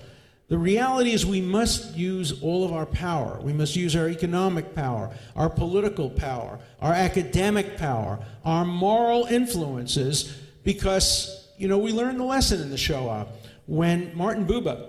The 0.48 0.58
reality 0.58 1.12
is, 1.12 1.24
we 1.24 1.40
must 1.40 1.96
use 1.96 2.42
all 2.42 2.64
of 2.64 2.72
our 2.72 2.84
power. 2.84 3.40
We 3.40 3.54
must 3.54 3.76
use 3.76 3.96
our 3.96 4.08
economic 4.08 4.74
power, 4.74 5.10
our 5.34 5.48
political 5.48 6.10
power, 6.10 6.58
our 6.80 6.92
academic 6.92 7.78
power, 7.78 8.18
our 8.44 8.64
moral 8.64 9.24
influences, 9.24 10.36
because, 10.62 11.48
you 11.56 11.66
know, 11.66 11.78
we 11.78 11.92
learned 11.92 12.20
the 12.20 12.24
lesson 12.24 12.60
in 12.60 12.70
the 12.70 12.76
Shoah. 12.76 13.26
When 13.66 14.14
Martin 14.14 14.46
Buber 14.46 14.86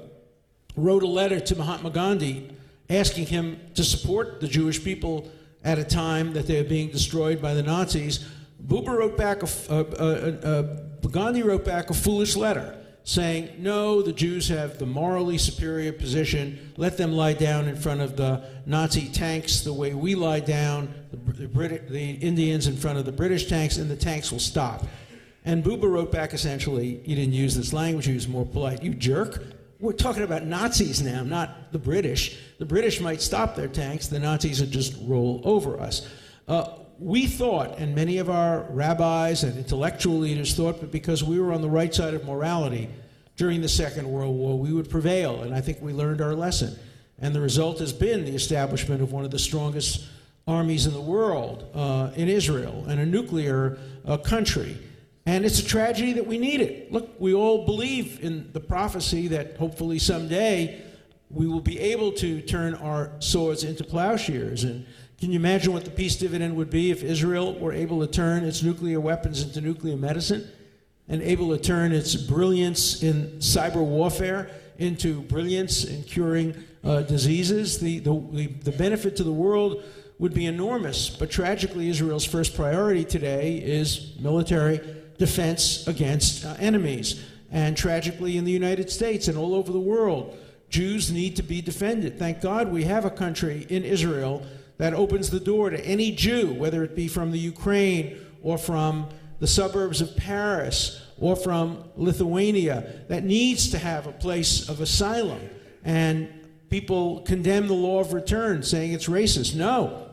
wrote 0.76 1.03
a 1.03 1.08
letter 1.08 1.39
to 1.39 1.56
Mahatma 1.56 1.89
Gandhi 1.89 2.49
asking 2.89 3.28
him 3.28 3.60
to 3.76 3.84
support 3.84 4.41
the 4.41 4.47
Jewish 4.47 4.84
people 4.84 5.32
at 5.64 5.80
a 5.80 5.86
time 5.86 6.34
that 6.34 6.47
they 6.47 6.62
were 6.62 6.68
being 6.68 6.91
destroyed 6.91 7.41
by 7.41 7.53
the 7.53 7.64
Nazis, 7.64 8.26
Buber 8.68 8.97
wrote 8.97 9.18
back 9.18 9.41
a, 9.41 10.82
Gandhi 11.10 11.43
wrote 11.43 11.64
back 11.64 11.89
a 11.89 11.93
foolish 11.93 12.36
letter 12.36 12.78
saying, 13.06 13.51
no, 13.60 14.01
the 14.01 14.12
Jews 14.12 14.49
have 14.49 14.80
the 14.80 14.86
morally 14.86 15.38
superior 15.38 15.93
position. 15.93 16.74
Let 16.76 16.97
them 16.97 17.14
lie 17.14 17.34
down 17.34 17.68
in 17.68 17.76
front 17.76 18.01
of 18.01 18.18
the 18.18 18.43
Nazi 18.66 19.10
tanks 19.10 19.62
the 19.62 19.72
way 19.72 19.93
we 19.93 20.16
lie 20.16 20.39
down, 20.39 20.91
the, 21.12 21.47
Brit- 21.47 21.88
the 21.88 22.12
Indians 22.14 22.66
in 22.66 22.76
front 22.76 22.97
of 22.97 23.06
the 23.06 23.12
British 23.12 23.45
tanks, 23.45 23.78
and 23.78 23.91
the 23.91 23.95
tanks 23.95 24.32
will 24.32 24.39
stop. 24.39 24.86
And 25.45 25.64
Buber 25.64 25.91
wrote 25.91 26.12
back 26.12 26.34
essentially, 26.34 26.99
you 27.06 27.16
didn't 27.16 27.34
use 27.34 27.56
this 27.56 27.72
language, 27.74 28.08
he 28.08 28.14
was 28.16 28.28
more 28.28 28.45
polite. 28.45 28.82
You 28.82 28.95
jerk. 28.95 29.43
We're 29.80 29.93
talking 29.93 30.24
about 30.24 30.43
Nazis 30.43 31.03
now, 31.03 31.22
not 31.22 31.72
the 31.72 31.78
British. 31.78 32.39
The 32.58 32.66
British 32.66 32.99
might 32.99 33.22
stop 33.22 33.56
their 33.56 33.68
tanks, 33.68 34.08
the 34.08 34.20
Nazis 34.20 34.62
would 34.62 34.72
just 34.72 34.95
roll 35.03 35.41
over 35.43 35.80
us. 35.80 36.10
Uh, 36.47 36.70
we 37.00 37.28
thought, 37.28 37.78
and 37.78 37.93
many 37.93 38.18
of 38.20 38.30
our 38.30 38.62
rabbis 38.70 39.43
and 39.43 39.58
intellectual 39.58 40.18
leaders 40.18 40.56
thought, 40.56 40.80
but 40.80 40.91
because 40.91 41.24
we 41.24 41.39
were 41.39 41.54
on 41.54 41.62
the 41.62 41.70
right 41.70 41.93
side 41.93 42.14
of 42.14 42.26
morality 42.26 42.89
during 43.36 43.62
the 43.62 43.70
Second 43.70 44.10
World 44.10 44.36
War, 44.36 44.58
we 44.58 44.72
would 44.72 44.89
prevail. 44.89 45.41
And 45.43 45.54
I 45.54 45.62
think 45.62 45.82
we 45.82 45.93
learned 45.93 46.22
our 46.22 46.34
lesson. 46.34 46.78
And 47.20 47.36
the 47.36 47.41
result 47.41 47.80
has 47.80 47.93
been 47.93 48.26
the 48.26 48.36
establishment 48.36 49.02
of 49.02 49.12
one 49.12 49.26
of 49.26 49.32
the 49.32 49.39
strongest 49.39 50.06
armies 50.48 50.86
in 50.86 50.93
the 50.93 51.02
world 51.02 51.66
uh, 51.74 52.12
in 52.16 52.30
Israel 52.30 52.86
and 52.88 53.00
a 53.00 53.06
nuclear 53.06 53.78
uh, 54.06 54.18
country. 54.18 54.78
And 55.26 55.43
it's 55.43 55.60
a 55.60 55.66
tragedy 55.66 56.14
that 56.14 56.28
we 56.28 56.38
need 56.38 56.62
it. 56.62 56.91
Look, 56.91 57.20
we 57.20 57.34
all 57.34 57.66
believe 57.66 58.24
in 58.24 58.52
the 58.54 58.60
prophecy 58.60 59.28
that 59.30 59.58
hopefully 59.58 59.98
someday 59.98 60.82
we 61.32 61.48
will 61.48 61.62
be 61.62 61.80
able 61.80 62.12
to 62.14 62.41
turn 62.41 62.76
our 62.76 63.12
swords 63.20 63.64
into 63.64 63.84
plowshares. 63.84 64.64
And 64.64 64.86
can 65.26 65.32
you 65.32 65.39
imagine 65.39 65.73
what 65.73 65.84
the 65.84 65.89
peace 65.89 66.15
dividend 66.17 66.55
would 66.55 66.69
be 66.69 66.91
if 66.91 67.01
Israel 67.01 67.55
were 67.55 67.73
able 67.73 67.99
to 67.99 68.05
turn 68.05 68.43
its 68.43 68.61
nuclear 68.61 68.99
weapons 68.99 69.41
into 69.41 69.59
nuclear 69.59 69.97
medicine 69.97 70.47
and 71.07 71.19
able 71.23 71.49
to 71.49 71.57
turn 71.57 71.91
its 71.91 72.13
brilliance 72.13 73.01
in 73.01 73.32
cyber 73.39 73.84
warfare 73.84 74.51
into 74.78 75.21
brilliance 75.23 75.84
in 75.84 76.03
curing 76.03 76.53
uh, 76.84 77.01
diseases? 77.01 77.80
The, 77.80 77.97
the, 78.01 78.53
the 78.65 78.71
benefit 78.73 79.15
to 79.15 79.23
the 79.23 79.32
world 79.32 79.84
would 80.19 80.36
be 80.36 80.45
enormous. 80.45 81.09
But 81.09 81.32
tragically, 81.32 81.89
Israel's 81.89 82.23
first 82.23 82.55
priority 82.55 83.03
today 83.03 83.57
is 83.57 84.13
military 84.19 84.80
defense 85.17 85.88
against 85.88 86.45
uh, 86.45 86.55
enemies. 86.59 87.26
And 87.51 87.76
tragically, 87.76 88.38
in 88.38 88.45
the 88.45 88.51
United 88.51 88.91
States 88.91 89.28
and 89.28 89.39
all 89.39 89.55
over 89.55 89.71
the 89.71 89.80
world, 89.80 90.38
Jews 90.69 91.11
need 91.11 91.36
to 91.38 91.41
be 91.41 91.61
defended. 91.61 92.19
Thank 92.19 92.41
God 92.41 92.71
we 92.71 92.84
have 92.84 93.05
a 93.05 93.09
country 93.09 93.65
in 93.69 93.84
Israel 93.84 94.45
that 94.78 94.93
opens 94.93 95.30
the 95.30 95.39
door 95.39 95.69
to 95.69 95.86
any 95.86 96.11
Jew, 96.11 96.53
whether 96.53 96.84
it 96.84 96.95
be 96.95 97.07
from 97.07 97.32
the 97.32 97.39
Ukraine 97.39 98.17
or 98.41 98.57
from 98.57 99.09
the 99.39 99.47
suburbs 99.47 100.01
of 100.01 100.15
Paris 100.15 101.01
or 101.17 101.36
from 101.36 101.84
Lithuania, 101.95 103.05
that 103.07 103.23
needs 103.23 103.69
to 103.71 103.78
have 103.78 104.07
a 104.07 104.11
place 104.11 104.67
of 104.67 104.82
asylum. 104.82 105.49
And 105.84 106.30
people 106.69 107.21
condemn 107.21 107.67
the 107.67 107.73
law 107.73 107.99
of 107.99 108.13
return, 108.13 108.63
saying 108.63 108.93
it's 108.93 109.07
racist. 109.07 109.55
No. 109.55 110.09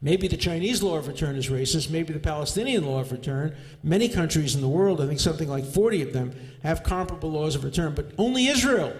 Maybe 0.00 0.28
the 0.28 0.36
Chinese 0.36 0.82
law 0.82 0.96
of 0.96 1.08
return 1.08 1.36
is 1.36 1.48
racist, 1.48 1.90
maybe 1.90 2.12
the 2.12 2.20
Palestinian 2.20 2.84
law 2.86 3.00
of 3.00 3.12
return. 3.12 3.56
Many 3.82 4.08
countries 4.08 4.54
in 4.54 4.60
the 4.60 4.68
world, 4.68 5.00
I 5.00 5.06
think 5.06 5.20
something 5.20 5.48
like 5.48 5.64
40 5.64 6.02
of 6.02 6.12
them, 6.12 6.32
have 6.62 6.82
comparable 6.82 7.30
laws 7.30 7.54
of 7.54 7.64
return, 7.64 7.94
but 7.94 8.12
only 8.18 8.46
Israel 8.46 8.92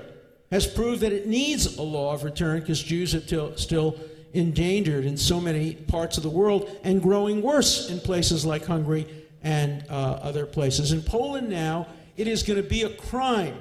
has 0.51 0.67
proved 0.67 1.01
that 1.03 1.13
it 1.13 1.27
needs 1.27 1.77
a 1.77 1.83
law 1.83 2.15
of 2.15 2.25
return 2.25 2.61
because 2.61 2.83
Jews 2.83 3.15
are 3.15 3.57
still 3.57 3.97
endangered 4.37 5.05
in 5.05 5.17
so 5.17 5.41
many 5.41 5.75
parts 5.75 6.17
of 6.17 6.23
the 6.23 6.31
world 6.31 6.79
and 6.85 7.03
growing 7.03 7.43
worse 7.43 7.91
in 7.91 7.99
places 7.99 8.45
like 8.45 8.65
Hungary 8.65 9.07
and 9.43 9.85
uh, 9.89 10.21
other 10.23 10.47
places. 10.47 10.93
In 10.93 11.03
Poland 11.03 11.49
now 11.49 11.87
it 12.17 12.29
is 12.29 12.43
going 12.43 12.63
to 12.63 12.69
be 12.69 12.83
a 12.83 12.91
crime 12.91 13.57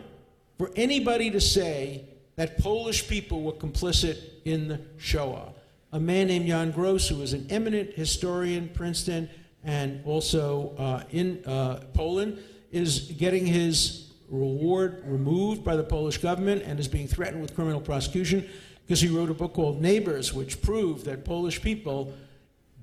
for 0.58 0.72
anybody 0.76 1.32
to 1.32 1.42
say 1.42 2.06
that 2.36 2.58
Polish 2.60 3.08
people 3.08 3.44
were 3.44 3.54
complicit 3.54 4.18
in 4.44 4.68
the 4.68 4.82
Shoah. 4.98 5.54
A 5.92 6.00
man 6.00 6.28
named 6.28 6.48
Jan 6.48 6.72
Gross, 6.72 7.08
who 7.08 7.22
is 7.22 7.34
an 7.34 7.48
eminent 7.50 7.94
historian, 7.94 8.70
Princeton, 8.74 9.30
and 9.64 10.02
also 10.06 10.76
uh, 10.78 11.04
in 11.12 11.44
uh, 11.46 11.82
Poland, 11.94 12.40
is 12.72 13.12
getting 13.18 13.46
his 13.46 14.12
reward 14.30 15.04
removed 15.06 15.64
by 15.64 15.76
the 15.76 15.84
Polish 15.84 16.18
government 16.18 16.64
and 16.66 16.80
is 16.80 16.88
being 16.88 17.08
threatened 17.08 17.42
with 17.42 17.56
criminal 17.56 17.80
prosecution 17.80 18.48
because 18.86 19.02
he 19.02 19.08
wrote 19.08 19.32
a 19.32 19.34
book 19.34 19.54
called 19.54 19.82
Neighbors, 19.82 20.32
which 20.34 20.62
proved 20.62 21.06
that 21.06 21.26
Polish 21.26 21.62
people 21.62 22.14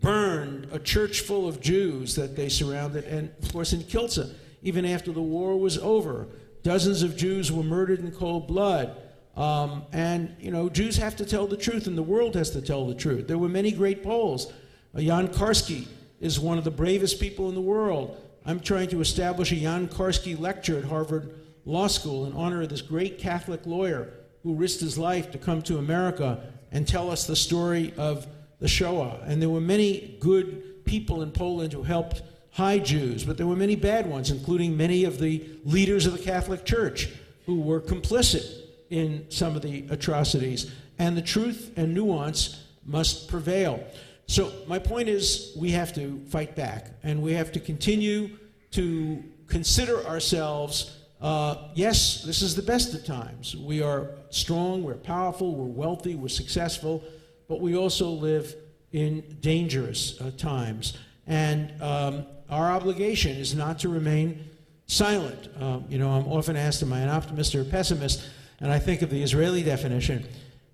burned 0.01 0.67
a 0.73 0.81
church 0.81 1.21
full 1.21 1.47
of 1.47 1.61
Jews 1.61 2.17
that 2.17 2.35
they 2.35 2.49
surrounded, 2.49 3.05
and 3.05 3.31
of 3.41 3.53
course 3.53 3.73
in 3.73 3.83
Kielce, 3.83 4.35
even 4.63 4.85
after 4.85 5.13
the 5.13 5.23
war 5.23 5.57
was 5.57 5.79
over, 5.79 6.27
dozens 6.65 7.03
of 7.03 7.17
Jews 7.17 7.53
were 7.53 7.63
murdered 7.63 8.01
in 8.01 8.11
cold 8.11 8.49
blood. 8.49 8.97
Um, 9.37 9.85
and, 9.93 10.35
you 10.41 10.51
know, 10.51 10.69
Jews 10.69 10.97
have 10.97 11.17
to 11.17 11.25
tell 11.25 11.47
the 11.47 11.57
truth, 11.57 11.87
and 11.87 11.97
the 11.97 12.03
world 12.03 12.35
has 12.35 12.51
to 12.51 12.61
tell 12.61 12.87
the 12.87 12.95
truth. 12.95 13.29
There 13.29 13.39
were 13.39 13.49
many 13.49 13.71
great 13.73 14.03
Poles. 14.03 14.53
Uh, 14.95 15.01
Jan 15.01 15.29
Karski 15.29 15.87
is 16.21 16.39
one 16.39 16.59
of 16.59 16.65
the 16.65 16.71
bravest 16.71 17.21
people 17.21 17.49
in 17.49 17.55
the 17.55 17.61
world. 17.61 18.21
I'm 18.45 18.61
trying 18.61 18.89
to 18.89 19.01
establish 19.01 19.53
a 19.53 19.57
Jan 19.57 19.89
Karski 19.89 20.39
lecture 20.39 20.79
at 20.79 20.85
Harvard 20.85 21.33
Law 21.65 21.87
School 21.87 22.27
in 22.27 22.33
honor 22.35 22.63
of 22.63 22.69
this 22.69 22.83
great 22.83 23.19
Catholic 23.19 23.65
lawyer 23.67 24.13
who 24.43 24.55
risked 24.55 24.80
his 24.80 24.99
life 24.99 25.30
to 25.32 25.38
come 25.38 25.62
to 25.62 25.78
America 25.78 26.40
and 26.70 26.86
tell 26.86 27.11
us 27.11 27.26
the 27.26 27.36
story 27.36 27.93
of 27.97 28.26
the 28.61 28.68
Shoah. 28.68 29.20
And 29.24 29.40
there 29.40 29.51
were 29.51 29.61
many 29.61 30.16
good 30.20 30.84
people 30.84 31.22
in 31.22 31.30
Poland 31.30 31.72
who 31.72 31.82
helped 31.82 32.22
hide 32.53 32.84
Jews, 32.84 33.24
but 33.24 33.36
there 33.36 33.47
were 33.47 33.57
many 33.57 33.76
bad 33.76 34.07
ones, 34.07 34.30
including 34.30 34.76
many 34.76 35.05
of 35.05 35.18
the 35.18 35.43
leaders 35.64 36.07
of 36.07 36.12
the 36.12 36.18
Catholic 36.18 36.64
Church 36.64 37.09
who 37.47 37.61
were 37.61 37.80
complicit 37.80 38.45
in 38.90 39.26
some 39.30 39.57
of 39.57 39.62
the 39.62 39.86
atrocities. 39.90 40.70
And 40.99 41.16
the 41.16 41.22
truth 41.22 41.72
and 41.76 41.95
nuance 41.95 42.62
must 42.84 43.28
prevail. 43.28 43.84
So, 44.26 44.53
my 44.66 44.78
point 44.78 45.09
is, 45.09 45.53
we 45.59 45.70
have 45.72 45.93
to 45.95 46.22
fight 46.28 46.55
back, 46.55 46.90
and 47.03 47.22
we 47.22 47.32
have 47.32 47.53
to 47.53 47.61
continue 47.61 48.30
to 48.72 49.22
consider 49.47 50.07
ourselves 50.07 50.97
uh, 51.23 51.68
yes, 51.75 52.25
this 52.25 52.43
is 52.43 52.57
the 52.57 52.62
best 52.62 52.95
of 52.95 53.05
times. 53.07 53.57
We 53.57 53.81
are 53.81 54.11
strong, 54.31 54.83
we're 54.83 54.95
powerful, 54.95 55.55
we're 55.55 55.66
wealthy, 55.66 56.16
we're 56.16 56.27
successful, 56.27 57.05
but 57.49 57.61
we 57.61 57.77
also 57.77 58.09
live 58.11 58.57
in 58.91 59.39
dangerous 59.41 60.20
uh, 60.20 60.33
times. 60.37 60.99
And 61.29 61.81
um, 61.81 62.27
our 62.51 62.73
obligation 62.73 63.37
is 63.37 63.55
not 63.55 63.79
to 63.81 63.89
remain 63.89 64.45
silent. 64.89 65.49
Um, 65.61 65.85
you 65.89 65.97
know, 65.97 66.11
I'm 66.11 66.27
often 66.27 66.57
asked, 66.57 66.83
Am 66.83 66.93
I 66.93 66.99
an 66.99 67.09
optimist 67.09 67.55
or 67.55 67.61
a 67.61 67.64
pessimist? 67.64 68.29
And 68.59 68.73
I 68.73 68.81
think 68.81 69.03
of 69.03 69.11
the 69.11 69.23
Israeli 69.23 69.62
definition. 69.62 70.27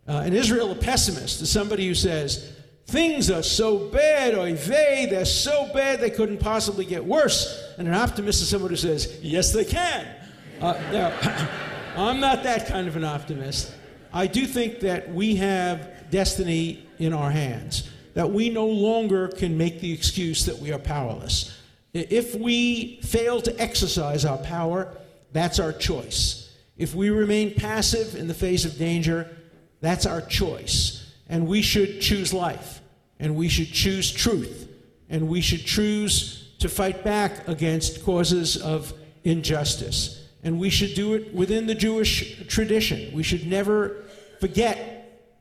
Uh, 0.09 0.23
in 0.27 0.33
Israel, 0.33 0.73
a 0.73 0.75
pessimist 0.75 1.43
is 1.43 1.51
somebody 1.51 1.87
who 1.87 1.95
says, 1.95 2.55
Things 2.87 3.31
are 3.31 3.43
so 3.43 3.91
bad, 3.91 4.35
oy 4.35 4.55
vey, 4.55 5.07
they're 5.11 5.27
so 5.27 5.71
bad 5.75 6.01
they 6.01 6.09
couldn't 6.09 6.39
possibly 6.39 6.87
get 6.87 7.05
worse. 7.05 7.75
And 7.77 7.87
an 7.87 7.93
optimist 7.93 8.41
is 8.41 8.49
someone 8.49 8.71
who 8.71 8.77
says, 8.77 9.19
Yes, 9.21 9.53
they 9.53 9.67
can. 9.67 10.07
Uh, 10.61 11.47
I'm 11.97 12.21
not 12.21 12.43
that 12.43 12.67
kind 12.67 12.89
of 12.89 12.97
an 12.97 13.05
optimist. 13.05 13.73
I 14.13 14.27
do 14.27 14.47
think 14.47 14.81
that 14.81 15.13
we 15.13 15.37
have 15.37 16.11
destiny 16.11 16.87
in 16.99 17.13
our 17.13 17.31
hands, 17.31 17.89
that 18.15 18.31
we 18.31 18.51
no 18.51 18.67
longer 18.67 19.29
can 19.29 19.57
make 19.57 19.81
the 19.81 19.93
excuse 19.93 20.47
that 20.47 20.59
we 20.59 20.73
are 20.73 20.79
powerless. 20.79 21.57
If 21.93 22.35
we 22.35 23.01
fail 23.03 23.41
to 23.43 23.61
exercise 23.61 24.25
our 24.25 24.39
power, 24.39 24.97
that's 25.33 25.61
our 25.61 25.73
choice. 25.73 26.53
If 26.77 26.95
we 26.95 27.11
remain 27.11 27.55
passive 27.55 28.15
in 28.15 28.29
the 28.29 28.35
face 28.35 28.65
of 28.65 28.79
danger, 28.79 29.29
that's 29.81 30.07
our 30.07 30.21
choice. 30.23 31.13
And 31.29 31.47
we 31.47 31.63
should 31.63 32.01
choose 32.01 32.33
life, 32.33 32.81
and 33.21 33.37
we 33.37 33.49
should 33.49 33.73
choose 33.73 34.11
truth, 34.11 34.69
and 35.09 35.29
we 35.29 35.41
should 35.41 35.65
choose 35.65 36.55
to 36.59 36.69
fight 36.69 37.05
back 37.05 37.47
against 37.47 38.05
causes 38.05 38.57
of 38.57 38.93
injustice 39.25 40.28
and 40.43 40.59
we 40.59 40.71
should 40.71 40.95
do 40.95 41.15
it 41.15 41.35
within 41.35 41.67
the 41.67 41.75
Jewish 41.75 42.47
tradition. 42.47 43.15
We 43.15 43.23
should 43.23 43.47
never 43.47 44.05
forget 44.41 44.99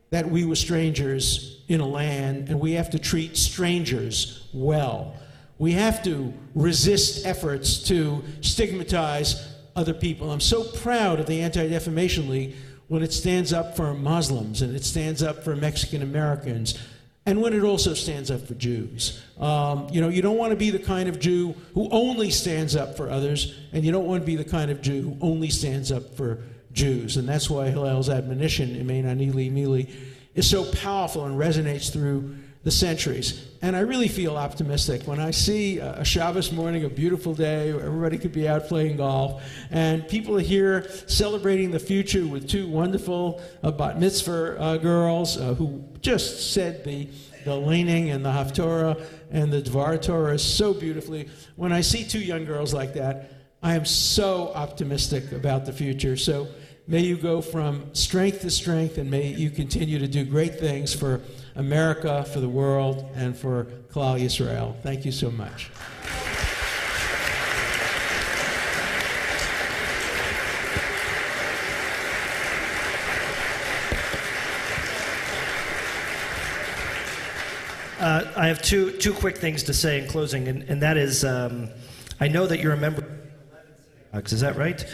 that 0.09 0.29
we 0.29 0.45
were 0.45 0.55
strangers 0.55 1.61
in 1.67 1.81
a 1.81 1.87
land, 1.87 2.49
and 2.49 2.59
we 2.59 2.73
have 2.73 2.89
to 2.91 2.99
treat 2.99 3.35
strangers 3.35 4.47
well. 4.53 5.15
We 5.59 5.73
have 5.73 6.03
to 6.03 6.33
resist 6.55 7.25
efforts 7.25 7.79
to 7.83 8.23
stigmatize 8.41 9.55
other 9.75 9.93
people. 9.93 10.31
I'm 10.31 10.39
so 10.39 10.63
proud 10.63 11.19
of 11.19 11.25
the 11.25 11.41
Anti 11.41 11.67
Defamation 11.67 12.29
League 12.29 12.55
when 12.87 13.03
it 13.03 13.11
stands 13.11 13.51
up 13.53 13.75
for 13.75 13.93
Muslims 13.93 14.61
and 14.61 14.75
it 14.75 14.83
stands 14.83 15.21
up 15.21 15.43
for 15.43 15.55
Mexican 15.55 16.01
Americans 16.01 16.77
and 17.27 17.41
when 17.41 17.53
it 17.53 17.61
also 17.61 17.93
stands 17.93 18.31
up 18.31 18.47
for 18.47 18.53
Jews. 18.53 19.21
Um, 19.37 19.89
you 19.91 19.99
know, 19.99 20.07
you 20.07 20.21
don't 20.21 20.37
want 20.37 20.51
to 20.51 20.55
be 20.55 20.69
the 20.69 20.79
kind 20.79 21.09
of 21.09 21.19
Jew 21.19 21.53
who 21.73 21.89
only 21.91 22.31
stands 22.31 22.73
up 22.73 22.95
for 22.95 23.09
others, 23.09 23.53
and 23.73 23.83
you 23.83 23.91
don't 23.91 24.05
want 24.05 24.21
to 24.21 24.25
be 24.25 24.37
the 24.37 24.45
kind 24.45 24.71
of 24.71 24.81
Jew 24.81 25.01
who 25.01 25.17
only 25.21 25.49
stands 25.49 25.91
up 25.91 26.15
for 26.15 26.41
Jews. 26.71 27.17
And 27.17 27.27
that's 27.27 27.49
why 27.49 27.69
Hillel's 27.69 28.09
admonition, 28.09 28.75
Imein 28.75 29.05
ani 29.05 29.29
li 29.29 29.89
is 30.35 30.49
so 30.49 30.71
powerful 30.71 31.25
and 31.25 31.37
resonates 31.37 31.91
through 31.91 32.33
the 32.67 32.71
centuries. 32.71 33.47
And 33.61 33.77
I 33.77 33.79
really 33.79 34.09
feel 34.09 34.35
optimistic 34.35 35.03
when 35.03 35.21
I 35.21 35.31
see 35.31 35.79
a 35.79 36.03
Shabbos 36.03 36.51
morning, 36.51 36.83
a 36.83 36.89
beautiful 36.89 37.33
day, 37.33 37.69
everybody 37.69 38.17
could 38.17 38.33
be 38.33 38.45
out 38.45 38.67
playing 38.67 38.97
golf, 38.97 39.41
and 39.71 40.05
people 40.09 40.35
are 40.35 40.41
here 40.41 40.85
celebrating 41.07 41.71
the 41.71 41.79
future 41.79 42.27
with 42.27 42.49
two 42.49 42.67
wonderful 42.67 43.41
uh, 43.63 43.71
bat 43.71 44.01
mitzvah 44.01 44.59
uh, 44.59 44.75
girls 44.75 45.37
uh, 45.37 45.53
who 45.53 45.81
just 46.01 46.53
said 46.53 46.83
the 46.83 47.07
the 47.45 47.55
leining 47.55 48.09
and 48.09 48.25
the 48.25 48.31
haftorah 48.31 49.01
and 49.31 49.53
the 49.53 49.61
dvar 49.61 50.01
Torah 50.01 50.37
so 50.37 50.73
beautifully. 50.73 51.29
When 51.55 51.71
I 51.71 51.79
see 51.79 52.03
two 52.03 52.19
young 52.19 52.43
girls 52.43 52.73
like 52.73 52.95
that, 52.95 53.31
I 53.63 53.75
am 53.75 53.85
so 53.85 54.51
optimistic 54.53 55.31
about 55.31 55.65
the 55.65 55.71
future. 55.71 56.17
So 56.17 56.49
may 56.85 56.99
you 56.99 57.15
go 57.15 57.41
from 57.41 57.95
strength 57.95 58.41
to 58.41 58.51
strength, 58.51 58.97
and 58.97 59.09
may 59.09 59.27
you 59.27 59.51
continue 59.51 59.99
to 59.99 60.07
do 60.07 60.25
great 60.25 60.59
things 60.59 60.93
for 60.93 61.21
America, 61.57 62.23
for 62.23 62.39
the 62.39 62.47
world, 62.47 63.09
and 63.15 63.35
for 63.35 63.65
Klal 63.91 64.19
Yisrael. 64.19 64.79
Thank 64.81 65.05
you 65.05 65.11
so 65.11 65.29
much. 65.31 65.69
Uh, 77.99 78.31
I 78.37 78.47
have 78.47 78.61
two, 78.61 78.91
two 78.91 79.11
quick 79.11 79.37
things 79.39 79.63
to 79.63 79.73
say 79.73 79.99
in 79.99 80.07
closing, 80.07 80.47
and, 80.47 80.61
and 80.63 80.81
that 80.83 80.97
is 80.97 81.25
um, 81.25 81.69
I 82.19 82.27
know 82.27 82.45
that 82.45 82.59
you're 82.59 82.73
a 82.73 82.77
member. 82.77 83.03
Is 84.13 84.41
that 84.41 84.55
right? 84.55 84.85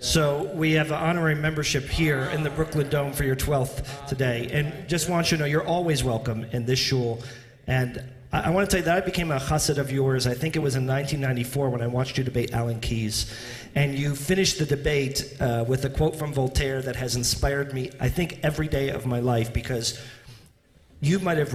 So 0.00 0.44
we 0.54 0.72
have 0.72 0.92
an 0.92 0.98
honorary 0.98 1.34
membership 1.34 1.84
here 1.84 2.20
in 2.26 2.44
the 2.44 2.50
Brooklyn 2.50 2.88
Dome 2.88 3.12
for 3.12 3.24
your 3.24 3.34
12th 3.34 4.06
today. 4.06 4.48
And 4.52 4.88
just 4.88 5.10
want 5.10 5.32
you 5.32 5.36
to 5.36 5.42
know 5.42 5.46
you're 5.46 5.66
always 5.66 6.04
welcome 6.04 6.44
in 6.52 6.64
this 6.64 6.78
shul. 6.78 7.20
And 7.66 8.04
I, 8.32 8.42
I 8.42 8.50
want 8.50 8.70
to 8.70 8.70
tell 8.70 8.78
you 8.78 8.84
that 8.84 8.96
I 8.96 9.04
became 9.04 9.32
a 9.32 9.40
chassid 9.40 9.76
of 9.76 9.90
yours, 9.90 10.28
I 10.28 10.34
think 10.34 10.54
it 10.54 10.60
was 10.60 10.76
in 10.76 10.86
1994 10.86 11.70
when 11.70 11.82
I 11.82 11.88
watched 11.88 12.16
you 12.16 12.22
debate 12.22 12.52
Alan 12.52 12.78
Keyes. 12.78 13.34
And 13.74 13.98
you 13.98 14.14
finished 14.14 14.60
the 14.60 14.66
debate 14.66 15.34
uh, 15.40 15.64
with 15.66 15.84
a 15.84 15.90
quote 15.90 16.14
from 16.14 16.32
Voltaire 16.32 16.80
that 16.82 16.94
has 16.94 17.16
inspired 17.16 17.74
me, 17.74 17.90
I 17.98 18.08
think, 18.08 18.38
every 18.44 18.68
day 18.68 18.90
of 18.90 19.04
my 19.04 19.18
life 19.18 19.52
because 19.52 20.00
you 21.00 21.18
might 21.18 21.38
have 21.38 21.52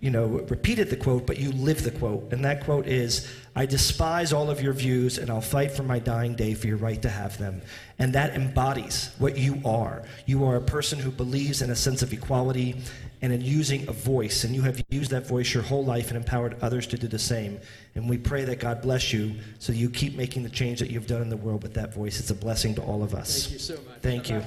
you 0.00 0.10
know, 0.10 0.26
repeated 0.26 0.90
the 0.90 0.96
quote, 0.96 1.26
but 1.26 1.38
you 1.38 1.50
live 1.52 1.82
the 1.82 1.90
quote. 1.90 2.30
And 2.30 2.44
that 2.44 2.62
quote 2.64 2.86
is, 2.86 3.26
I 3.56 3.66
despise 3.66 4.32
all 4.32 4.50
of 4.50 4.60
your 4.60 4.72
views 4.72 5.18
and 5.18 5.30
I'll 5.30 5.40
fight 5.40 5.70
for 5.70 5.84
my 5.84 6.00
dying 6.00 6.34
day 6.34 6.54
for 6.54 6.66
your 6.66 6.76
right 6.76 7.00
to 7.02 7.08
have 7.08 7.38
them. 7.38 7.62
And 7.98 8.12
that 8.14 8.34
embodies 8.34 9.10
what 9.18 9.38
you 9.38 9.60
are. 9.64 10.02
You 10.26 10.44
are 10.44 10.56
a 10.56 10.60
person 10.60 10.98
who 10.98 11.10
believes 11.10 11.62
in 11.62 11.70
a 11.70 11.76
sense 11.76 12.02
of 12.02 12.12
equality 12.12 12.80
and 13.22 13.32
in 13.32 13.40
using 13.40 13.88
a 13.88 13.92
voice. 13.92 14.42
And 14.42 14.56
you 14.56 14.62
have 14.62 14.82
used 14.88 15.12
that 15.12 15.28
voice 15.28 15.54
your 15.54 15.62
whole 15.62 15.84
life 15.84 16.08
and 16.08 16.16
empowered 16.16 16.56
others 16.62 16.86
to 16.88 16.98
do 16.98 17.06
the 17.06 17.18
same. 17.18 17.60
And 17.94 18.08
we 18.10 18.18
pray 18.18 18.44
that 18.44 18.58
God 18.58 18.82
bless 18.82 19.12
you 19.12 19.36
so 19.60 19.72
you 19.72 19.88
keep 19.88 20.16
making 20.16 20.42
the 20.42 20.50
change 20.50 20.80
that 20.80 20.90
you've 20.90 21.06
done 21.06 21.22
in 21.22 21.28
the 21.28 21.36
world 21.36 21.62
with 21.62 21.74
that 21.74 21.94
voice. 21.94 22.18
It's 22.18 22.30
a 22.30 22.34
blessing 22.34 22.74
to 22.74 22.82
all 22.82 23.04
of 23.04 23.14
us. 23.14 23.44
Thank 23.46 23.52
you 23.52 23.58
so 23.60 23.74
much. 23.74 24.00
Thank 24.02 24.30
you. 24.30 24.42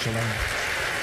Shalom. 0.00 0.95